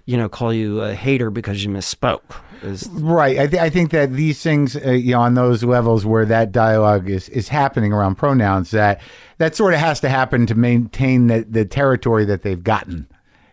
[0.04, 2.22] you know call you a hater because you misspoke
[2.64, 3.38] is Right.
[3.38, 6.52] I, th- I think that these things, uh, you know, on those levels where that
[6.52, 9.00] dialogue is, is happening around pronouns, that
[9.38, 13.06] that sort of has to happen to maintain the, the territory that they've gotten.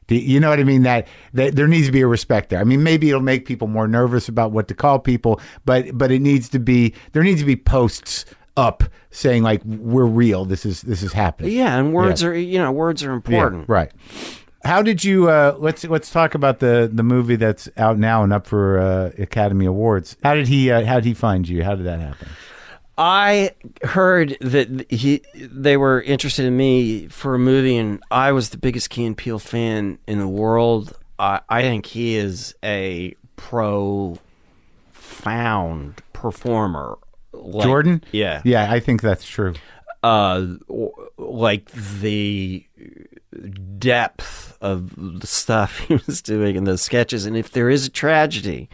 [0.07, 0.81] You know what I mean?
[0.83, 2.59] That, that there needs to be a respect there.
[2.59, 6.11] I mean, maybe it'll make people more nervous about what to call people, but but
[6.11, 8.25] it needs to be there needs to be posts
[8.57, 10.45] up saying like we're real.
[10.45, 11.51] This is this is happening.
[11.51, 12.29] yeah and words Yeah.
[12.29, 13.91] are you know words are Yeah, important right.
[14.63, 15.29] How did you?
[15.29, 19.11] Uh, let's let's talk about the the movie that's out now and up for uh,
[19.17, 20.17] Academy Awards.
[20.23, 20.69] How did he?
[20.71, 21.63] Uh, how did he find you?
[21.63, 22.27] How did that happen?
[22.97, 23.51] I
[23.83, 28.57] heard that he they were interested in me for a movie, and I was the
[28.57, 30.91] biggest Key and Peele fan in the world.
[31.17, 34.19] I I think he is a profound
[36.13, 36.97] performer.
[37.31, 38.03] Like- Jordan?
[38.11, 39.53] yeah, Yeah, I think that's true.
[40.03, 40.45] uh,
[41.17, 42.65] like the
[43.77, 47.25] depth of the stuff he was doing in those sketches.
[47.25, 48.69] And if there is a tragedy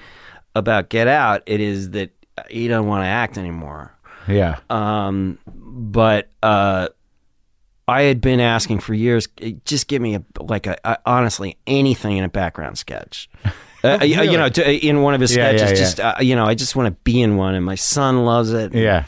[0.56, 2.12] about Get Out, it is that
[2.50, 3.94] he doesn't want to act anymore.
[4.28, 4.60] Yeah.
[4.70, 6.90] Um, but uh,
[7.88, 9.28] I had been asking for years,
[9.66, 13.30] just give me a like a, a honestly anything in a background sketch.
[13.84, 15.86] Uh, you- You know, to, in one of his Yeah, yeah, sketches, yeah.
[15.86, 18.52] just uh, you know, I just want to be in one, and my son loves
[18.52, 18.74] it.
[18.74, 19.04] yeah.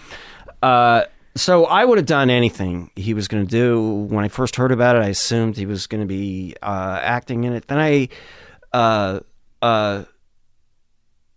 [0.61, 1.05] Uh,
[1.39, 3.81] so I would have done anything he was going to do.
[4.09, 7.43] When I first heard about it, I assumed he was going to be uh, acting
[7.43, 7.67] in it.
[7.67, 8.09] Then I,
[8.73, 9.19] uh,
[9.61, 10.03] uh,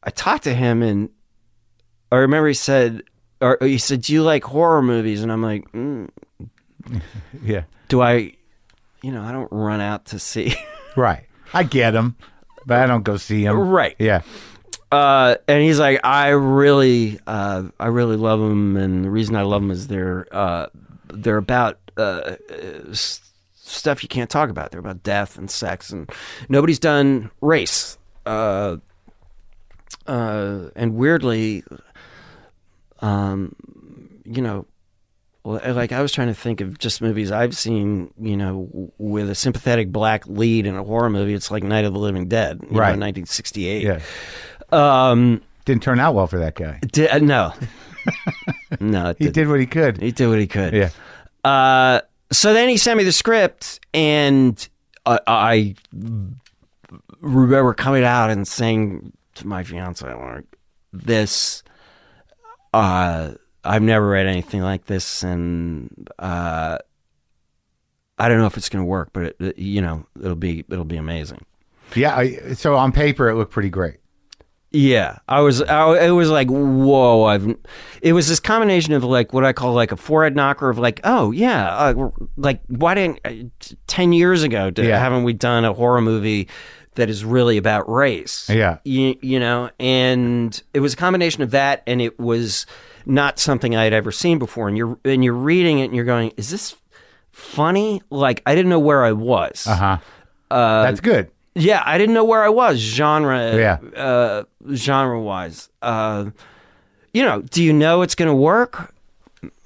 [0.02, 1.10] I talked to him, and
[2.12, 3.02] I remember he said,
[3.40, 6.08] or he said, "Do you like horror movies?" And I'm like, mm,
[7.42, 7.62] Yeah.
[7.88, 8.34] "Do I?"
[9.02, 10.54] You know, I don't run out to see.
[10.96, 11.24] Right.
[11.54, 12.16] I get him,
[12.66, 13.56] but I don't go see him.
[13.56, 13.94] right.
[14.00, 14.22] Yeah.
[14.92, 19.42] Uh, and he's like, I really, uh, I really love them, and the reason I
[19.42, 20.66] love them is they're, uh,
[21.12, 22.36] they're about uh, uh,
[22.90, 23.20] s-
[23.54, 24.70] stuff you can't talk about.
[24.72, 26.10] They're about death and sex, and
[26.48, 27.98] nobody's done race.
[28.26, 28.78] Uh,
[30.06, 31.62] uh, and weirdly,
[33.00, 33.54] um,
[34.24, 34.66] you know,
[35.44, 39.34] like I was trying to think of just movies I've seen, you know, with a
[39.34, 41.32] sympathetic black lead in a horror movie.
[41.34, 42.88] It's like Night of the Living Dead, know, Right.
[42.98, 43.82] 1968.
[43.82, 44.00] Yeah.
[44.72, 46.80] Um, Didn't turn out well for that guy.
[47.10, 47.52] uh, no,
[48.80, 49.34] no, it He didn't.
[49.34, 50.00] did what he could.
[50.00, 50.72] He did what he could.
[50.72, 50.90] Yeah.
[51.44, 52.00] Uh,
[52.32, 54.68] so then he sent me the script, and
[55.06, 55.74] uh, I
[57.20, 60.44] remember coming out and saying to my fiance, like,
[60.92, 61.62] "This,
[62.72, 63.32] uh,
[63.64, 66.78] I've never read anything like this, and uh,
[68.18, 70.84] I don't know if it's going to work, but it- you know, it'll be it'll
[70.84, 71.44] be amazing."
[71.94, 72.16] Yeah.
[72.16, 73.96] I, so on paper, it looked pretty great.
[74.72, 75.62] Yeah, I was.
[75.62, 77.24] I, it was like, whoa!
[77.24, 77.56] I've.
[78.02, 81.00] It was this combination of like what I call like a forehead knocker of like,
[81.02, 84.98] oh yeah, uh, like why didn't uh, ten years ago did, Yeah.
[84.98, 86.48] haven't we done a horror movie
[86.94, 88.48] that is really about race?
[88.48, 88.78] Yeah.
[88.84, 92.64] you, you know, and it was a combination of that, and it was
[93.06, 94.68] not something I had ever seen before.
[94.68, 96.76] And you're and you're reading it, and you're going, is this
[97.32, 98.02] funny?
[98.10, 99.66] Like I didn't know where I was.
[99.66, 99.98] Uh huh.
[100.50, 101.30] That's good.
[101.60, 103.78] Yeah, I didn't know where I was genre Yeah.
[103.96, 105.68] uh, genre wise.
[105.82, 106.30] Uh,
[107.12, 108.92] you know, do you know it's going to work?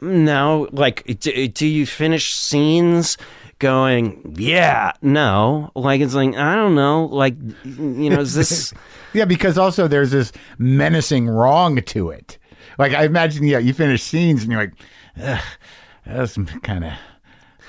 [0.00, 0.68] No.
[0.72, 3.16] Like, do, do you finish scenes
[3.58, 5.70] going, yeah, no?
[5.74, 7.06] Like, it's like, I don't know.
[7.06, 7.34] Like,
[7.64, 8.72] you know, is this.
[9.14, 12.36] Yeah, because also there's this menacing wrong to it.
[12.78, 14.72] Like I imagine, yeah, you finish scenes and you're like,
[15.22, 15.40] Ugh,
[16.04, 16.92] that's kind of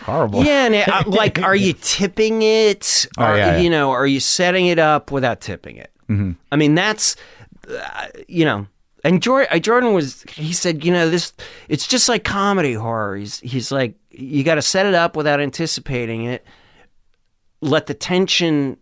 [0.04, 0.44] horrible.
[0.44, 3.08] Yeah, and it, uh, like, are you tipping it?
[3.18, 3.62] Oh, Are, yeah, yeah.
[3.62, 5.92] You know, are you setting it up without tipping it?
[6.10, 6.34] Mm-hmm.
[6.52, 7.16] I mean, that's,
[7.70, 8.68] uh, you know,
[9.04, 11.34] and Jordan, Jordan was, he said, you know, this,
[11.70, 13.16] it's just like comedy horror.
[13.18, 16.44] He's, he's like, you got to set it up without anticipating it.
[17.62, 18.78] Let the tension,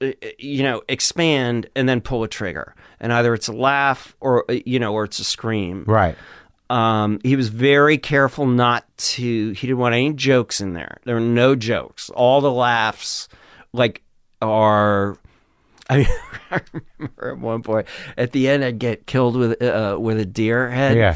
[0.00, 2.74] uh, you know, expand and then pull a trigger.
[2.98, 5.84] And either it's a laugh or, uh, you know, or it's a scream.
[5.86, 6.16] Right.
[6.68, 9.50] Um, he was very careful not to.
[9.52, 10.98] He didn't want any jokes in there.
[11.04, 12.10] There were no jokes.
[12.10, 13.28] All the laughs,
[13.72, 14.02] like,
[14.42, 15.18] are.
[15.88, 16.06] I, mean,
[16.50, 16.60] I
[16.98, 17.86] remember at one point
[18.16, 20.96] at the end, I'd get killed with uh, with a deer head.
[20.96, 21.14] Yeah.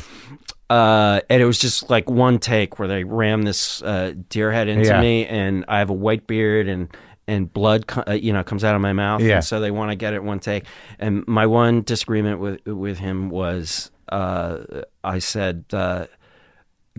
[0.69, 4.69] Uh, and it was just like one take where they ram this uh, deer head
[4.69, 5.01] into Yeah.
[5.01, 6.89] me, and I have a white beard and
[7.27, 9.21] and blood, uh, you know, comes out of my mouth.
[9.23, 9.37] Yeah.
[9.37, 10.65] And so they want to get it one take.
[11.01, 14.59] And my one disagreement with with him was, uh,
[15.05, 16.07] I said, uh,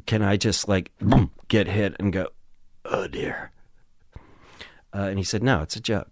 [0.05, 2.27] "Can I just like boom, get hit and go,
[2.85, 3.51] oh dear?"
[4.93, 6.07] Uh, and he said, "No, it's a joke."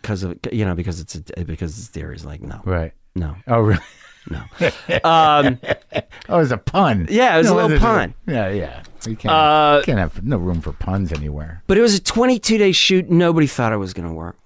[0.00, 2.12] Because of you know because it's a, because it's deer.
[2.12, 2.92] He's like, no, Right.
[3.14, 3.80] no, Oh, really?
[4.28, 4.40] no.
[5.04, 5.58] um,
[6.28, 7.06] Oh, it was a pun.
[7.08, 8.14] Yeah, it was a little it pun.
[8.26, 8.82] Yeah, yeah.
[9.06, 11.62] You can't, Uh, can't have no room for puns anywhere.
[11.68, 13.10] But it was a 22 day shoot.
[13.10, 14.36] Nobody thought it was going to work.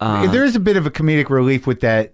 [0.00, 2.12] there is a bit of a comedic relief with that.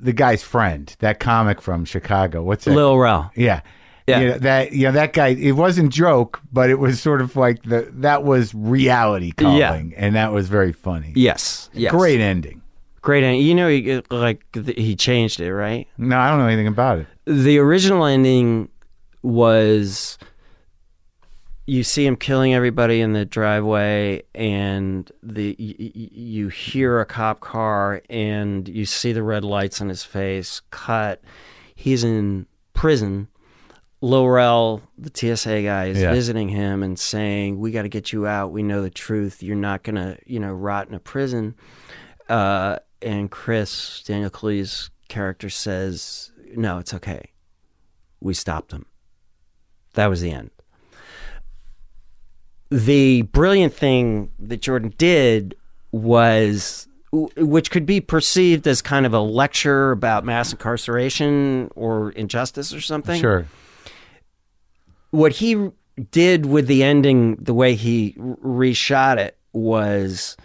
[0.00, 2.42] The guy's friend, that comic from Chicago.
[2.42, 2.72] What's it?
[2.74, 3.30] Lil Rel.
[3.34, 3.60] Yeah.
[4.06, 4.20] Yeah.
[4.20, 5.28] You know, that you know that guy.
[5.28, 10.14] It wasn't joke, but it was sort of like the that was reality calling, and
[10.14, 11.12] that was very funny.
[11.16, 11.70] Yes.
[11.72, 11.90] Yes.
[11.90, 12.60] Great ending.
[13.00, 13.24] Great.
[13.24, 13.42] ending.
[13.42, 15.88] you know, he, like he changed it, right?
[15.96, 17.06] No, I don't know anything about it.
[17.26, 18.68] The original ending
[19.22, 20.18] was
[21.66, 27.06] you see him killing everybody in the driveway, and the y- y- you hear a
[27.06, 30.60] cop car, and you see the red lights on his face.
[30.70, 31.22] Cut.
[31.74, 33.28] He's in prison.
[34.00, 36.12] Lil Rel, the TSA guy, is Yeah.
[36.12, 38.52] visiting him and saying, "We got to get you out.
[38.52, 39.42] We know the truth.
[39.42, 41.54] You're not gonna, you know, rot in a prison."
[42.28, 47.30] Uh, and Chris Daniel Kaluuya's character says, "No, it's okay.
[48.20, 48.84] We stopped him."
[49.94, 50.50] That was the end.
[52.70, 55.54] The brilliant thing that Jordan did
[55.92, 62.74] was, which could be perceived as kind of a lecture about mass incarceration or injustice
[62.74, 63.46] or something Sure.
[65.10, 65.70] what he
[66.10, 70.36] did with the ending, the way he reshot it, was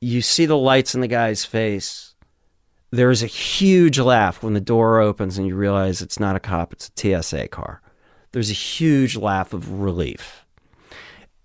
[0.00, 2.14] you see the lights in the guy's face.
[2.90, 6.40] There is a huge laugh when the door opens and you realize it's not a
[6.40, 7.80] cop, it's a TSA car.
[8.32, 10.39] There's a huge laugh of relief.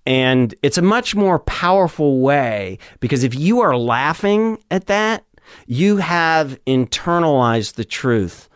[0.05, 5.23] And it's a much more powerful way because if you are laughing at that,
[5.67, 8.49] you have internalized the truth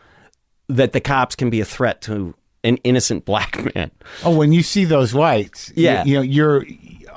[0.67, 3.89] that the cops can be a threat to an innocent black man.
[4.23, 6.03] Oh, when you see those lights, Yeah.
[6.03, 6.65] you, know, you're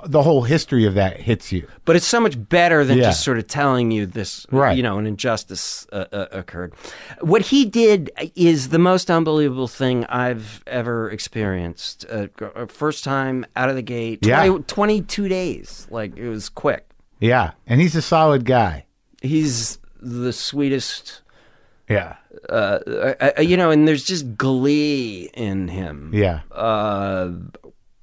[0.04, 1.66] the whole history of that hits you.
[1.84, 3.04] But it's so much better than Yeah.
[3.04, 4.76] just sort of telling you this, Right.
[4.76, 6.72] you know, an injustice uh, uh, occurred.
[7.20, 12.04] What he did is the most unbelievable thing I've ever experienced.
[12.10, 12.26] Uh,
[12.68, 14.58] first time out of the gate, Yeah.
[14.66, 15.86] 22 days.
[15.90, 16.88] Like, it was quick.
[17.20, 18.86] Yeah, and he's a solid guy.
[19.22, 21.20] He's the sweetest,
[21.88, 22.16] Yeah,
[22.48, 22.52] uh,
[22.86, 26.10] uh, uh, you know, and there's just glee in him.
[26.12, 26.40] yeah.
[26.50, 27.30] Uh,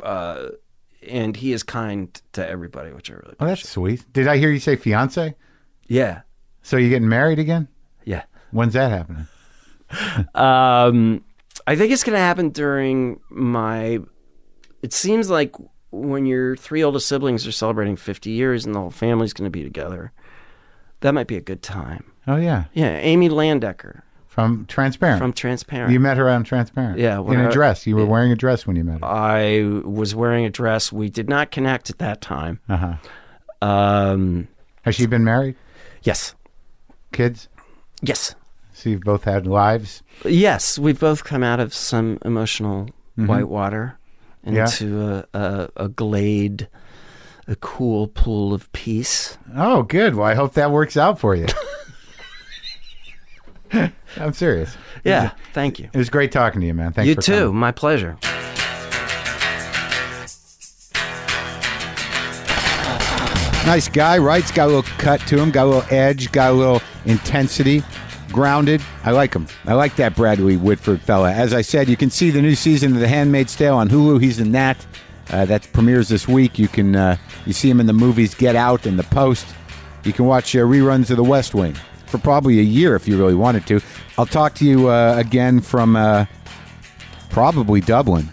[0.02, 0.46] uh,
[1.08, 4.06] and he is kind to everybody, which I really Oh, that's sweet.
[4.14, 5.36] Did I hear you say fiance?
[5.88, 6.22] Yeah.
[6.62, 7.68] So you getting married again?
[8.06, 8.24] Yeah.
[8.52, 9.28] When's that happening?
[10.36, 11.24] Um,
[11.66, 14.00] I think it's going to happen during my.
[14.84, 15.56] It seems like
[15.90, 19.50] when your three oldest siblings are celebrating 50 years and the whole family's going to
[19.50, 20.12] be together,
[21.00, 22.12] that might be a good time.
[22.28, 24.04] Oh yeah, Yeah, Amy Landecker
[24.40, 25.20] from Transparent.
[25.20, 25.92] from Transparent.
[25.94, 27.00] you met her on Transparent.
[27.00, 27.86] Yeah, in a I- dress.
[27.88, 29.06] You were wearing a dress when you met her.
[29.06, 30.92] I was wearing a dress.
[30.92, 32.60] We did not connect at that time.
[32.70, 32.96] Uh huh.
[33.68, 34.48] Um,
[34.84, 35.56] Has she been married?
[36.04, 36.34] yes,
[37.12, 37.50] Kids?
[38.02, 38.36] yes,
[38.74, 40.02] So you've both had lives.
[40.26, 40.80] yes.
[40.80, 43.96] We've both come out of some emotional white water
[44.46, 44.56] Mm-hmm.
[44.56, 44.64] Yeah.
[44.64, 46.70] into a, a, a glade,
[47.46, 49.38] a cool pool of peace.
[49.54, 50.16] Oh, good.
[50.16, 51.46] Well, I hope that works out for you.
[54.18, 54.76] I'm serious.
[55.04, 55.90] Yeah, thank you.
[55.94, 56.94] It was great talking to you, man.
[56.94, 57.32] Thanks You too.
[57.48, 57.56] coming.
[57.56, 58.18] My pleasure.
[63.66, 64.42] Nice guy, right?
[64.42, 67.84] He's got a little cut to him, got a little edge, got a little intensity,
[68.32, 68.82] grounded.
[69.04, 69.46] I like him.
[69.66, 71.32] I like that Bradley Whitford fella.
[71.32, 74.22] As I said, you can see the new season of The Handmaid's Tale on Hulu.
[74.24, 74.84] He's in that.
[75.30, 76.58] Uh, that premieres this week.
[76.58, 79.46] You can uh, you see him in the movies Get Out and The Post.
[80.04, 81.76] You can watch uh, reruns of The West Wing
[82.10, 83.80] for probably a year if you really wanted to.
[84.18, 86.26] I'll talk to you uh, again from uh,
[87.30, 88.28] probably Dublin.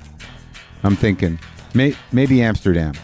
[0.82, 1.39] I'm thinking
[1.74, 2.94] May- maybe Amsterdam.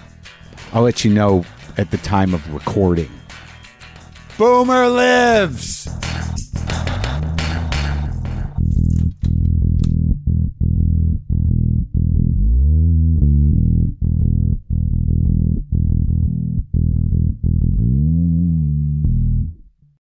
[0.73, 1.45] I'll let you know
[1.77, 3.11] at the time of recording.
[4.39, 5.89] Boomer lives!